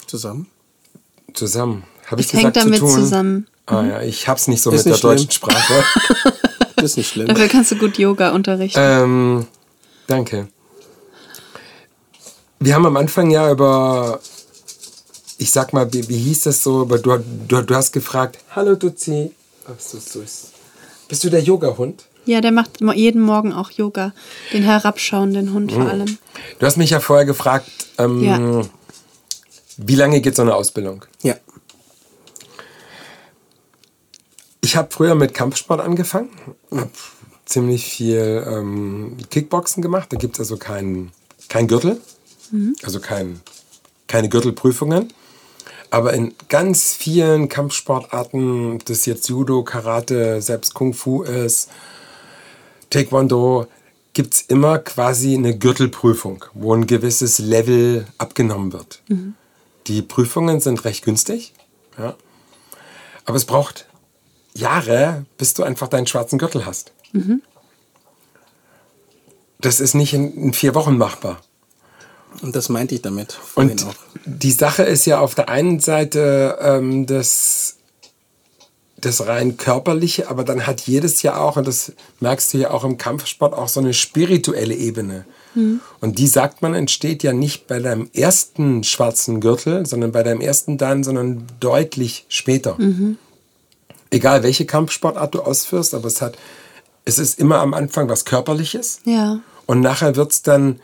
Zusammen. 0.08 0.48
Zusammen. 1.36 1.84
Habe 2.08 2.22
ich 2.22 2.28
Es 2.28 2.34
hängt 2.34 2.54
gesagt, 2.54 2.58
damit 2.68 2.80
zu 2.80 2.86
tun? 2.86 2.96
zusammen. 2.96 3.48
Ah 3.68 3.84
ja, 3.84 4.02
ich 4.02 4.28
hab's 4.28 4.48
nicht 4.48 4.62
so 4.62 4.70
Ist 4.72 4.86
mit 4.86 4.86
der 4.86 4.92
nicht 4.94 5.00
schlimm. 5.02 5.12
deutschen 5.12 5.32
Sprache. 5.32 5.84
Das 6.78 6.92
ist 6.92 6.98
nicht 6.98 7.10
schlimm. 7.10 7.28
Dafür 7.28 7.48
kannst 7.48 7.72
du 7.72 7.78
gut 7.78 7.98
Yoga 7.98 8.30
unterrichten. 8.32 8.78
ähm, 8.80 9.48
danke. 10.08 10.50
Wir 12.60 12.76
haben 12.76 12.86
am 12.86 12.98
Anfang 12.98 13.32
ja 13.32 13.50
über, 13.52 14.20
ich 15.38 15.52
sag 15.52 15.74
mal, 15.74 15.92
wie, 15.94 16.08
wie 16.10 16.18
hieß 16.18 16.42
das 16.44 16.64
so, 16.64 16.82
aber 16.82 17.00
du, 17.00 17.18
du, 17.48 17.62
du 17.62 17.76
hast 17.76 17.92
gefragt, 17.92 18.40
hallo 18.56 18.76
Duzi, 18.76 19.32
ach 19.66 19.80
so 19.80 19.98
süß. 20.00 20.48
Bist 21.08 21.24
du 21.24 21.30
der 21.30 21.42
Yoga-Hund? 21.42 22.06
Ja, 22.26 22.42
der 22.42 22.52
macht 22.52 22.82
jeden 22.96 23.22
Morgen 23.22 23.54
auch 23.54 23.72
Yoga. 23.72 24.14
Den 24.54 24.64
herabschauenden 24.64 25.54
Hund 25.54 25.72
Oh. 25.74 25.82
vor 25.82 25.90
allem. 25.90 26.18
Du 26.60 26.66
hast 26.66 26.78
mich 26.78 26.90
ja 26.90 27.00
vorher 27.00 27.26
gefragt, 27.26 27.70
ähm, 27.98 28.24
Ja. 28.24 28.62
Wie 29.78 29.96
lange 29.96 30.22
geht 30.22 30.36
so 30.36 30.42
eine 30.42 30.56
Ausbildung? 30.56 31.06
Ja. 31.22 31.36
Ich 34.62 34.76
habe 34.76 34.90
früher 34.92 35.16
mit 35.16 35.34
Kampfsport 35.34 35.80
angefangen, 35.80 36.30
habe 36.72 36.90
ziemlich 37.46 37.86
viel 37.86 38.44
ähm, 38.48 39.18
Kickboxen 39.30 39.82
gemacht. 39.82 40.12
Da 40.12 40.18
gibt 40.18 40.36
es 40.36 40.40
also 40.40 40.58
keinen 40.58 41.12
kein 41.50 41.68
Gürtel, 41.68 42.02
also 42.84 43.00
kein, 43.00 43.42
keine 44.08 44.30
Gürtelprüfungen. 44.30 45.14
Aber 45.92 46.14
in 46.14 46.34
ganz 46.50 46.94
vielen 46.94 47.48
Kampfsportarten, 47.48 48.76
ob 48.76 48.86
das 48.86 49.06
jetzt 49.06 49.30
Judo, 49.30 49.64
Karate, 49.64 50.42
selbst 50.42 50.74
Kung 50.74 50.94
Fu 50.94 51.22
ist, 51.24 51.70
Taekwondo, 52.90 53.68
gibt 54.14 54.34
es 54.34 54.42
immer 54.42 54.80
quasi 54.80 55.36
eine 55.36 55.58
Gürtelprüfung, 55.58 56.46
wo 56.54 56.74
ein 56.74 56.88
gewisses 56.88 57.38
Level 57.38 58.08
abgenommen 58.18 58.74
wird. 58.74 59.02
Die 59.88 60.02
Prüfungen 60.02 60.60
sind 60.60 60.84
recht 60.86 61.04
günstig, 61.04 61.54
ja. 61.98 62.16
aber 63.26 63.38
es 63.38 63.46
braucht 63.46 63.88
Jahre, 64.54 65.26
bis 65.38 65.54
du 65.54 65.64
einfach 65.64 65.88
deinen 65.88 66.08
schwarzen 66.08 66.40
Gürtel 66.40 66.66
hast. 66.66 66.92
Das 69.60 69.80
ist 69.80 69.94
nicht 69.94 70.14
in, 70.14 70.34
in 70.34 70.54
vier 70.54 70.76
Wochen 70.76 70.98
machbar. 70.98 71.42
Und 72.42 72.56
das 72.56 72.70
meinte 72.70 72.96
ich 72.96 73.02
damit. 73.02 73.32
vorhin 73.32 73.72
Und 73.72 73.86
auch. 73.86 73.94
die 74.26 74.52
Sache 74.52 74.84
ist 74.84 75.06
ja 75.06 75.20
auf 75.20 75.36
der 75.36 75.50
einen 75.50 75.80
Seite 75.80 76.58
ähm, 76.62 77.06
das, 77.06 77.78
das 78.98 79.26
rein 79.26 79.58
körperliche, 79.58 80.30
aber 80.30 80.44
dann 80.44 80.68
hat 80.68 80.82
jedes 80.82 81.22
ja 81.22 81.38
auch, 81.38 81.58
und 81.58 81.68
das 81.68 81.94
merkst 82.20 82.54
du 82.54 82.58
ja 82.58 82.72
auch 82.72 82.84
im 82.84 82.98
Kampfsport, 82.98 83.54
auch 83.54 83.70
so 83.70 83.80
eine 83.80 83.94
spirituelle 83.94 84.76
Ebene. 84.76 85.26
Und 86.02 86.20
die 86.20 86.28
sagt 86.28 86.62
man, 86.62 86.74
entsteht 86.74 87.24
ja 87.24 87.34
nicht 87.34 87.68
bei 87.68 87.80
deinem 87.80 88.10
ersten 88.14 88.84
schwarzen 88.84 89.40
Gürtel, 89.40 89.86
sondern 89.86 90.12
bei 90.12 90.24
deinem 90.24 90.42
ersten 90.42 90.78
Dan, 90.78 91.04
sondern 91.04 91.44
deutlich 91.60 92.26
später. 92.30 92.78
Egal 94.12 94.44
welche 94.44 94.66
Kampfsportart 94.66 95.34
du 95.34 95.42
ausführst, 95.42 95.94
aber 95.94 96.08
es 96.08 96.22
hat, 96.22 96.38
es 97.06 97.20
ist 97.20 97.40
immer 97.40 97.60
am 97.60 97.74
Anfang 97.74 98.08
was 98.10 98.26
Körperliches 98.26 99.00
Ja, 99.06 99.40
und 99.66 99.82
nachher 99.82 100.16
wird 100.16 100.32
es 100.32 100.42
dann 100.42 100.80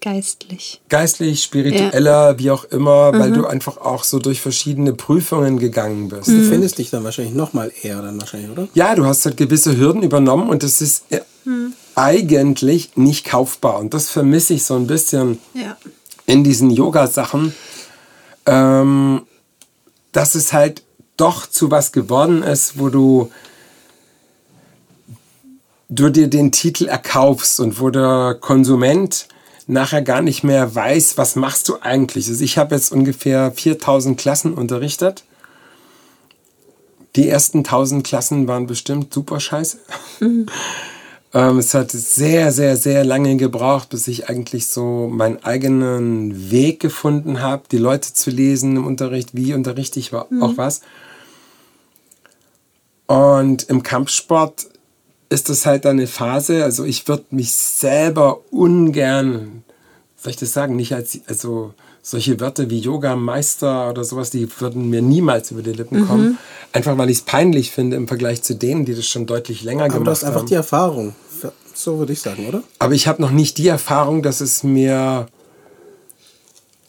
geistlich. 0.00 0.80
geistlich, 0.88 1.42
spiritueller, 1.42 2.38
wie 2.38 2.50
auch 2.50 2.64
immer, 2.64 3.12
weil 3.12 3.32
du 3.32 3.46
einfach 3.46 3.76
auch 3.78 4.04
so 4.04 4.18
durch 4.18 4.40
verschiedene 4.40 4.92
Prüfungen 4.92 5.58
gegangen 5.58 6.08
bist. 6.08 6.28
Du 6.28 6.42
findest 6.42 6.78
dich 6.78 6.90
dann 6.90 7.04
wahrscheinlich 7.04 7.34
nochmal 7.34 7.72
eher 7.82 8.00
dann 8.02 8.20
wahrscheinlich, 8.20 8.50
oder? 8.50 8.68
Ja, 8.74 8.94
du 8.94 9.04
hast 9.04 9.24
halt 9.26 9.36
gewisse 9.36 9.76
Hürden 9.76 10.02
übernommen 10.02 10.48
und 10.48 10.62
das 10.62 10.80
ist 10.80 11.04
äh, 11.10 11.20
eigentlich 11.96 12.96
nicht 12.96 13.24
kaufbar. 13.26 13.78
Und 13.78 13.94
das 13.94 14.10
vermisse 14.10 14.54
ich 14.54 14.64
so 14.64 14.74
ein 14.76 14.86
bisschen 14.86 15.40
Ja. 15.54 15.76
in 16.26 16.44
diesen 16.44 16.70
Yoga-Sachen, 16.70 17.54
ähm, 18.44 19.22
dass 20.12 20.34
es 20.34 20.52
halt 20.52 20.82
doch 21.16 21.46
zu 21.46 21.70
was 21.70 21.92
geworden 21.92 22.42
ist, 22.42 22.78
wo 22.78 22.90
du, 22.90 23.30
du 25.88 26.10
dir 26.10 26.28
den 26.28 26.52
Titel 26.52 26.86
erkaufst 26.86 27.58
und 27.60 27.80
wo 27.80 27.88
der 27.90 28.36
Konsument 28.40 29.26
nachher 29.66 30.02
gar 30.02 30.20
nicht 30.22 30.44
mehr 30.44 30.74
weiß, 30.74 31.16
was 31.16 31.34
machst 31.34 31.68
du 31.68 31.78
eigentlich. 31.80 32.28
Also 32.28 32.44
ich 32.44 32.58
habe 32.58 32.74
jetzt 32.74 32.92
ungefähr 32.92 33.50
4000 33.52 34.18
Klassen 34.20 34.54
unterrichtet. 34.54 35.24
Die 37.16 37.28
ersten 37.28 37.58
1000 37.58 38.06
Klassen 38.06 38.46
waren 38.46 38.66
bestimmt 38.66 39.12
super 39.14 39.40
scheiße. 39.40 39.78
Ähm, 41.36 41.58
es 41.58 41.74
hat 41.74 41.90
sehr, 41.90 42.50
sehr, 42.50 42.78
sehr 42.78 43.04
lange 43.04 43.36
gebraucht, 43.36 43.90
bis 43.90 44.08
ich 44.08 44.30
eigentlich 44.30 44.68
so 44.68 45.06
meinen 45.12 45.44
eigenen 45.44 46.50
Weg 46.50 46.80
gefunden 46.80 47.42
habe, 47.42 47.64
die 47.70 47.76
Leute 47.76 48.14
zu 48.14 48.30
lesen 48.30 48.76
im 48.76 48.86
Unterricht, 48.86 49.34
wie 49.34 49.52
unterrichte 49.52 50.00
ich 50.00 50.14
wa- 50.14 50.26
auch 50.40 50.56
was. 50.56 50.80
Und 53.06 53.64
im 53.64 53.82
Kampfsport 53.82 54.66
ist 55.28 55.50
das 55.50 55.66
halt 55.66 55.84
eine 55.84 56.06
Phase, 56.06 56.64
also 56.64 56.84
ich 56.84 57.06
würde 57.06 57.26
mich 57.30 57.52
selber 57.52 58.40
ungern, 58.50 59.62
soll 60.16 60.30
ich 60.30 60.36
das 60.36 60.52
sagen, 60.52 60.76
nicht 60.76 60.94
als, 60.94 61.20
also 61.26 61.74
solche 62.02 62.40
Wörter 62.40 62.70
wie 62.70 62.78
Yoga-Meister 62.78 63.90
oder 63.90 64.04
sowas, 64.04 64.30
die 64.30 64.48
würden 64.60 64.88
mir 64.90 65.02
niemals 65.02 65.50
über 65.50 65.62
die 65.62 65.72
Lippen 65.72 66.06
kommen. 66.06 66.38
Einfach 66.72 66.96
weil 66.98 67.10
ich 67.10 67.18
es 67.18 67.24
peinlich 67.24 67.70
finde 67.70 67.96
im 67.96 68.08
Vergleich 68.08 68.42
zu 68.42 68.54
denen, 68.54 68.84
die 68.84 68.94
das 68.94 69.06
schon 69.06 69.26
deutlich 69.26 69.62
länger 69.64 69.84
Aber 69.84 69.94
du 69.94 69.98
gemacht 70.00 70.10
hast 70.10 70.24
einfach 70.24 70.40
haben. 70.40 70.46
die 70.46 70.54
Erfahrung. 70.54 71.14
So 71.74 71.98
würde 71.98 72.14
ich 72.14 72.20
sagen, 72.20 72.46
oder? 72.46 72.62
Aber 72.78 72.94
ich 72.94 73.06
habe 73.06 73.20
noch 73.20 73.30
nicht 73.30 73.58
die 73.58 73.68
Erfahrung, 73.68 74.22
dass 74.22 74.40
es 74.40 74.62
mir 74.62 75.26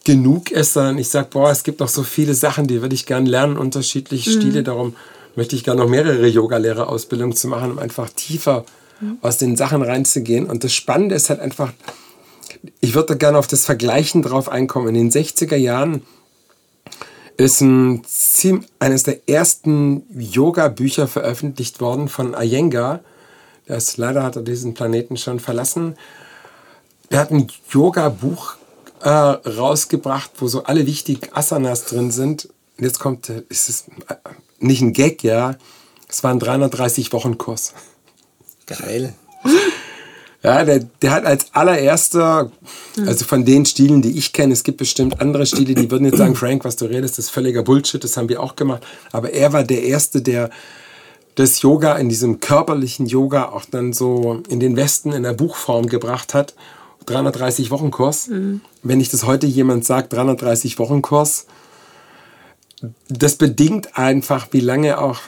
genug 0.05 0.51
ist, 0.51 0.73
sondern 0.73 0.97
ich 0.97 1.09
sage, 1.09 1.27
boah, 1.31 1.51
es 1.51 1.63
gibt 1.63 1.81
noch 1.81 1.89
so 1.89 2.03
viele 2.03 2.33
Sachen, 2.33 2.67
die 2.67 2.81
würde 2.81 2.95
ich 2.95 3.05
gern 3.05 3.25
lernen, 3.25 3.57
unterschiedliche 3.57 4.31
Stile. 4.31 4.63
Darum 4.63 4.95
möchte 5.35 5.57
ich 5.57 5.65
gerne 5.65 5.81
noch 5.81 5.89
mehrere 5.89 6.27
Yoga-Lehrerausbildungen 6.27 7.35
zu 7.35 7.49
machen, 7.49 7.71
um 7.71 7.79
einfach 7.79 8.09
tiefer 8.09 8.63
aus 9.21 9.37
den 9.37 9.57
Sachen 9.57 9.81
reinzugehen. 9.81 10.45
Und 10.45 10.63
das 10.63 10.73
Spannende 10.73 11.15
ist 11.15 11.29
halt 11.29 11.41
einfach, 11.41 11.73
ich 12.79 12.93
würde 12.95 13.09
da 13.09 13.13
gerne 13.15 13.37
auf 13.37 13.47
das 13.47 13.65
Vergleichen 13.65 14.21
drauf 14.21 14.49
einkommen. 14.49 14.89
In 14.89 15.09
den 15.09 15.11
60er 15.11 15.55
Jahren 15.55 16.03
ist 17.37 17.61
ein, 17.61 18.03
eines 18.79 19.03
der 19.03 19.29
ersten 19.29 20.03
Yoga-Bücher 20.19 21.07
veröffentlicht 21.07 21.79
worden 21.79 22.07
von 22.07 22.33
Iyengar. 22.33 23.01
Ist, 23.65 23.97
leider 23.97 24.23
hat 24.23 24.35
er 24.35 24.41
diesen 24.41 24.73
Planeten 24.73 25.17
schon 25.17 25.39
verlassen. 25.39 25.97
Er 27.09 27.19
hat 27.19 27.31
ein 27.31 27.47
Yoga-Buch 27.69 28.55
äh, 29.01 29.09
rausgebracht, 29.09 30.31
wo 30.37 30.47
so 30.47 30.63
alle 30.63 30.85
wichtigen 30.85 31.27
Asanas 31.33 31.85
drin 31.85 32.11
sind. 32.11 32.49
Und 32.77 32.83
jetzt 32.83 32.99
kommt, 32.99 33.29
äh, 33.29 33.43
ist 33.49 33.69
es 33.69 33.87
äh, 34.07 34.15
nicht 34.59 34.81
ein 34.81 34.93
Gag, 34.93 35.23
ja. 35.23 35.55
Es 36.09 36.23
war 36.23 36.31
ein 36.31 36.39
330-Wochen-Kurs. 36.39 37.73
Geil. 38.65 39.13
Ja, 40.43 40.63
der, 40.63 40.85
der 41.01 41.11
hat 41.11 41.25
als 41.25 41.47
allererster, 41.53 42.51
also 43.05 43.25
von 43.25 43.43
den 43.43 43.65
Stilen, 43.65 44.01
die 44.01 44.17
ich 44.17 44.33
kenne, 44.33 44.53
es 44.53 44.63
gibt 44.63 44.77
bestimmt 44.77 45.19
andere 45.19 45.45
Stile, 45.45 45.73
die 45.73 45.89
würden 45.89 46.05
jetzt 46.05 46.17
sagen, 46.17 46.35
Frank, 46.35 46.63
was 46.63 46.75
du 46.75 46.85
redest, 46.85 47.17
ist 47.17 47.31
völliger 47.31 47.63
Bullshit, 47.63 48.03
das 48.03 48.15
haben 48.17 48.29
wir 48.29 48.41
auch 48.41 48.55
gemacht. 48.55 48.83
Aber 49.11 49.33
er 49.33 49.51
war 49.51 49.63
der 49.63 49.83
Erste, 49.83 50.21
der 50.21 50.49
das 51.35 51.61
Yoga 51.61 51.95
in 51.97 52.09
diesem 52.09 52.39
körperlichen 52.39 53.05
Yoga 53.05 53.49
auch 53.49 53.65
dann 53.65 53.93
so 53.93 54.41
in 54.49 54.59
den 54.59 54.75
Westen 54.75 55.11
in 55.11 55.23
der 55.23 55.33
Buchform 55.33 55.87
gebracht 55.87 56.33
hat. 56.33 56.55
330 57.05 57.71
Wochen 57.71 57.91
Kurs. 57.91 58.27
Wenn 58.83 58.99
ich 58.99 59.09
das 59.09 59.25
heute 59.25 59.47
jemand 59.47 59.85
sagt, 59.85 60.13
330 60.13 60.77
Wochen 60.79 61.01
Kurs, 61.01 61.45
das 63.07 63.35
bedingt 63.35 63.97
einfach, 63.97 64.47
wie 64.51 64.59
lange 64.59 64.99
auch 64.99 65.21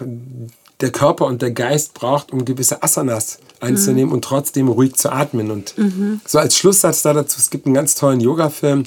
der 0.82 0.92
Körper 0.92 1.26
und 1.26 1.42
der 1.42 1.52
Geist 1.52 1.94
braucht, 1.94 2.32
um 2.32 2.46
gewisse 2.46 2.82
Asanas 2.84 3.40
einzunehmen 3.60 4.14
und 4.14 4.24
trotzdem 4.24 4.70
ruhig 4.70 4.96
zu 4.96 5.12
atmen. 5.12 5.52
Und 5.52 5.74
so 6.26 6.40
als 6.40 6.56
Schlusssatz 6.56 7.02
da 7.02 7.14
dazu, 7.14 7.38
es 7.40 7.50
gibt 7.50 7.66
einen 7.66 7.76
ganz 7.76 7.96
tollen 7.96 8.22
Yoga-Film, 8.22 8.84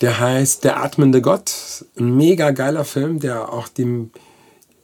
der 0.00 0.18
heißt 0.18 0.64
Der 0.64 0.82
atmende 0.82 1.22
Gott. 1.22 1.52
Ein 1.98 2.16
mega 2.16 2.50
geiler 2.50 2.84
Film, 2.84 3.20
der 3.20 3.52
auch 3.52 3.68
dem, 3.68 4.10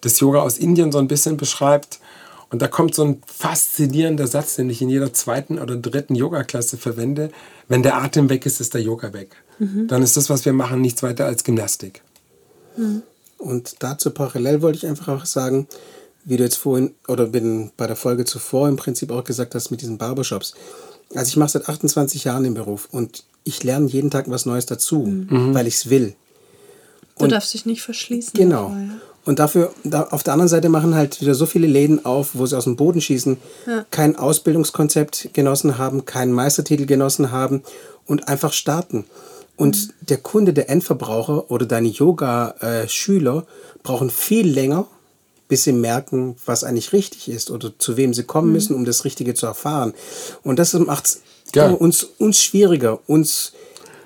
das 0.02 0.20
Yoga 0.20 0.40
aus 0.40 0.56
Indien 0.56 0.92
so 0.92 0.98
ein 0.98 1.08
bisschen 1.08 1.36
beschreibt. 1.36 1.98
Und 2.50 2.62
da 2.62 2.68
kommt 2.68 2.94
so 2.94 3.04
ein 3.04 3.22
faszinierender 3.26 4.26
Satz, 4.26 4.56
den 4.56 4.70
ich 4.70 4.82
in 4.82 4.88
jeder 4.88 5.12
zweiten 5.12 5.58
oder 5.58 5.76
dritten 5.76 6.14
Yoga-Klasse 6.14 6.78
verwende. 6.78 7.30
Wenn 7.68 7.82
der 7.82 7.96
Atem 7.96 8.28
weg 8.28 8.46
ist, 8.46 8.60
ist 8.60 8.74
der 8.74 8.82
Yoga 8.82 9.12
weg. 9.12 9.36
Dann 9.88 10.02
ist 10.02 10.16
das, 10.16 10.30
was 10.30 10.44
wir 10.44 10.52
machen, 10.52 10.80
nichts 10.80 11.02
weiter 11.02 11.26
als 11.26 11.44
Gymnastik. 11.44 12.02
Und 13.40 13.76
dazu 13.80 14.10
parallel 14.10 14.62
wollte 14.62 14.78
ich 14.78 14.86
einfach 14.86 15.08
auch 15.08 15.24
sagen, 15.24 15.66
wie 16.24 16.36
du 16.36 16.44
jetzt 16.44 16.56
vorhin 16.56 16.94
oder 17.08 17.26
bin 17.26 17.70
bei 17.76 17.86
der 17.86 17.96
Folge 17.96 18.24
zuvor 18.24 18.68
im 18.68 18.76
Prinzip 18.76 19.10
auch 19.10 19.24
gesagt 19.24 19.54
hast 19.54 19.70
mit 19.70 19.80
diesen 19.80 19.98
Barbershops. 19.98 20.54
Also 21.14 21.28
ich 21.28 21.36
mache 21.36 21.50
seit 21.50 21.68
28 21.68 22.24
Jahren 22.24 22.44
den 22.44 22.54
Beruf 22.54 22.88
und 22.92 23.24
ich 23.44 23.64
lerne 23.64 23.88
jeden 23.88 24.10
Tag 24.10 24.30
was 24.30 24.46
Neues 24.46 24.66
dazu, 24.66 25.24
weil 25.28 25.66
ich 25.66 25.74
es 25.74 25.90
will. 25.90 26.14
Du 27.18 27.26
darfst 27.26 27.52
dich 27.52 27.66
nicht 27.66 27.82
verschließen. 27.82 28.32
Genau. 28.34 28.68
davor, 28.68 28.78
ja. 28.78 29.00
Und 29.24 29.38
dafür, 29.38 29.72
da, 29.84 30.04
auf 30.04 30.22
der 30.22 30.32
anderen 30.32 30.48
Seite 30.48 30.68
machen 30.68 30.94
halt 30.94 31.20
wieder 31.20 31.34
so 31.34 31.46
viele 31.46 31.66
Läden 31.66 32.04
auf, 32.04 32.30
wo 32.34 32.46
sie 32.46 32.56
aus 32.56 32.64
dem 32.64 32.76
Boden 32.76 33.00
schießen, 33.00 33.36
kein 33.90 34.16
Ausbildungskonzept 34.16 35.30
genossen 35.34 35.78
haben, 35.78 36.06
keinen 36.06 36.32
Meistertitel 36.32 36.86
genossen 36.86 37.30
haben 37.30 37.62
und 38.06 38.28
einfach 38.28 38.52
starten. 38.52 39.04
Und 39.60 39.92
der 40.00 40.16
Kunde, 40.16 40.54
der 40.54 40.70
Endverbraucher 40.70 41.50
oder 41.50 41.66
deine 41.66 41.88
Yoga-Schüler 41.88 43.44
brauchen 43.82 44.08
viel 44.08 44.48
länger, 44.48 44.86
bis 45.48 45.64
sie 45.64 45.72
merken, 45.72 46.36
was 46.46 46.64
eigentlich 46.64 46.94
richtig 46.94 47.28
ist 47.28 47.50
oder 47.50 47.70
zu 47.76 47.98
wem 47.98 48.14
sie 48.14 48.22
kommen 48.22 48.52
müssen, 48.52 48.74
um 48.74 48.86
das 48.86 49.04
Richtige 49.04 49.34
zu 49.34 49.44
erfahren. 49.44 49.92
Und 50.42 50.58
das 50.58 50.72
macht 50.72 51.04
es 51.04 51.20
Geil. 51.52 51.74
uns, 51.74 52.04
uns 52.04 52.42
schwieriger, 52.42 53.00
uns, 53.06 53.52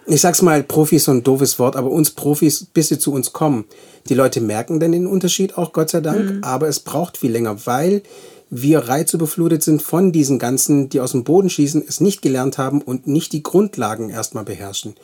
ich 0.06 0.20
sag's 0.20 0.42
mal, 0.42 0.64
Profis 0.64 1.04
so 1.04 1.12
ein 1.12 1.22
doofes 1.22 1.60
Wort, 1.60 1.76
aber 1.76 1.92
uns 1.92 2.10
Profis, 2.10 2.66
bis 2.74 2.88
sie 2.88 2.98
zu 2.98 3.12
uns 3.12 3.32
kommen. 3.32 3.64
Die 4.08 4.14
Leute 4.14 4.40
merken 4.40 4.80
dann 4.80 4.90
den 4.90 5.06
Unterschied 5.06 5.56
auch, 5.56 5.72
Gott 5.72 5.90
sei 5.90 6.00
Dank, 6.00 6.44
aber 6.44 6.66
es 6.66 6.80
braucht 6.80 7.16
viel 7.16 7.30
länger, 7.30 7.64
weil 7.64 8.02
wir 8.50 8.80
reizüberflutet 8.80 9.62
sind 9.62 9.82
von 9.82 10.10
diesen 10.10 10.40
ganzen, 10.40 10.88
die 10.88 11.00
aus 11.00 11.12
dem 11.12 11.22
Boden 11.22 11.48
schießen, 11.48 11.84
es 11.86 12.00
nicht 12.00 12.22
gelernt 12.22 12.58
haben 12.58 12.82
und 12.82 13.06
nicht 13.06 13.32
die 13.32 13.44
Grundlagen 13.44 14.10
erstmal 14.10 14.44
beherrschen. 14.44 14.96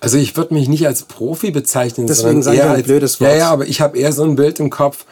Also 0.00 0.16
ich 0.16 0.36
würde 0.36 0.54
mich 0.54 0.68
nicht 0.68 0.86
als 0.86 1.02
Profi 1.02 1.50
bezeichnen, 1.50 2.06
Deswegen 2.06 2.42
sondern 2.42 2.54
ich 2.54 2.60
eher 2.60 2.66
auch 2.66 2.70
ein 2.70 2.76
als, 2.76 2.86
blödes 2.86 3.20
Wort. 3.20 3.30
Ja, 3.30 3.36
ja, 3.36 3.50
aber 3.50 3.66
ich 3.66 3.80
habe 3.80 3.98
eher 3.98 4.12
so 4.12 4.24
ein 4.24 4.34
Bild 4.34 4.58
im 4.58 4.70
Kopf, 4.70 5.04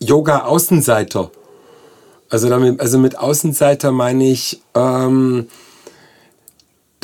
Yoga-Außenseiter. 0.00 1.30
Also, 2.28 2.48
damit, 2.48 2.80
also 2.80 2.98
mit 2.98 3.18
Außenseiter 3.18 3.92
meine 3.92 4.24
ich, 4.24 4.60
ähm, 4.74 5.46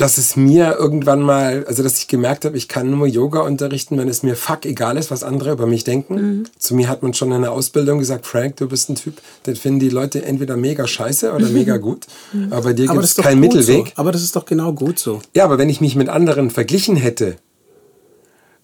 dass 0.01 0.17
es 0.17 0.35
mir 0.35 0.75
irgendwann 0.79 1.21
mal, 1.21 1.63
also 1.67 1.83
dass 1.83 1.99
ich 1.99 2.07
gemerkt 2.07 2.43
habe, 2.45 2.57
ich 2.57 2.67
kann 2.67 2.89
nur 2.89 3.05
Yoga 3.05 3.41
unterrichten, 3.41 3.97
wenn 3.99 4.07
es 4.09 4.23
mir 4.23 4.35
fuck 4.35 4.65
egal 4.65 4.97
ist, 4.97 5.11
was 5.11 5.23
andere 5.23 5.51
über 5.51 5.67
mich 5.67 5.83
denken. 5.83 6.15
Mhm. 6.15 6.43
Zu 6.57 6.73
mir 6.75 6.89
hat 6.89 7.03
man 7.03 7.13
schon 7.13 7.31
in 7.31 7.41
der 7.43 7.51
Ausbildung 7.51 7.99
gesagt, 7.99 8.25
Frank, 8.25 8.55
du 8.57 8.67
bist 8.67 8.89
ein 8.89 8.95
Typ, 8.95 9.21
den 9.45 9.55
finden 9.55 9.79
die 9.79 9.89
Leute 9.89 10.23
entweder 10.25 10.57
mega 10.57 10.87
scheiße 10.87 11.31
oder 11.33 11.47
mega 11.49 11.77
gut. 11.77 12.07
Aber 12.49 12.63
bei 12.63 12.73
dir 12.73 12.89
Aber 12.89 13.01
gibt 13.01 13.05
es 13.05 13.15
keinen 13.15 13.39
Mittelweg. 13.39 13.87
So. 13.87 13.93
Aber 13.97 14.11
das 14.11 14.23
ist 14.23 14.35
doch 14.35 14.45
genau 14.45 14.73
gut 14.73 14.97
so. 14.97 15.21
Ja, 15.35 15.45
aber 15.45 15.57
wenn 15.59 15.69
ich 15.69 15.81
mich 15.81 15.95
mit 15.95 16.09
anderen 16.09 16.49
verglichen 16.49 16.95
hätte, 16.95 17.35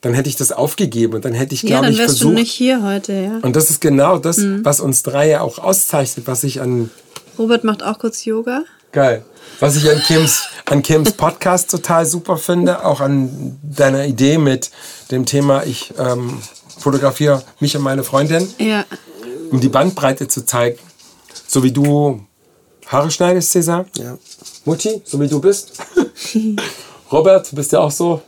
dann 0.01 0.13
hätte 0.13 0.29
ich 0.29 0.35
das 0.37 0.51
aufgegeben 0.51 1.13
und 1.15 1.25
dann 1.25 1.33
hätte 1.33 1.53
ich, 1.53 1.63
Ja, 1.63 1.69
glaube 1.69 1.85
dann 1.85 1.93
ich, 1.93 1.99
wärst 1.99 2.15
du 2.15 2.17
versucht. 2.19 2.33
nicht 2.35 2.51
hier 2.51 2.83
heute, 2.83 3.13
ja. 3.13 3.39
Und 3.41 3.55
das 3.55 3.69
ist 3.69 3.81
genau 3.81 4.17
das, 4.17 4.37
Mhm. 4.37 4.63
was 4.65 4.79
uns 4.79 5.03
drei 5.03 5.29
ja 5.29 5.41
auch 5.41 5.59
auszeichnet, 5.59 6.27
was 6.27 6.43
ich 6.43 6.61
an 6.61 6.89
Robert 7.37 7.63
macht 7.63 7.83
auch 7.83 7.99
kurz 7.99 8.25
Yoga. 8.25 8.63
Geil, 8.91 9.23
was 9.59 9.75
ich 9.75 9.89
an 9.89 9.99
Kims, 10.01 10.43
an 10.65 10.81
Kims 10.83 11.11
Podcast 11.13 11.71
total 11.71 12.05
super 12.05 12.37
finde, 12.37 12.85
auch 12.85 13.01
an 13.01 13.57
deiner 13.63 14.05
Idee 14.05 14.37
mit 14.37 14.71
dem 15.11 15.25
Thema, 15.25 15.63
ich 15.63 15.93
ähm, 15.97 16.39
fotografiere 16.79 17.43
mich 17.59 17.75
und 17.75 17.83
meine 17.83 18.03
Freundin, 18.03 18.47
Ja. 18.59 18.85
um 19.51 19.59
die 19.59 19.69
Bandbreite 19.69 20.27
zu 20.27 20.45
zeigen. 20.45 20.77
So 21.47 21.63
wie 21.63 21.71
du 21.71 22.21
Haare 22.87 23.11
schneidest, 23.11 23.51
Cäsar. 23.51 23.85
Ja. 23.97 24.17
Mutti, 24.65 25.01
so 25.05 25.19
wie 25.19 25.27
du 25.27 25.39
bist. 25.41 25.73
Robert, 27.11 27.51
du 27.51 27.55
bist 27.55 27.71
ja 27.71 27.79
auch 27.79 27.91
so. 27.91 28.21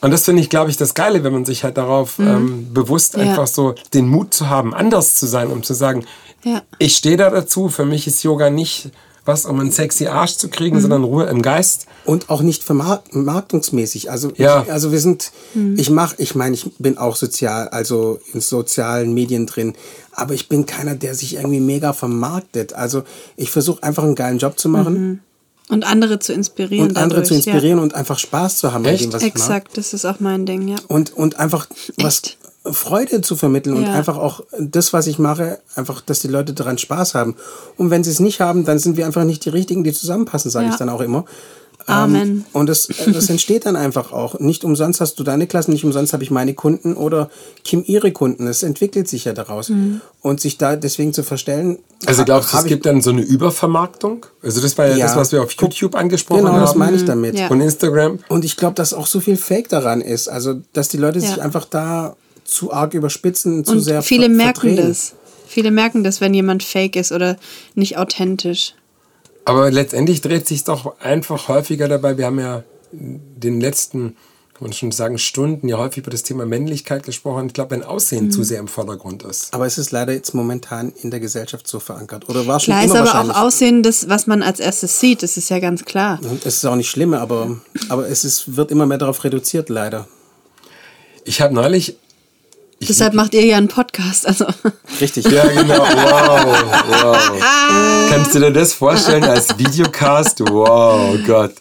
Und 0.00 0.10
das 0.10 0.24
finde 0.24 0.42
ich, 0.42 0.50
glaube 0.50 0.68
ich, 0.70 0.76
das 0.76 0.94
Geile, 0.94 1.22
wenn 1.22 1.32
man 1.32 1.44
sich 1.44 1.62
halt 1.62 1.76
darauf 1.76 2.18
ähm, 2.18 2.72
bewusst 2.74 3.16
Mhm. 3.16 3.22
Ja. 3.22 3.30
einfach 3.30 3.46
so 3.46 3.74
den 3.94 4.08
Mut 4.08 4.34
zu 4.34 4.48
haben, 4.48 4.74
anders 4.74 5.14
zu 5.14 5.26
sein, 5.26 5.48
um 5.50 5.62
zu 5.62 5.74
sagen, 5.74 6.04
Ja. 6.42 6.62
ich 6.78 6.96
stehe 6.96 7.16
da 7.16 7.30
dazu, 7.30 7.68
für 7.68 7.84
mich 7.84 8.06
ist 8.08 8.22
Yoga 8.24 8.50
nicht 8.50 8.90
was, 9.24 9.46
um 9.46 9.60
einen 9.60 9.70
sexy 9.70 10.06
Arsch 10.08 10.36
zu 10.36 10.48
kriegen, 10.48 10.76
Mhm. 10.76 10.80
sondern 10.80 11.04
Ruhe 11.04 11.24
im 11.26 11.42
Geist. 11.42 11.86
Und 12.04 12.28
auch 12.30 12.42
nicht 12.42 12.64
vermark- 12.64 13.02
vermarktungsmäßig. 13.12 14.10
Also, 14.10 14.32
Ja. 14.36 14.62
ich, 14.62 14.72
also 14.72 14.90
wir 14.92 14.98
sind, 15.00 15.30
Hm. 15.54 15.78
ich 15.78 15.90
mache, 15.90 16.16
ich 16.18 16.34
meine, 16.34 16.54
ich 16.54 16.66
bin 16.78 16.98
auch 16.98 17.16
sozial, 17.16 17.68
also 17.68 18.18
in 18.32 18.40
sozialen 18.40 19.14
Medien 19.14 19.46
drin, 19.46 19.74
aber 20.12 20.34
ich 20.34 20.48
bin 20.48 20.66
keiner, 20.66 20.94
der 20.96 21.14
sich 21.14 21.34
irgendwie 21.36 21.60
mega 21.60 21.92
vermarktet. 21.92 22.72
Also 22.72 23.04
ich 23.36 23.50
versuche 23.50 23.82
einfach 23.82 24.02
einen 24.02 24.14
geilen 24.16 24.38
Job 24.38 24.58
zu 24.58 24.68
machen 24.68 25.20
Und 25.68 25.84
andere 25.84 26.18
zu 26.18 26.32
inspirieren. 26.32 26.88
und 26.88 26.96
andere 26.96 27.22
zu 27.22 27.34
Mhm. 27.34 27.38
dadurch, 27.38 27.46
inspirieren 27.54 27.78
und 27.78 27.94
einfach 27.94 28.18
Spaß 28.18 28.58
zu 28.58 28.72
haben 28.72 28.84
Echt? 28.84 29.04
an 29.04 29.10
dem, 29.10 29.12
was 29.14 29.22
Ja. 29.22 29.28
ich 29.28 29.34
mache. 29.34 29.42
Exakt, 29.44 29.78
das 29.78 29.92
ist 29.94 30.04
auch 30.04 30.18
mein 30.20 30.44
Ding, 30.46 30.66
ja. 30.68 30.76
Und, 30.88 31.16
und 31.16 31.38
einfach 31.38 31.66
was? 31.98 32.22
Freude 32.64 33.20
zu 33.22 33.34
vermitteln 33.36 33.76
und 33.76 33.82
Ja. 33.84 33.92
einfach 33.92 34.16
auch 34.16 34.42
das, 34.58 34.92
was 34.92 35.06
ich 35.08 35.18
mache, 35.18 35.58
einfach, 35.74 36.00
dass 36.00 36.20
die 36.20 36.28
Leute 36.28 36.52
daran 36.52 36.78
Spaß 36.78 37.14
haben. 37.14 37.34
Und 37.76 37.90
wenn 37.90 38.04
sie 38.04 38.10
es 38.10 38.20
nicht 38.20 38.40
haben, 38.40 38.64
dann 38.64 38.78
sind 38.78 38.96
wir 38.96 39.06
einfach 39.06 39.24
nicht 39.24 39.44
die 39.44 39.48
Richtigen, 39.50 39.82
die 39.84 39.92
zusammenpassen, 39.92 40.50
sage 40.50 40.66
Ja. 40.66 40.72
ich 40.72 40.78
dann 40.78 40.88
auch 40.88 41.00
immer. 41.00 41.24
Amen. 41.86 42.22
Ähm, 42.22 42.44
und 42.52 42.68
das, 42.68 42.86
das 43.12 43.28
entsteht 43.28 43.66
dann 43.66 43.74
einfach 43.74 44.12
auch. 44.12 44.38
Nicht 44.38 44.62
umsonst 44.62 45.00
hast 45.00 45.16
du 45.18 45.24
deine 45.24 45.48
Klassen, 45.48 45.72
nicht 45.72 45.84
umsonst 45.84 46.12
habe 46.12 46.22
ich 46.22 46.30
meine 46.30 46.54
Kunden 46.54 46.94
oder 46.94 47.28
Kim 47.64 47.82
ihre 47.84 48.12
Kunden. 48.12 48.46
Es 48.46 48.62
entwickelt 48.62 49.08
sich 49.08 49.24
ja 49.24 49.32
daraus. 49.32 49.70
Mhm. 49.70 50.00
Und 50.20 50.40
sich 50.40 50.58
da 50.58 50.76
deswegen 50.76 51.12
zu 51.12 51.24
verstellen. 51.24 51.78
Also 52.06 52.24
glaubst 52.24 52.52
du, 52.54 52.58
es 52.58 52.64
gibt 52.66 52.86
dann 52.86 53.00
so 53.02 53.10
eine 53.10 53.22
Übervermarktung? 53.22 54.24
Also 54.44 54.60
das 54.60 54.78
war 54.78 54.86
ja, 54.86 54.96
Ja. 54.96 55.06
das, 55.06 55.16
was 55.16 55.32
wir 55.32 55.42
auf 55.42 55.50
YouTube 55.60 55.96
angesprochen 55.96 56.44
Genau, 56.44 56.60
das 56.60 56.70
haben 56.70 56.78
meine 56.78 56.96
ich 56.96 57.04
damit. 57.04 57.36
Ja. 57.36 57.48
und 57.48 57.60
Instagram. 57.60 58.20
Und 58.28 58.44
ich 58.44 58.56
glaube, 58.56 58.74
dass 58.74 58.94
auch 58.94 59.08
so 59.08 59.18
viel 59.18 59.36
Fake 59.36 59.68
daran 59.68 60.00
ist. 60.00 60.28
Also, 60.28 60.60
dass 60.72 60.88
die 60.88 60.98
Leute 60.98 61.20
sich 61.20 61.36
Ja. 61.36 61.42
einfach 61.42 61.64
da 61.64 62.14
zu 62.52 62.72
arg 62.72 62.94
überspitzen, 62.94 63.64
zu 63.64 63.72
Und 63.72 63.80
sehr 63.80 64.02
viele 64.02 64.26
ver- 64.26 64.32
merken 64.32 64.60
verdrehen. 64.60 64.88
das. 64.88 65.14
Viele 65.46 65.70
merken 65.70 66.02
das, 66.04 66.20
wenn 66.20 66.32
jemand 66.34 66.62
fake 66.62 66.96
ist 66.96 67.12
oder 67.12 67.36
nicht 67.74 67.98
authentisch. 67.98 68.74
Aber 69.44 69.70
letztendlich 69.70 70.20
dreht 70.20 70.46
sich 70.46 70.64
doch 70.64 70.98
einfach 71.00 71.48
häufiger 71.48 71.88
dabei. 71.88 72.16
Wir 72.16 72.26
haben 72.26 72.38
ja 72.38 72.62
in 72.92 73.20
den 73.36 73.60
letzten, 73.60 74.16
kann 74.54 74.62
man 74.62 74.72
schon 74.72 74.92
sagen, 74.92 75.18
Stunden 75.18 75.68
ja 75.68 75.76
häufig 75.78 75.98
über 75.98 76.10
das 76.10 76.22
Thema 76.22 76.46
Männlichkeit 76.46 77.02
gesprochen. 77.02 77.48
Ich 77.48 77.52
glaube, 77.52 77.72
wenn 77.72 77.82
Aussehen 77.82 78.26
Mhm. 78.26 78.30
zu 78.30 78.44
sehr 78.44 78.60
im 78.60 78.68
Vordergrund 78.68 79.24
ist. 79.24 79.52
Aber 79.52 79.66
es 79.66 79.76
ist 79.78 79.90
leider 79.90 80.12
jetzt 80.14 80.32
momentan 80.32 80.92
in 81.02 81.10
der 81.10 81.20
Gesellschaft 81.20 81.66
so 81.68 81.80
verankert. 81.80 82.28
Oder 82.28 82.46
war 82.46 82.60
schon 82.60 82.72
Klar 82.72 82.84
ist 82.84 82.90
immer 82.92 83.14
aber 83.14 83.32
auch. 83.34 83.42
Aussehen 83.42 83.82
das, 83.82 84.08
was 84.08 84.26
man 84.26 84.42
als 84.42 84.60
erstes 84.60 85.00
sieht. 85.00 85.22
Das 85.22 85.36
ist 85.36 85.50
ja 85.50 85.58
ganz 85.58 85.84
klar. 85.84 86.18
Und 86.22 86.46
es 86.46 86.56
ist 86.58 86.64
auch 86.64 86.76
nicht 86.76 86.88
schlimm, 86.90 87.12
aber, 87.12 87.60
aber 87.88 88.08
es 88.08 88.24
ist, 88.24 88.56
wird 88.56 88.70
immer 88.70 88.86
mehr 88.86 88.98
darauf 88.98 89.24
reduziert, 89.24 89.68
leider. 89.68 90.06
Ich 91.24 91.40
habe 91.40 91.52
neulich. 91.54 91.96
Ich 92.82 92.88
Deshalb 92.88 93.14
macht 93.14 93.32
ihr 93.32 93.44
ja 93.46 93.58
einen 93.58 93.68
Podcast. 93.68 94.26
Also 94.26 94.44
Richtig. 95.00 95.24
Ja, 95.30 95.46
genau. 95.46 95.86
Wow, 95.86 96.46
wow. 96.88 98.08
Kannst 98.10 98.34
du 98.34 98.40
dir 98.40 98.50
das 98.50 98.72
vorstellen 98.72 99.22
als 99.22 99.56
Videocast? 99.56 100.40
Wow, 100.40 101.16
Gott. 101.24 101.52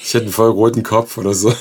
Ich 0.00 0.14
hätte 0.14 0.26
einen 0.26 0.32
voll 0.32 0.50
roten 0.50 0.84
Kopf 0.84 1.18
oder 1.18 1.34
so. 1.34 1.52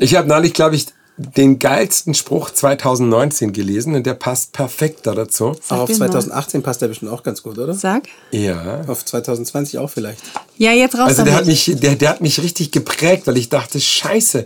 Ich 0.00 0.16
habe 0.16 0.26
neulich, 0.26 0.52
glaube 0.52 0.74
ich, 0.74 0.86
den 1.16 1.60
geilsten 1.60 2.14
Spruch 2.14 2.50
2019 2.50 3.52
gelesen 3.52 3.94
und 3.94 4.04
der 4.04 4.14
passt 4.14 4.52
perfekt 4.52 5.06
da 5.06 5.14
dazu. 5.14 5.54
Aber 5.68 5.82
auf 5.82 5.90
mir 5.90 5.98
mal. 5.98 6.10
2018 6.10 6.62
passt 6.64 6.82
der 6.82 6.88
bestimmt 6.88 7.12
auch 7.12 7.22
ganz 7.22 7.42
gut, 7.44 7.56
oder? 7.56 7.72
sag. 7.74 8.08
Ja. 8.32 8.82
Auf 8.88 9.04
2020 9.04 9.78
auch 9.78 9.90
vielleicht. 9.90 10.22
Ja, 10.56 10.72
jetzt 10.72 10.96
raus 10.96 11.06
Also 11.08 11.22
der 11.22 11.34
hat, 11.34 11.42
damit. 11.42 11.66
mich, 11.68 11.80
der, 11.80 11.94
der 11.94 12.08
hat 12.08 12.20
mich 12.20 12.42
richtig 12.42 12.72
geprägt, 12.72 13.28
weil 13.28 13.36
ich 13.36 13.48
dachte, 13.48 13.80
scheiße, 13.80 14.44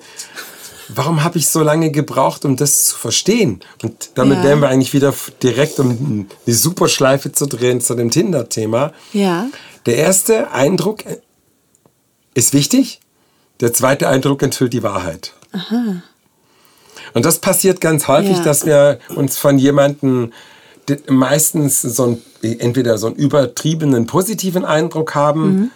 warum 0.88 1.22
habe 1.24 1.38
ich 1.38 1.48
so 1.48 1.62
lange 1.62 1.90
gebraucht, 1.90 2.44
um 2.44 2.56
das 2.56 2.86
zu 2.86 2.96
verstehen? 2.98 3.60
Und 3.82 4.10
damit 4.14 4.38
Ja. 4.38 4.44
wären 4.44 4.60
wir 4.60 4.68
eigentlich 4.68 4.92
wieder 4.92 5.14
direkt, 5.42 5.78
um 5.80 6.28
die 6.46 6.52
Superschleife 6.52 7.32
zu 7.32 7.46
drehen 7.46 7.80
zu 7.80 7.94
dem 7.94 8.10
Tinder-Thema. 8.10 8.92
Ja. 9.12 9.46
Der 9.86 9.96
erste 9.96 10.50
Eindruck 10.52 11.04
äh, 11.06 11.18
ist 12.34 12.52
wichtig, 12.54 13.00
der 13.60 13.72
zweite 13.72 14.08
Eindruck 14.08 14.42
enthüllt 14.42 14.72
die 14.72 14.82
Wahrheit. 14.82 15.32
Und 17.12 17.24
das 17.24 17.38
passiert 17.38 17.80
ganz 17.80 18.08
häufig, 18.08 18.38
Ja. 18.38 18.42
dass 18.42 18.66
wir 18.66 18.98
uns 19.14 19.36
von 19.38 19.58
jemandem 19.58 20.32
meistens 21.08 21.80
so 21.80 22.18
ein, 22.42 22.58
entweder 22.58 22.98
so 22.98 23.06
einen 23.06 23.16
übertriebenen 23.16 24.06
positiven 24.06 24.64
Eindruck 24.64 25.14
haben. 25.14 25.70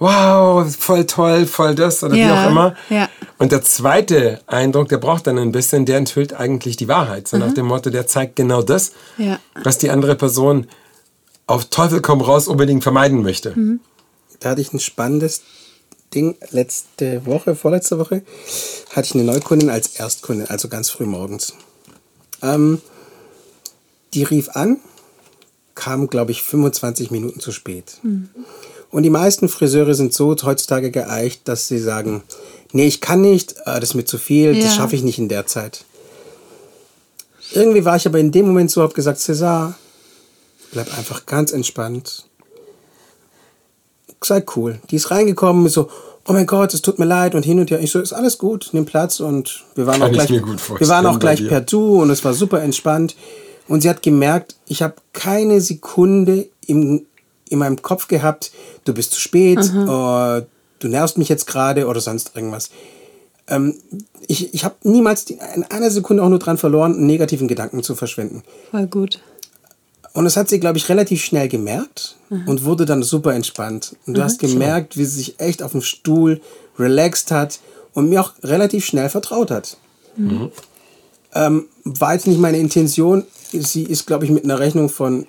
Wow, 0.00 0.74
voll 0.74 1.04
toll, 1.06 1.44
voll 1.46 1.74
das 1.74 2.02
oder 2.02 2.14
wie 2.14 2.20
Ja, 2.20 2.44
auch 2.46 2.50
immer. 2.50 2.74
ja. 2.88 3.08
Und 3.38 3.52
der 3.52 3.62
zweite 3.62 4.40
Eindruck, 4.46 4.88
der 4.88 4.96
braucht 4.98 5.26
dann 5.26 5.38
ein 5.38 5.52
bisschen, 5.52 5.84
der 5.84 5.98
enthüllt 5.98 6.32
eigentlich 6.32 6.76
die 6.78 6.88
Wahrheit. 6.88 7.28
So 7.28 7.36
nach 7.36 7.52
dem 7.52 7.66
Motto, 7.66 7.90
der 7.90 8.06
zeigt 8.06 8.36
genau 8.36 8.62
das, 8.62 8.92
Ja. 9.18 9.38
was 9.62 9.76
die 9.78 9.90
andere 9.90 10.16
Person 10.16 10.66
auf 11.46 11.66
Teufel 11.66 12.00
komm 12.00 12.22
raus 12.22 12.48
unbedingt 12.48 12.82
vermeiden 12.82 13.22
möchte. 13.22 13.54
Da 14.40 14.50
hatte 14.50 14.60
ich 14.62 14.72
ein 14.72 14.80
spannendes 14.80 15.42
Ding. 16.14 16.36
Letzte 16.50 17.26
Woche, 17.26 17.54
vorletzte 17.54 17.98
Woche, 17.98 18.22
hatte 18.90 19.06
ich 19.06 19.14
eine 19.14 19.24
Neukundin 19.24 19.68
als 19.68 19.96
Erstkundin, 19.96 20.46
also 20.48 20.68
ganz 20.68 20.88
früh 20.88 21.04
morgens. 21.04 21.52
Ähm, 22.42 22.80
die 24.14 24.22
rief 24.22 24.48
an, 24.50 24.78
kam, 25.74 26.08
glaube 26.08 26.30
ich, 26.32 26.42
25 26.42 27.10
Minuten 27.10 27.40
zu 27.40 27.52
spät. 27.52 27.98
Und 28.90 29.04
die 29.04 29.10
meisten 29.10 29.48
Friseure 29.48 29.94
sind 29.94 30.12
so 30.12 30.34
heutzutage 30.42 30.90
geeicht, 30.90 31.42
dass 31.46 31.68
sie 31.68 31.78
sagen, 31.78 32.22
nee, 32.72 32.86
ich 32.86 33.00
kann 33.00 33.20
nicht, 33.20 33.52
äh, 33.64 33.78
das 33.80 33.90
ist 33.90 33.94
mir 33.94 34.04
zu 34.04 34.18
viel, 34.18 34.56
Ja. 34.56 34.64
das 34.64 34.74
schaffe 34.74 34.96
ich 34.96 35.02
nicht 35.02 35.18
in 35.18 35.28
der 35.28 35.46
Zeit. 35.46 35.84
Irgendwie 37.52 37.84
war 37.84 37.96
ich 37.96 38.06
aber 38.06 38.18
in 38.18 38.32
dem 38.32 38.46
Moment 38.46 38.70
so, 38.70 38.82
habe 38.82 38.94
gesagt, 38.94 39.18
César, 39.18 39.74
bleib 40.72 40.96
einfach 40.96 41.26
ganz 41.26 41.52
entspannt. 41.52 42.26
Sei 44.22 44.44
cool. 44.54 44.78
Die 44.90 44.96
ist 44.96 45.10
reingekommen 45.10 45.62
mit 45.62 45.72
so, 45.72 45.88
oh 46.26 46.32
mein 46.32 46.46
Gott, 46.46 46.74
es 46.74 46.82
tut 46.82 46.98
mir 46.98 47.06
leid 47.06 47.34
und 47.34 47.44
hin 47.44 47.58
und 47.58 47.70
her. 47.70 47.80
Ich 47.80 47.90
so, 47.90 48.00
ist 48.00 48.12
alles 48.12 48.38
gut, 48.38 48.68
nimm 48.72 48.84
Platz 48.84 49.18
und 49.20 49.64
wir 49.74 49.86
waren 49.86 50.00
Kann 50.00 50.02
auch 50.02 50.22
ich 50.22 50.28
gleich, 50.28 50.30
wir 50.80 50.88
waren 50.88 51.06
auch 51.06 51.18
gleich 51.18 51.46
per 51.48 51.60
Du 51.62 52.02
und 52.02 52.10
es 52.10 52.24
war 52.24 52.34
super 52.34 52.60
entspannt. 52.62 53.16
Und 53.66 53.80
sie 53.82 53.88
hat 53.88 54.02
gemerkt, 54.02 54.56
ich 54.66 54.82
habe 54.82 54.94
keine 55.12 55.60
Sekunde 55.60 56.48
im, 56.66 57.06
in 57.50 57.58
meinem 57.58 57.82
Kopf 57.82 58.08
gehabt, 58.08 58.52
du 58.84 58.94
bist 58.94 59.12
zu 59.12 59.20
spät, 59.20 59.58
äh, 59.58 60.42
du 60.78 60.88
nervst 60.88 61.18
mich 61.18 61.28
jetzt 61.28 61.46
gerade 61.46 61.86
oder 61.86 62.00
sonst 62.00 62.32
irgendwas. 62.34 62.70
Ähm, 63.48 63.74
ich 64.26 64.54
ich 64.54 64.64
habe 64.64 64.76
niemals 64.84 65.26
die, 65.26 65.38
in 65.54 65.64
einer 65.64 65.90
Sekunde 65.90 66.22
auch 66.22 66.28
nur 66.28 66.38
dran 66.38 66.56
verloren, 66.56 66.94
einen 66.94 67.06
negativen 67.06 67.48
Gedanken 67.48 67.82
zu 67.82 67.94
verschwenden. 67.94 68.42
Voll 68.70 68.86
gut. 68.86 69.20
Und 70.12 70.24
das 70.24 70.36
hat 70.36 70.48
sie, 70.48 70.58
glaube 70.58 70.78
ich, 70.78 70.88
relativ 70.88 71.22
schnell 71.22 71.48
gemerkt 71.48 72.16
und 72.46 72.64
wurde 72.64 72.84
dann 72.84 73.04
super 73.04 73.32
entspannt. 73.32 73.94
Und 74.06 74.14
du 74.14 74.24
hast 74.24 74.40
gemerkt, 74.40 74.96
wie 74.96 75.04
sie 75.04 75.18
sich 75.18 75.38
echt 75.38 75.62
auf 75.62 75.70
dem 75.70 75.82
Stuhl 75.82 76.40
relaxed 76.80 77.30
hat 77.30 77.60
und 77.94 78.08
mir 78.08 78.20
auch 78.20 78.32
relativ 78.42 78.84
schnell 78.84 79.08
vertraut 79.08 79.52
hat. 79.52 79.76
Ähm, 81.32 81.66
war 81.84 82.14
jetzt 82.14 82.26
nicht 82.26 82.40
meine 82.40 82.58
Intention. 82.58 83.24
Sie 83.52 83.84
ist, 83.84 84.06
glaube 84.06 84.24
ich, 84.24 84.32
mit 84.32 84.42
einer 84.42 84.58
Rechnung 84.58 84.88
von 84.88 85.28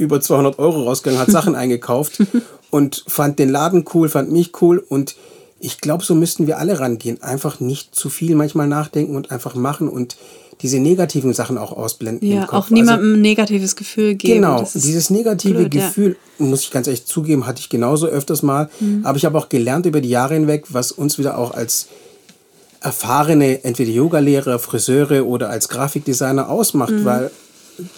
über 0.00 0.20
200 0.20 0.58
Euro 0.58 0.82
rausgegangen, 0.84 1.20
hat 1.20 1.30
Sachen 1.30 1.54
eingekauft 1.62 2.22
und 2.70 3.04
fand 3.06 3.38
den 3.38 3.50
Laden 3.50 3.84
cool, 3.94 4.08
fand 4.08 4.32
mich 4.32 4.50
cool. 4.62 4.78
Und 4.88 5.14
ich 5.60 5.80
glaube, 5.80 6.04
so 6.04 6.14
müssten 6.14 6.46
wir 6.46 6.58
alle 6.58 6.80
rangehen. 6.80 7.22
Einfach 7.22 7.60
nicht 7.60 7.94
zu 7.94 8.08
viel 8.08 8.34
manchmal 8.34 8.66
nachdenken 8.66 9.14
und 9.14 9.30
einfach 9.30 9.54
machen 9.54 9.88
und 9.88 10.16
diese 10.62 10.78
negativen 10.78 11.32
Sachen 11.32 11.56
auch 11.58 11.72
ausblenden. 11.72 12.28
Ja, 12.28 12.44
auch 12.48 12.64
Also- 12.64 12.74
niemandem 12.74 13.14
ein 13.14 13.20
negatives 13.20 13.76
Gefühl 13.76 14.14
geben. 14.14 14.34
Genau, 14.42 14.66
dieses 14.74 15.08
negative 15.10 15.54
blöd, 15.54 15.74
ja. 15.74 15.86
Gefühl, 15.86 16.16
muss 16.38 16.62
ich 16.62 16.70
ganz 16.70 16.86
ehrlich 16.86 17.06
zugeben, 17.06 17.46
hatte 17.46 17.60
ich 17.60 17.68
genauso 17.70 18.06
öfters 18.06 18.42
mal. 18.42 18.68
Aber 19.02 19.16
ich 19.16 19.24
habe 19.24 19.38
auch 19.38 19.48
gelernt 19.48 19.86
über 19.86 20.00
die 20.02 20.10
Jahre 20.10 20.34
hinweg, 20.34 20.64
was 20.70 20.92
uns 20.92 21.18
wieder 21.18 21.38
auch 21.38 21.52
als 21.52 21.88
erfahrene, 22.80 23.64
entweder 23.64 23.90
Yogalehrer, 23.90 24.58
Friseure 24.58 25.26
oder 25.26 25.50
als 25.50 25.68
Grafikdesigner 25.68 26.48
ausmacht, 26.48 26.92
weil 27.04 27.30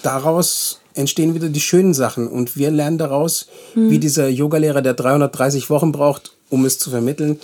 daraus 0.03 0.81
entstehen 0.95 1.35
wieder 1.35 1.49
die 1.49 1.61
schönen 1.61 1.95
Sachen 1.95 2.29
und 2.29 2.57
wir 2.57 2.71
lernen 2.71 2.99
daraus, 2.99 3.47
wie 3.75 3.99
dieser 3.99 4.29
Yogalehrer, 4.29 4.83
der 4.83 4.95
330 4.95 5.71
Wochen 5.71 5.93
braucht, 5.93 6.33
um 6.51 6.65
es 6.65 6.79
zu 6.79 6.91
vermitteln, 6.91 7.41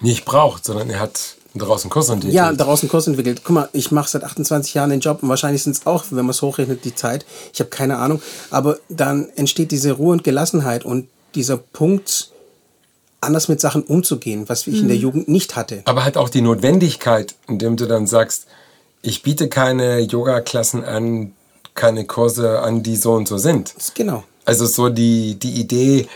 Nicht 0.00 0.24
braucht, 0.24 0.64
sondern 0.64 0.88
er 0.90 1.00
hat 1.00 1.36
daraus 1.54 1.82
einen 1.82 1.90
Kurs 1.90 2.08
entwickelt. 2.08 2.34
ja, 2.34 2.52
daraus 2.52 2.82
einen 2.82 2.90
Kurs 2.90 3.06
entwickelt. 3.06 3.42
Guck 3.44 3.54
mal, 3.54 3.68
ich 3.72 3.90
mache 3.90 4.08
seit 4.08 4.24
28 4.24 4.72
Jahren 4.74 4.90
den 4.90 5.00
Job 5.00 5.22
und 5.22 5.28
wahrscheinlich 5.28 5.62
sind 5.62 5.76
es 5.76 5.86
auch, 5.86 6.04
wenn 6.10 6.24
man 6.24 6.30
es 6.30 6.42
hochrechnet, 6.42 6.84
die 6.84 6.94
Zeit. 6.94 7.26
Ich 7.52 7.60
habe 7.60 7.70
keine 7.70 7.98
Ahnung. 7.98 8.22
Aber 8.50 8.78
dann 8.88 9.28
entsteht 9.36 9.70
diese 9.72 9.92
Ruhe 9.92 10.12
und 10.12 10.24
Gelassenheit 10.24 10.84
und 10.84 11.08
dieser 11.34 11.56
Punkt, 11.56 12.30
anders 13.20 13.48
mit 13.48 13.60
Sachen 13.60 13.82
umzugehen, 13.82 14.48
was 14.48 14.66
ich 14.66 14.80
in 14.80 14.88
der 14.88 14.96
Jugend 14.96 15.28
nicht 15.28 15.54
hatte. 15.56 15.82
Aber 15.84 16.04
halt 16.04 16.16
auch 16.16 16.30
die 16.30 16.40
Notwendigkeit, 16.40 17.34
indem 17.48 17.76
du 17.76 17.86
dann 17.86 18.06
sagst, 18.06 18.46
ich 19.02 19.22
biete 19.22 19.48
keine 19.48 19.98
Yoga-Klassen 20.00 20.84
an, 20.84 21.32
keine 21.74 22.04
Kurse 22.04 22.60
an, 22.60 22.82
die 22.82 22.96
so 22.96 23.12
und 23.12 23.28
so 23.28 23.38
sind. 23.38 23.74
Genau. 23.94 24.24
Also 24.44 24.66
so 24.66 24.88
die, 24.88 25.34
die 25.36 25.60
Idee, 25.60 26.06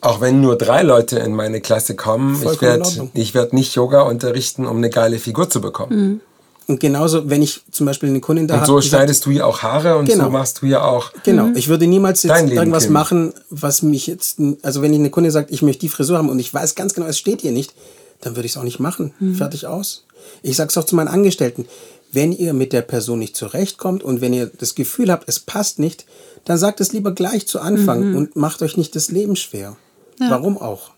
auch 0.00 0.20
wenn 0.20 0.40
nur 0.40 0.56
drei 0.56 0.82
Leute 0.82 1.18
in 1.18 1.34
meine 1.34 1.60
Klasse 1.60 1.94
kommen, 1.94 2.34
ich 2.34 2.42
Vollkommen 2.42 2.72
in 2.74 2.80
werde 2.80 3.10
ich 3.14 3.34
werd 3.34 3.52
nicht 3.52 3.74
Yoga 3.74 4.02
unterrichten, 4.02 4.66
um 4.66 4.76
eine 4.78 4.90
geile 4.90 5.18
Figur 5.18 5.48
zu 5.50 5.60
bekommen. 5.60 6.20
Und 6.68 6.78
genauso, 6.78 7.28
wenn 7.28 7.42
ich 7.42 7.62
zum 7.72 7.86
Beispiel 7.86 8.08
eine 8.08 8.20
Kundin 8.20 8.46
da 8.46 8.54
Und 8.54 8.60
habe, 8.60 8.66
so 8.68 8.78
die 8.80 8.88
sagt, 8.88 9.00
schneidest 9.00 9.26
du 9.26 9.30
ja 9.30 9.44
auch 9.46 9.62
Haare 9.62 9.96
und 9.98 10.06
Genau. 10.06 10.24
so 10.24 10.30
machst 10.30 10.62
du 10.62 10.66
ja 10.66 10.84
auch. 10.84 11.10
Genau, 11.24 11.48
ich 11.54 11.68
würde 11.68 11.86
niemals 11.88 12.22
jetzt 12.22 12.30
Dein 12.30 12.46
Leben, 12.46 12.58
irgendwas 12.58 12.84
Kim. 12.84 12.92
machen, 12.92 13.34
was 13.50 13.82
mich 13.82 14.06
jetzt, 14.06 14.38
also 14.62 14.80
wenn 14.80 14.92
ich 14.92 15.00
eine 15.00 15.10
Kunde 15.10 15.30
sagt, 15.32 15.50
ich 15.50 15.62
möchte 15.62 15.80
die 15.80 15.88
Frisur 15.88 16.18
haben 16.18 16.28
und 16.28 16.38
ich 16.38 16.54
weiß 16.54 16.74
ganz 16.76 16.94
genau, 16.94 17.06
es 17.08 17.18
steht 17.18 17.40
hier 17.40 17.50
nicht, 17.52 17.74
dann 18.20 18.36
würde 18.36 18.46
ich 18.46 18.52
es 18.52 18.56
auch 18.58 18.62
nicht 18.62 18.78
machen. 18.78 19.12
Fertig 19.36 19.66
aus. 19.66 20.04
Ich 20.42 20.56
sage 20.56 20.68
es 20.70 20.78
auch 20.78 20.84
zu 20.84 20.94
meinen 20.94 21.08
Angestellten, 21.08 21.66
wenn 22.12 22.32
ihr 22.32 22.52
mit 22.52 22.72
der 22.72 22.82
Person 22.82 23.18
nicht 23.18 23.36
zurechtkommt 23.36 24.02
und 24.02 24.20
wenn 24.20 24.32
ihr 24.32 24.46
das 24.46 24.74
Gefühl 24.74 25.10
habt, 25.10 25.28
es 25.28 25.40
passt 25.40 25.78
nicht, 25.78 26.04
dann 26.44 26.58
sagt 26.58 26.80
es 26.80 26.92
lieber 26.92 27.12
gleich 27.12 27.46
zu 27.46 27.60
Anfang 27.60 28.14
und 28.14 28.36
macht 28.36 28.62
euch 28.62 28.76
nicht 28.76 28.94
das 28.96 29.10
Leben 29.10 29.36
schwer. 29.36 29.76
Warum 30.18 30.58
auch? 30.58 30.90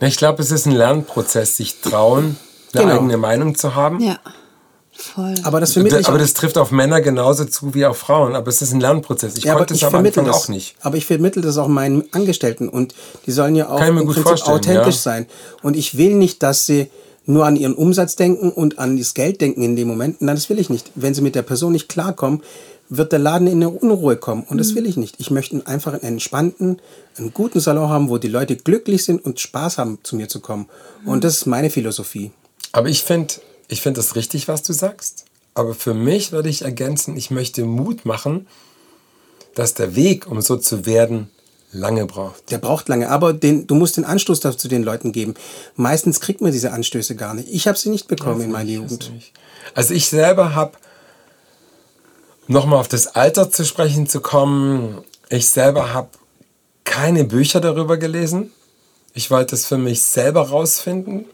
Na, 0.00 0.06
ich 0.06 0.16
glaube, 0.16 0.42
es 0.42 0.50
ist 0.50 0.66
ein 0.66 0.72
Lernprozess, 0.72 1.56
sich 1.56 1.80
trauen, 1.80 2.36
eine 2.74 2.82
Genau. 2.82 2.94
eigene 2.96 3.16
Meinung 3.16 3.54
zu 3.54 3.74
haben. 3.74 4.00
Ja, 4.00 4.18
voll. 4.92 5.34
Aber 5.42 5.60
das 5.60 5.72
vermittle 5.72 6.00
ich 6.00 6.08
aber 6.08 6.18
das 6.18 6.34
trifft 6.34 6.58
auf 6.58 6.70
Männer 6.70 7.00
genauso 7.00 7.44
zu 7.44 7.74
wie 7.74 7.84
auf 7.86 7.98
Frauen. 7.98 8.34
Aber 8.34 8.48
es 8.48 8.60
ist 8.62 8.72
ein 8.72 8.80
Lernprozess. 8.80 9.36
Ich 9.36 9.44
Ja, 9.44 9.52
aber 9.52 9.60
konnte 9.60 9.74
es 9.74 9.80
ich 9.80 9.84
am 9.84 9.90
vermittle 9.90 10.22
Anfang 10.22 10.32
das. 10.34 10.44
auch 10.44 10.48
nicht. 10.48 10.76
Aber 10.80 10.96
ich 10.96 11.06
vermittle 11.06 11.42
das 11.42 11.58
auch 11.58 11.68
meinen 11.68 12.04
Angestellten 12.12 12.68
und 12.68 12.94
die 13.26 13.32
sollen 13.32 13.54
ja 13.56 13.68
auch 13.68 13.78
Kann 13.78 13.88
ich 13.88 13.94
mir 13.94 14.00
im 14.00 14.06
gut 14.06 14.14
Prinzip 14.16 14.28
vorstellen, 14.28 14.56
authentisch 14.58 14.96
ja. 14.96 15.00
sein. 15.02 15.26
Und 15.62 15.76
ich 15.76 15.96
will 15.96 16.14
nicht, 16.14 16.42
dass 16.42 16.66
sie 16.66 16.90
nur 17.26 17.44
an 17.44 17.56
ihren 17.56 17.74
Umsatz 17.74 18.16
denken 18.16 18.50
und 18.50 18.78
an 18.78 18.96
das 18.96 19.14
Geld 19.14 19.40
denken 19.40 19.62
in 19.62 19.76
dem 19.76 19.88
Moment. 19.88 20.22
Nein, 20.22 20.36
das 20.36 20.48
will 20.48 20.58
ich 20.58 20.70
nicht. 20.70 20.92
Wenn 20.94 21.12
sie 21.14 21.22
mit 21.22 21.34
der 21.34 21.42
Person 21.42 21.72
nicht 21.72 21.88
klarkommen, 21.88 22.42
wird 22.88 23.10
der 23.10 23.18
Laden 23.18 23.48
in 23.48 23.54
eine 23.54 23.68
Unruhe 23.68 24.16
kommen. 24.16 24.42
Und 24.44 24.54
Mhm. 24.54 24.58
das 24.58 24.74
will 24.76 24.86
ich 24.86 24.96
nicht. 24.96 25.16
Ich 25.18 25.30
möchte 25.32 25.60
einfach 25.66 25.92
einen 25.94 26.02
entspannten, 26.04 26.80
einen 27.18 27.34
guten 27.34 27.58
Salon 27.58 27.88
haben, 27.88 28.08
wo 28.08 28.18
die 28.18 28.28
Leute 28.28 28.54
glücklich 28.56 29.04
sind 29.04 29.24
und 29.24 29.40
Spaß 29.40 29.78
haben, 29.78 29.98
zu 30.04 30.14
mir 30.14 30.28
zu 30.28 30.38
kommen. 30.40 30.66
Mhm. 31.02 31.08
Und 31.08 31.24
das 31.24 31.38
ist 31.38 31.46
meine 31.46 31.70
Philosophie. 31.70 32.30
Aber 32.72 32.88
ich 32.88 33.02
finde 33.02 33.34
ich 33.68 33.80
find 33.82 33.98
das 33.98 34.14
richtig, 34.14 34.46
was 34.46 34.62
du 34.62 34.72
sagst. 34.72 35.24
Aber 35.54 35.74
für 35.74 35.94
mich 35.94 36.30
würde 36.30 36.48
ich 36.48 36.62
ergänzen, 36.62 37.16
ich 37.16 37.32
möchte 37.32 37.64
Mut 37.64 38.04
machen, 38.04 38.46
dass 39.56 39.74
der 39.74 39.96
Weg, 39.96 40.30
um 40.30 40.40
so 40.40 40.56
zu 40.56 40.86
werden, 40.86 41.30
lange 41.72 42.06
braucht. 42.06 42.50
Der 42.50 42.58
braucht 42.58 42.88
lange, 42.88 43.10
aber 43.10 43.32
den, 43.32 43.66
du 43.66 43.74
musst 43.74 43.96
den 43.96 44.04
Anstoß 44.04 44.40
dazu 44.40 44.68
den 44.68 44.82
Leuten 44.82 45.12
geben. 45.12 45.34
Meistens 45.74 46.20
kriegt 46.20 46.40
man 46.40 46.52
diese 46.52 46.72
Anstöße 46.72 47.16
gar 47.16 47.34
nicht. 47.34 47.48
Ich 47.50 47.68
habe 47.68 47.78
sie 47.78 47.90
nicht 47.90 48.08
bekommen 48.08 48.40
in 48.40 48.52
meiner 48.52 48.70
Jugend. 48.70 49.12
Also 49.74 49.94
ich 49.94 50.08
selber 50.08 50.54
habe, 50.54 50.72
nochmal 52.46 52.78
auf 52.78 52.88
das 52.88 53.08
Alter 53.08 53.50
zu 53.50 53.64
sprechen 53.64 54.06
zu 54.06 54.20
kommen, 54.20 55.04
ich 55.28 55.48
selber 55.48 55.92
habe 55.92 56.08
keine 56.84 57.24
Bücher 57.24 57.60
darüber 57.60 57.96
gelesen. 57.96 58.52
Ich 59.12 59.30
wollte 59.30 59.54
es 59.54 59.66
für 59.66 59.78
mich 59.78 60.02
selber 60.02 60.48
rausfinden. 60.48 61.26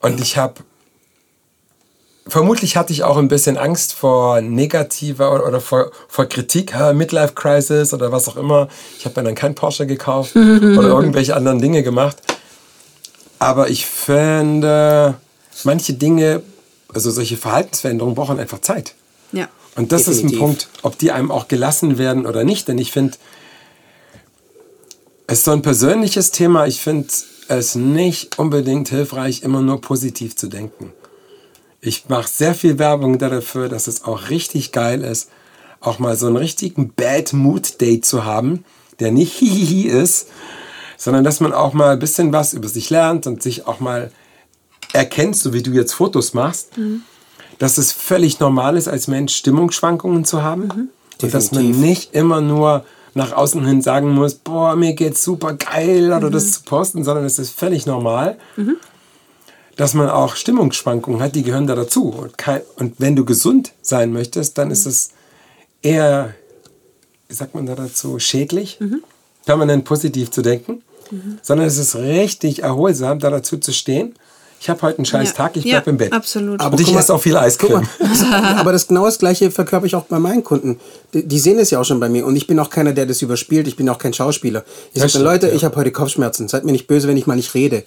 Und 0.00 0.20
ich 0.20 0.36
habe, 0.36 0.62
vermutlich 2.28 2.76
hatte 2.76 2.92
ich 2.92 3.04
auch 3.04 3.16
ein 3.16 3.28
bisschen 3.28 3.56
Angst 3.56 3.92
vor 3.92 4.40
negativer 4.40 5.34
oder, 5.34 5.46
oder 5.46 5.60
vor, 5.60 5.90
vor 6.08 6.26
Kritik, 6.26 6.74
Midlife 6.94 7.34
Crisis 7.34 7.92
oder 7.92 8.12
was 8.12 8.28
auch 8.28 8.36
immer. 8.36 8.68
Ich 8.98 9.04
habe 9.04 9.20
mir 9.20 9.24
dann 9.26 9.34
kein 9.34 9.54
Porsche 9.54 9.86
gekauft 9.86 10.36
oder 10.36 10.88
irgendwelche 10.88 11.34
anderen 11.34 11.60
Dinge 11.60 11.82
gemacht. 11.82 12.16
Aber 13.38 13.70
ich 13.70 13.86
finde, 13.86 15.14
manche 15.64 15.94
Dinge, 15.94 16.42
also 16.92 17.10
solche 17.10 17.36
Verhaltensveränderungen 17.36 18.14
brauchen 18.14 18.38
einfach 18.38 18.60
Zeit. 18.60 18.94
ja. 19.32 19.48
Und 19.76 19.92
das 19.92 20.08
ist 20.08 20.24
ein 20.24 20.30
Definitiv. 20.30 20.38
Punkt, 20.40 20.68
ob 20.82 20.98
die 20.98 21.12
einem 21.12 21.30
auch 21.30 21.46
gelassen 21.46 21.98
werden 21.98 22.26
oder 22.26 22.42
nicht. 22.42 22.66
Denn 22.66 22.78
ich 22.78 22.90
finde, 22.90 23.16
es 25.28 25.38
ist 25.38 25.44
so 25.44 25.52
ein 25.52 25.62
persönliches 25.62 26.32
Thema. 26.32 26.66
Ich 26.66 26.80
finde 26.80 27.06
es 27.46 27.76
nicht 27.76 28.40
unbedingt 28.40 28.88
hilfreich, 28.88 29.42
immer 29.44 29.62
nur 29.62 29.80
positiv 29.80 30.34
zu 30.34 30.48
denken. 30.48 30.92
Ich 31.80 32.08
mache 32.08 32.28
sehr 32.28 32.54
viel 32.54 32.78
Werbung 32.78 33.18
dafür, 33.18 33.68
dass 33.68 33.86
es 33.86 34.04
auch 34.04 34.30
richtig 34.30 34.72
geil 34.72 35.02
ist, 35.02 35.30
auch 35.80 35.98
mal 35.98 36.16
so 36.16 36.26
einen 36.26 36.36
richtigen 36.36 36.92
Bad 36.92 37.32
Mood 37.32 37.80
Date 37.80 38.04
zu 38.04 38.24
haben, 38.24 38.64
der 38.98 39.12
nicht 39.12 39.32
hihihi 39.38 39.88
ist, 39.88 40.28
sondern 40.96 41.22
dass 41.24 41.40
man 41.40 41.52
auch 41.52 41.72
mal 41.72 41.90
ein 41.92 41.98
bisschen 41.98 42.32
was 42.32 42.52
über 42.52 42.68
sich 42.68 42.90
lernt 42.90 43.26
und 43.26 43.42
sich 43.42 43.66
auch 43.66 43.78
mal 43.80 44.10
erkennt, 44.92 45.36
so 45.36 45.52
wie 45.52 45.62
du 45.62 45.70
jetzt 45.70 45.92
Fotos 45.92 46.34
machst, 46.34 46.70
dass 47.58 47.78
es 47.78 47.92
völlig 47.92 48.40
normal 48.40 48.76
ist, 48.76 48.88
als 48.88 49.06
Mensch 49.06 49.36
Stimmungsschwankungen 49.36 50.24
zu 50.24 50.42
haben. 50.42 50.90
Und 51.22 51.34
dass 51.34 51.52
man 51.52 51.70
nicht 51.70 52.14
immer 52.14 52.40
nur 52.40 52.84
nach 53.14 53.32
außen 53.32 53.64
hin 53.66 53.82
sagen 53.82 54.10
muss, 54.10 54.34
boah, 54.34 54.76
mir 54.76 54.94
geht's 54.94 55.22
super 55.24 55.54
geil 55.54 56.12
oder 56.12 56.30
das 56.30 56.52
zu 56.52 56.62
posten, 56.62 57.04
sondern 57.04 57.24
es 57.24 57.38
ist 57.38 57.50
völlig 57.50 57.86
normal, 57.86 58.38
dass 59.78 59.94
man 59.94 60.10
auch 60.10 60.34
Stimmungsschwankungen 60.34 61.22
hat, 61.22 61.36
die 61.36 61.44
gehören 61.44 61.68
da 61.68 61.76
dazu. 61.76 62.08
Und, 62.10 62.36
kein, 62.36 62.62
und 62.76 62.94
wenn 62.98 63.14
du 63.14 63.24
gesund 63.24 63.72
sein 63.80 64.12
möchtest, 64.12 64.58
dann 64.58 64.72
ist 64.72 64.86
es 64.86 65.10
eher, 65.82 66.34
wie 67.28 67.34
sagt 67.34 67.54
man 67.54 67.64
da 67.64 67.76
dazu, 67.76 68.18
schädlich, 68.18 68.80
permanent 69.46 69.84
positiv 69.84 70.32
zu 70.32 70.42
denken, 70.42 70.82
sondern 71.42 71.68
es 71.68 71.78
ist 71.78 71.94
richtig 71.94 72.64
erholsam, 72.64 73.20
da 73.20 73.30
dazu 73.30 73.56
zu 73.56 73.72
stehen. 73.72 74.16
Ich 74.60 74.68
habe 74.68 74.82
heute 74.82 74.98
einen 74.98 75.06
scheiß 75.06 75.28
Ja. 75.28 75.34
Tag, 75.34 75.56
ich 75.56 75.64
Ja, 75.64 75.76
bleib 75.76 75.86
im 75.86 75.96
Bett. 75.98 76.12
absolut. 76.12 76.60
Aber 76.60 76.76
ich 76.80 76.92
esse 76.92 77.14
auch 77.14 77.20
viel 77.20 77.36
Eiscreme. 77.36 77.88
aber 78.56 78.72
das 78.72 78.88
genau 78.88 79.04
das 79.04 79.20
gleiche 79.20 79.52
verkörper 79.52 79.86
ich 79.86 79.94
auch 79.94 80.06
bei 80.06 80.18
meinen 80.18 80.42
Kunden. 80.42 80.80
Die, 81.14 81.24
die 81.24 81.38
sehen 81.38 81.60
es 81.60 81.70
ja 81.70 81.78
auch 81.78 81.84
schon 81.84 82.00
bei 82.00 82.08
mir 82.08 82.26
und 82.26 82.34
ich 82.34 82.48
bin 82.48 82.58
auch 82.58 82.68
keiner, 82.68 82.92
der 82.92 83.06
das 83.06 83.22
überspielt. 83.22 83.68
Ich 83.68 83.76
bin 83.76 83.88
auch 83.88 83.98
kein 83.98 84.12
Schauspieler. 84.12 84.64
Ich 84.92 85.00
sage 85.00 85.22
Leute, 85.22 85.46
ja. 85.46 85.54
ich 85.54 85.64
habe 85.64 85.76
heute 85.76 85.92
Kopfschmerzen. 85.92 86.48
Seid 86.48 86.64
mir 86.64 86.72
nicht 86.72 86.88
böse, 86.88 87.06
wenn 87.06 87.16
ich 87.16 87.28
mal 87.28 87.36
nicht 87.36 87.54
rede. 87.54 87.84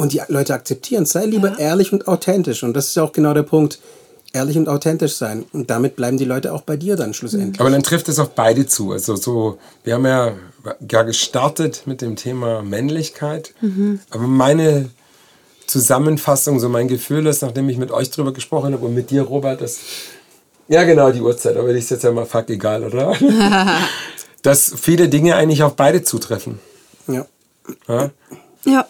Und 0.00 0.14
die 0.14 0.22
Leute 0.28 0.54
akzeptieren. 0.54 1.04
Sei 1.04 1.26
lieber 1.26 1.58
ehrlich 1.58 1.92
und 1.92 2.08
authentisch. 2.08 2.62
Und 2.62 2.74
das 2.74 2.86
ist 2.86 2.96
ja 2.96 3.02
auch 3.02 3.12
genau 3.12 3.34
der 3.34 3.42
Punkt. 3.42 3.78
Ehrlich 4.32 4.56
und 4.56 4.66
authentisch 4.66 5.14
sein. 5.16 5.44
Und 5.52 5.68
damit 5.68 5.94
bleiben 5.94 6.16
die 6.16 6.24
Leute 6.24 6.54
auch 6.54 6.62
bei 6.62 6.78
dir 6.78 6.96
dann 6.96 7.12
schlussendlich. 7.12 7.60
Aber 7.60 7.68
dann 7.68 7.82
trifft 7.82 8.08
es 8.08 8.18
auf 8.18 8.30
beide 8.30 8.66
zu. 8.66 8.92
Also 8.92 9.16
so, 9.16 9.58
wir 9.84 9.94
haben 9.94 10.06
ja, 10.06 10.32
ja 10.88 11.02
gestartet 11.02 11.82
mit 11.84 12.00
dem 12.00 12.16
Thema 12.16 12.62
Männlichkeit. 12.62 13.52
Aber 14.08 14.26
meine 14.26 14.88
Zusammenfassung, 15.66 16.60
so 16.60 16.70
mein 16.70 16.88
Gefühl 16.88 17.26
ist, 17.26 17.42
nachdem 17.42 17.68
ich 17.68 17.76
mit 17.76 17.90
euch 17.90 18.10
drüber 18.10 18.32
gesprochen 18.32 18.72
habe 18.72 18.86
und 18.86 18.94
mit 18.94 19.10
dir, 19.10 19.22
Robert, 19.22 19.60
das. 19.60 19.80
Ja, 20.68 20.84
genau, 20.84 21.10
die 21.10 21.20
Uhrzeit, 21.20 21.58
aber 21.58 21.74
die 21.74 21.78
ist 21.80 21.90
jetzt 21.90 22.04
ja 22.04 22.12
mal 22.12 22.24
fuck 22.24 22.48
egal, 22.48 22.84
oder? 22.84 23.14
Dass 24.42 24.72
viele 24.80 25.10
Dinge 25.10 25.36
eigentlich 25.36 25.62
auf 25.62 25.76
beide 25.76 26.02
zutreffen. 26.02 26.58
Ja. 27.06 27.26
Ja? 27.86 28.10
Ja. 28.64 28.86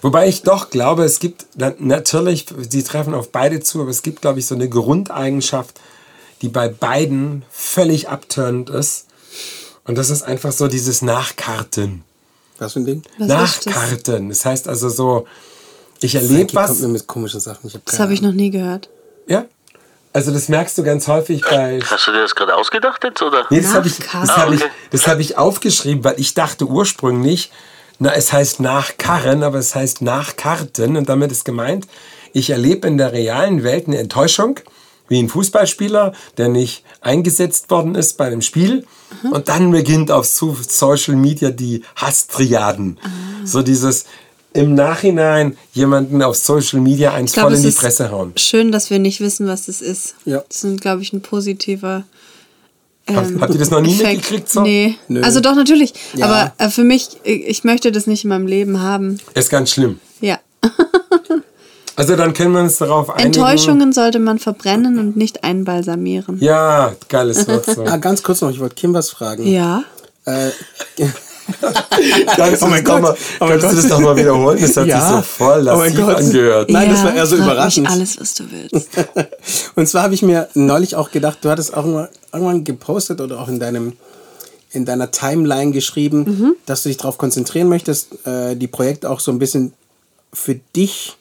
Wobei 0.00 0.28
ich 0.28 0.42
doch 0.42 0.70
glaube, 0.70 1.04
es 1.04 1.18
gibt 1.18 1.46
na- 1.56 1.74
natürlich, 1.78 2.46
sie 2.68 2.82
treffen 2.84 3.14
auf 3.14 3.30
beide 3.32 3.60
zu, 3.60 3.80
aber 3.80 3.90
es 3.90 4.02
gibt, 4.02 4.22
glaube 4.22 4.38
ich, 4.38 4.46
so 4.46 4.54
eine 4.54 4.68
Grundeigenschaft, 4.68 5.80
die 6.42 6.48
bei 6.48 6.68
beiden 6.68 7.44
völlig 7.50 8.08
abturnend 8.08 8.70
ist. 8.70 9.06
Und 9.84 9.96
das 9.98 10.10
ist 10.10 10.22
einfach 10.22 10.52
so 10.52 10.68
dieses 10.68 11.02
Nachkarten. 11.02 12.04
Was 12.58 12.74
für 12.74 12.80
ein 12.80 12.84
Ding? 12.86 13.02
Was 13.18 13.56
ist 13.56 13.66
das? 13.66 13.74
Nachkarten. 13.74 14.28
Das 14.28 14.44
heißt 14.44 14.68
also 14.68 14.88
so, 14.88 15.26
ich 16.00 16.14
erlebe 16.14 16.54
was. 16.54 16.68
kommt 16.68 16.80
mir 16.82 16.88
mit 16.88 17.06
komischen 17.06 17.40
Sachen. 17.40 17.66
Ich 17.68 17.74
hab 17.74 17.84
Das 17.86 17.98
habe 17.98 18.12
ich 18.12 18.22
noch 18.22 18.32
nie 18.32 18.50
gehört. 18.50 18.88
Ja. 19.26 19.46
Also 20.12 20.32
das 20.32 20.48
merkst 20.48 20.76
du 20.78 20.82
ganz 20.82 21.06
häufig 21.06 21.42
bei. 21.42 21.80
Hast 21.84 22.06
du 22.06 22.12
dir 22.12 22.22
das 22.22 22.34
gerade 22.34 22.54
ausgedacht 22.56 23.04
jetzt, 23.04 23.22
oder? 23.22 23.46
Nee, 23.50 23.60
das 23.60 23.74
habe 23.74 23.86
ich, 23.88 23.98
Nachkarten. 23.98 24.26
das 24.28 24.36
hab 24.36 24.52
ich, 24.52 24.62
das 24.90 25.06
hab 25.06 25.18
ich 25.20 25.38
aufgeschrieben, 25.38 26.02
weil 26.02 26.18
ich 26.18 26.34
dachte 26.34 26.66
ursprünglich, 26.66 27.50
na, 27.98 28.14
es 28.14 28.32
heißt 28.32 28.60
nachkarren, 28.60 29.42
aber 29.42 29.58
es 29.58 29.74
heißt 29.74 30.02
nachkarten 30.02 30.96
und 30.96 31.08
damit 31.08 31.32
ist 31.32 31.44
gemeint, 31.44 31.86
ich 32.32 32.50
erlebe 32.50 32.86
in 32.86 32.98
der 32.98 33.12
realen 33.12 33.62
Welt 33.62 33.86
eine 33.86 33.98
Enttäuschung, 33.98 34.60
wie 35.08 35.18
ein 35.18 35.28
Fußballspieler, 35.28 36.12
der 36.36 36.48
nicht 36.48 36.84
eingesetzt 37.00 37.70
worden 37.70 37.94
ist 37.94 38.18
bei 38.18 38.26
einem 38.26 38.42
Spiel 38.42 38.86
und 39.30 39.48
dann 39.48 39.70
beginnt 39.70 40.10
auf 40.10 40.26
Social 40.26 41.16
Media 41.16 41.50
die 41.50 41.82
Hasstriaden. 41.96 42.98
So 43.44 43.62
dieses 43.62 44.04
im 44.52 44.74
Nachhinein 44.74 45.56
jemanden 45.72 46.22
auf 46.22 46.36
Social 46.36 46.80
Media 46.80 47.14
eins 47.14 47.30
Ich 47.30 47.34
glaube, 47.34 47.50
voll 47.50 47.56
in 47.56 47.62
die 47.62 47.68
ist 47.68 47.78
Fresse 47.78 48.10
hauen. 48.10 48.32
schön, 48.36 48.72
dass 48.72 48.90
wir 48.90 48.98
nicht 48.98 49.20
wissen, 49.20 49.46
was 49.46 49.66
das 49.66 49.80
ist. 49.80 50.14
Ja. 50.24 50.42
Das 50.48 50.64
ist, 50.64 50.80
glaube 50.80 51.02
ich, 51.02 51.12
ein 51.12 51.22
positiver. 51.22 52.04
Habt, 53.14 53.40
habt 53.40 53.52
ihr 53.54 53.58
das 53.58 53.70
noch 53.70 53.80
nie 53.80 53.92
Ähm, 53.94 54.00
Effekt. 54.00 54.16
mitgekriegt? 54.16 54.48
So? 54.50 54.60
Nee. 54.62 54.96
Nö. 55.08 55.22
Also 55.22 55.40
doch, 55.40 55.54
natürlich. 55.54 55.94
Ja. 56.14 56.26
Aber 56.26 56.52
äh, 56.58 56.68
für 56.68 56.84
mich, 56.84 57.08
ich, 57.24 57.46
ich 57.46 57.64
möchte 57.64 57.90
das 57.92 58.06
nicht 58.06 58.24
in 58.24 58.30
meinem 58.30 58.46
Leben 58.46 58.82
haben. 58.82 59.18
Ist 59.34 59.50
ganz 59.50 59.70
schlimm. 59.70 59.98
Ja. 60.20 60.38
Also 61.96 62.14
dann 62.14 62.32
können 62.32 62.52
wir 62.52 62.60
uns 62.60 62.76
darauf 62.78 63.10
einigen. 63.10 63.26
Enttäuschungen 63.34 63.92
sollte 63.92 64.20
man 64.20 64.38
verbrennen 64.38 65.00
und 65.00 65.16
nicht 65.16 65.42
einbalsamieren. 65.42 66.38
Ja, 66.38 66.92
geiles 67.08 67.48
Wort. 67.48 67.66
So. 67.66 67.84
Ah, 67.86 67.96
ganz 67.96 68.22
kurz 68.22 68.40
noch, 68.40 68.50
ich 68.50 68.60
wollte 68.60 68.76
Kim 68.76 68.94
was 68.94 69.10
fragen. 69.10 69.44
Ja. 69.44 69.82
Äh, 70.24 70.50
Kannst, 72.36 72.62
Oh 72.62 72.66
du, 72.66 72.70
mein 72.70 72.84
das 72.84 72.92
Gott. 72.92 73.02
mal, 73.02 73.16
Oh 73.40 73.44
mein 73.46 73.58
kannst 73.58 73.64
du 73.64 73.68
Gott. 73.68 73.76
das 73.78 73.88
doch 73.88 73.98
mal 74.00 74.16
wiederholen? 74.16 74.58
Das 74.60 74.76
hat 74.76 74.86
Ja. 74.86 75.00
sich 75.00 75.16
so 75.16 75.22
voll 75.22 75.66
Oh 75.68 75.76
mein 75.78 75.92
lassiv 75.92 76.06
Gott. 76.06 76.16
angehört. 76.18 76.70
Nein, 76.70 76.90
das 76.90 77.02
war 77.02 77.14
eher 77.14 77.26
so 77.26 77.36
überraschend. 77.36 77.90
Alles, 77.90 78.20
was 78.20 78.34
du 78.34 78.44
willst. 78.50 78.88
Und 79.74 79.88
zwar 79.88 80.02
habe 80.04 80.14
ich 80.14 80.22
mir 80.22 80.48
neulich 80.54 80.94
auch 80.94 81.10
gedacht, 81.10 81.38
du 81.40 81.48
hattest 81.50 81.72
auch 81.74 81.84
irgendwann, 81.84 82.08
irgendwann 82.32 82.64
gepostet 82.64 83.20
oder 83.20 83.40
auch 83.40 83.48
in 83.48 83.58
deinem 83.60 83.92
in 84.70 84.84
deiner 84.84 85.10
Timeline 85.10 85.70
geschrieben, 85.72 86.18
Mhm. 86.24 86.54
dass 86.66 86.82
du 86.82 86.90
dich 86.90 86.98
darauf 86.98 87.16
konzentrieren 87.16 87.68
möchtest, 87.70 88.26
äh, 88.26 88.54
die 88.54 88.66
Projekte 88.68 89.08
auch 89.08 89.18
so 89.20 89.30
ein 89.32 89.38
bisschen 89.38 89.72
für 90.32 90.56
dich 90.76 91.16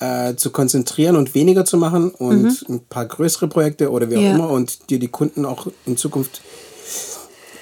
äh, 0.00 0.34
zu 0.34 0.50
konzentrieren 0.50 1.14
und 1.14 1.34
weniger 1.34 1.64
zu 1.64 1.76
machen 1.76 2.10
und 2.10 2.64
ein 2.68 2.80
paar 2.88 3.04
größere 3.06 3.46
Projekte 3.48 3.90
oder 3.92 4.10
wie 4.10 4.16
auch 4.16 4.20
Mhm. 4.20 4.26
Ja. 4.26 4.34
immer 4.34 4.50
und 4.50 4.90
dir 4.90 4.98
die 4.98 5.08
Kunden 5.08 5.44
auch 5.44 5.68
in 5.86 5.96
Zukunft 5.96 6.40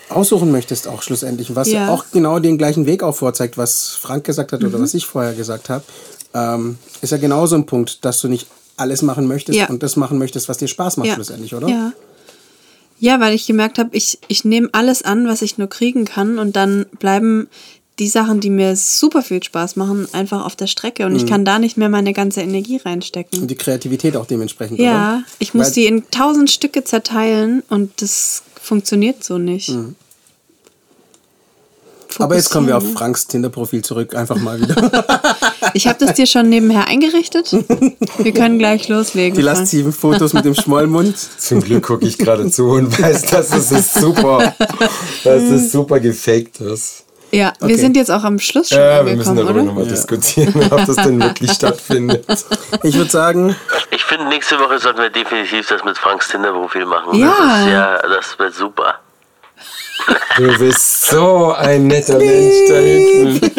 aussuchen 0.09 0.51
möchtest 0.51 0.89
auch 0.89 1.03
schlussendlich, 1.03 1.55
was 1.55 1.69
Ja. 1.69 1.91
auch 1.93 2.07
genau 2.13 2.39
den 2.39 2.57
gleichen 2.57 2.87
Weg 2.87 3.03
auch 3.03 3.15
vorzeigt, 3.15 3.59
was 3.59 3.89
Frank 3.91 4.25
gesagt 4.25 4.53
hat 4.53 4.65
oder 4.65 4.81
was 4.81 4.95
ich 4.95 5.05
vorher 5.07 5.35
gesagt 5.35 5.69
habe, 5.69 5.85
ähm, 6.33 6.79
ist 7.03 7.11
ja 7.11 7.19
genauso 7.19 7.57
ein 7.57 7.67
Punkt, 7.67 8.05
dass 8.05 8.21
du 8.21 8.29
nicht 8.29 8.47
alles 8.77 9.03
machen 9.03 9.27
möchtest 9.27 9.59
Ja. 9.59 9.69
und 9.69 9.83
das 9.83 9.97
machen 9.97 10.17
möchtest, 10.19 10.49
was 10.49 10.57
dir 10.59 10.69
Spaß 10.69 10.97
macht 10.97 11.11
schlussendlich, 11.11 11.55
oder? 11.55 11.69
Ja. 11.69 11.93
Ja, 13.01 13.21
weil 13.21 13.35
ich 13.35 13.47
gemerkt 13.47 13.79
habe, 13.79 13.91
ich, 13.97 14.19
ich 14.29 14.45
nehme 14.45 14.69
alles 14.73 15.03
an, 15.03 15.29
was 15.29 15.43
ich 15.43 15.57
nur 15.59 15.69
kriegen 15.69 16.05
kann 16.05 16.39
und 16.39 16.57
dann 16.57 16.87
bleiben 16.99 17.49
die 18.01 18.09
Sachen, 18.09 18.41
die 18.41 18.51
mir 18.51 18.77
super 18.77 19.23
viel 19.23 19.43
Spaß 19.43 19.75
machen, 19.77 20.07
einfach 20.13 20.45
auf 20.45 20.55
der 20.57 20.69
Strecke 20.69 21.05
und 21.07 21.17
ich 21.17 21.25
Mhm. 21.25 21.29
kann 21.29 21.45
da 21.45 21.59
nicht 21.59 21.77
mehr 21.77 21.89
meine 21.89 22.13
ganze 22.13 22.41
Energie 22.43 22.77
reinstecken. 22.77 23.41
Und 23.41 23.49
die 23.51 23.57
Kreativität 23.57 24.17
auch 24.17 24.27
dementsprechend, 24.27 24.79
Ja, 24.79 25.17
oder? 25.17 25.23
ich 25.41 25.53
muss 25.55 25.67
Weil- 25.69 25.73
die 25.75 25.87
in 25.87 26.11
tausend 26.11 26.51
Stücke 26.51 26.85
zerteilen 26.85 27.63
und 27.69 28.01
das 28.03 28.43
funktioniert 28.63 29.25
so 29.25 29.39
nicht. 29.39 29.71
Mhm. 29.71 29.97
Aber 32.21 32.35
jetzt 32.37 32.51
kommen 32.51 32.67
wir 32.67 32.77
auf 32.77 32.85
ne? 32.85 32.91
Franks 32.91 33.27
Tinder-Profil 33.27 33.83
zurück, 33.83 34.15
einfach 34.15 34.37
mal 34.37 34.61
wieder. 34.61 34.75
Ich 35.75 35.87
habe 35.87 35.99
das 36.05 36.15
dir 36.15 36.27
schon 36.27 36.49
nebenher 36.49 36.87
eingerichtet. 36.87 37.53
Wir 38.19 38.33
können 38.33 38.59
gleich 38.59 38.89
loslegen. 38.89 39.37
Die 39.37 39.43
Frank. 39.43 39.59
lasziven 39.59 39.93
Fotos 39.93 40.33
mit 40.33 40.45
dem 40.45 40.55
Schmollmund. 40.55 41.17
Zum 41.39 41.61
Glück 41.61 41.85
gucke 41.87 42.07
ich 42.07 42.19
gerade 42.19 42.51
zu 42.51 42.71
und 42.71 43.01
weiß, 43.01 43.23
dass 43.23 43.53
es 43.55 43.71
ist 43.73 43.95
super, 43.95 44.55
dass 45.25 45.43
es 45.43 45.73
super 45.73 46.01
gefaked 46.01 46.61
ist. 46.61 47.05
Ja, 47.31 47.53
Okay. 47.61 47.69
wir 47.69 47.79
sind 47.79 47.95
jetzt 47.97 48.11
auch 48.11 48.25
am 48.25 48.39
Schluss 48.39 48.71
schon 48.71 48.79
Ja, 48.79 49.05
wir 49.05 49.15
müssen 49.15 49.37
darüber 49.37 49.63
nochmal 49.63 49.87
diskutieren, 49.87 50.55
ob 50.71 50.87
das 50.87 50.97
denn 50.97 51.21
wirklich 51.21 51.53
stattfindet. 51.53 52.25
Ich 52.83 52.97
würde 52.97 53.11
sagen, 53.11 53.55
Ich 53.91 54.03
finde, 54.05 54.27
nächste 54.29 54.59
Woche 54.59 54.79
sollten 54.79 55.01
wir 55.01 55.11
definitiv 55.11 55.69
das 55.69 55.85
mit 55.85 55.99
Franks 55.99 56.29
Tinder-Profil 56.29 56.87
machen. 56.87 57.15
Ja. 57.19 57.35
Das 57.39 57.61
ist 57.61 57.67
ja, 57.71 57.99
das 58.09 58.39
wird 58.39 58.55
super. 58.55 58.95
Du 60.37 60.59
bist 60.59 61.07
so 61.07 61.53
ein 61.53 61.87
netter 61.89 62.19
Mensch 62.19 62.55
da 62.69 62.77
hinten. 62.77 63.51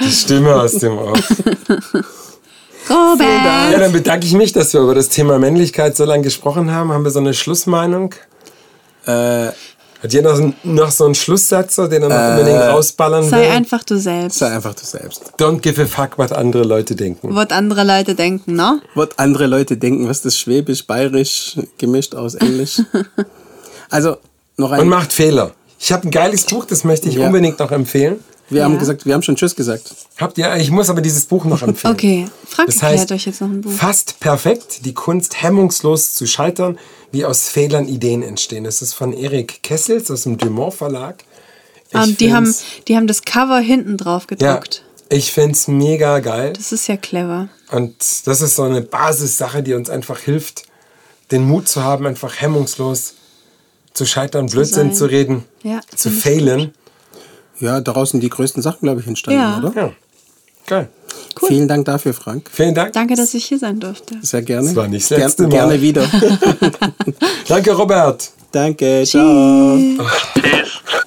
Die 0.00 0.12
Stimme 0.12 0.54
aus 0.54 0.72
dem 0.74 0.96
Off. 0.98 1.20
Robert! 2.88 3.72
Ja, 3.72 3.78
dann 3.80 3.92
bedanke 3.92 4.26
ich 4.26 4.32
mich, 4.32 4.52
dass 4.52 4.72
wir 4.72 4.80
über 4.80 4.94
das 4.94 5.08
Thema 5.08 5.38
Männlichkeit 5.38 5.96
so 5.96 6.04
lange 6.04 6.22
gesprochen 6.22 6.70
haben. 6.70 6.92
Haben 6.92 7.02
wir 7.04 7.10
so 7.10 7.18
eine 7.18 7.34
Schlussmeinung? 7.34 8.14
äh, 9.06 9.46
Hat 9.48 9.54
jeder 10.12 10.38
noch, 10.38 10.52
noch 10.62 10.90
so 10.92 11.06
einen 11.06 11.16
Schlusssatz, 11.16 11.74
den 11.74 12.02
er 12.04 12.08
noch 12.08 12.30
unbedingt 12.38 12.60
rausballern 12.60 13.28
Sei 13.28 13.40
will? 13.42 13.50
einfach 13.50 13.82
du 13.82 13.98
selbst. 13.98 14.38
sei 14.38 14.52
einfach 14.52 14.74
du 14.74 14.84
selbst. 14.84 15.32
Don't 15.38 15.58
give 15.60 15.82
a 15.82 15.86
fuck, 15.86 16.16
was 16.18 16.30
andere 16.30 16.62
Leute 16.62 16.94
denken. 16.94 17.34
Was 17.34 17.50
andere 17.50 17.82
Leute 17.82 18.14
denken, 18.14 18.54
ne? 18.54 18.80
Was 18.94 19.08
andere 19.16 19.46
Leute 19.46 19.76
denken, 19.76 20.08
was 20.08 20.18
ist 20.18 20.24
das 20.26 20.38
Schwäbisch, 20.38 20.86
Bayerisch, 20.86 21.56
gemischt 21.78 22.14
aus 22.14 22.36
Englisch. 22.36 22.80
Also, 23.90 24.18
noch 24.56 24.72
ein. 24.72 24.80
Und 24.80 24.88
macht 24.88 25.12
Fehler. 25.12 25.52
Ich 25.78 25.92
habe 25.92 26.08
ein 26.08 26.10
geiles 26.10 26.44
Buch, 26.46 26.64
das 26.64 26.84
möchte 26.84 27.08
ich 27.08 27.16
Ja. 27.16 27.26
unbedingt 27.26 27.58
noch 27.58 27.70
empfehlen. 27.70 28.20
wir 28.48 28.62
haben 28.62 28.74
Ja. 28.74 28.78
gesagt, 28.78 29.04
wir 29.04 29.12
haben 29.14 29.22
schon 29.22 29.34
Tschüss 29.34 29.56
gesagt. 29.56 29.92
Habt 30.18 30.38
ihr, 30.38 30.54
ich 30.54 30.70
muss 30.70 30.88
aber 30.88 31.00
dieses 31.00 31.26
Buch 31.26 31.44
noch 31.46 31.62
empfehlen. 31.62 31.92
Okay, 31.94 32.28
Frank 32.48 32.68
Das 32.68 32.76
erklärt 32.76 33.00
heißt, 33.00 33.12
euch 33.12 33.26
jetzt 33.26 33.40
noch 33.40 33.48
ein 33.48 33.60
Buch. 33.60 33.72
fast 33.72 34.20
perfekt, 34.20 34.84
die 34.84 34.94
Kunst 34.94 35.42
hemmungslos 35.42 36.14
zu 36.14 36.26
scheitern, 36.28 36.78
wie 37.10 37.24
aus 37.24 37.48
Fehlern 37.48 37.88
Ideen 37.88 38.22
entstehen. 38.22 38.62
Das 38.62 38.82
ist 38.82 38.94
von 38.94 39.12
Erik 39.12 39.64
Kessels 39.64 40.12
aus 40.12 40.22
dem 40.22 40.38
Dumont 40.38 40.74
Verlag. 40.74 41.24
Ich 41.90 41.94
Und 42.00 42.20
die 42.20 42.32
haben, 42.32 42.44
find's- 42.46 42.62
die 42.86 42.96
haben 42.96 43.08
das 43.08 43.22
Cover 43.22 43.58
hinten 43.58 43.96
drauf 43.96 44.26
ja, 44.30 44.36
gedruckt. 44.54 44.84
ich 45.08 45.32
finde 45.32 45.50
es 45.52 45.66
mega 45.66 46.20
geil. 46.20 46.52
Das 46.52 46.70
ist 46.70 46.86
ja 46.86 46.96
clever. 46.96 47.48
Und 47.72 47.96
das 48.26 48.42
ist 48.42 48.54
so 48.54 48.62
eine 48.62 48.80
Basissache, 48.80 49.64
die 49.64 49.74
uns 49.74 49.90
einfach 49.90 50.20
hilft, 50.20 50.62
den 51.32 51.44
Mut 51.48 51.66
zu 51.68 51.82
haben, 51.82 52.06
einfach 52.06 52.40
hemmungslos 52.40 53.14
zu 53.96 54.06
scheitern, 54.06 54.46
Blödsinn 54.46 54.88
sein. 54.88 54.94
zu 54.94 55.06
reden, 55.06 55.44
Ja, 55.62 55.80
zu 55.94 56.10
failen. 56.10 56.72
Ja, 57.58 57.80
daraus 57.80 58.10
sind 58.10 58.20
die 58.20 58.28
größten 58.28 58.62
Sachen, 58.62 58.80
glaube 58.82 59.00
ich, 59.00 59.06
entstanden, 59.06 59.40
Ja. 59.40 59.58
oder? 59.58 59.72
Ja, 59.74 59.92
geil. 60.66 60.88
Vielen 61.46 61.66
Dank 61.68 61.86
dafür, 61.86 62.12
Frank. 62.12 62.50
Vielen 62.52 62.74
Dank. 62.74 62.92
Danke, 62.92 63.14
dass 63.14 63.32
ich 63.34 63.46
hier 63.46 63.58
sein 63.58 63.80
durfte. 63.80 64.16
Sehr 64.22 64.42
gerne. 64.42 64.66
Das 64.68 64.76
war 64.76 64.88
nicht 64.88 65.10
das 65.10 65.18
letzte 65.18 65.42
Mal. 65.44 65.50
Gerne 65.50 65.80
wieder. 65.80 66.02
Danke, 67.48 67.72
Robert. 67.72 68.30
Danke, 68.52 69.02
ciao. 69.06 69.76
Tschüss. 69.76 71.02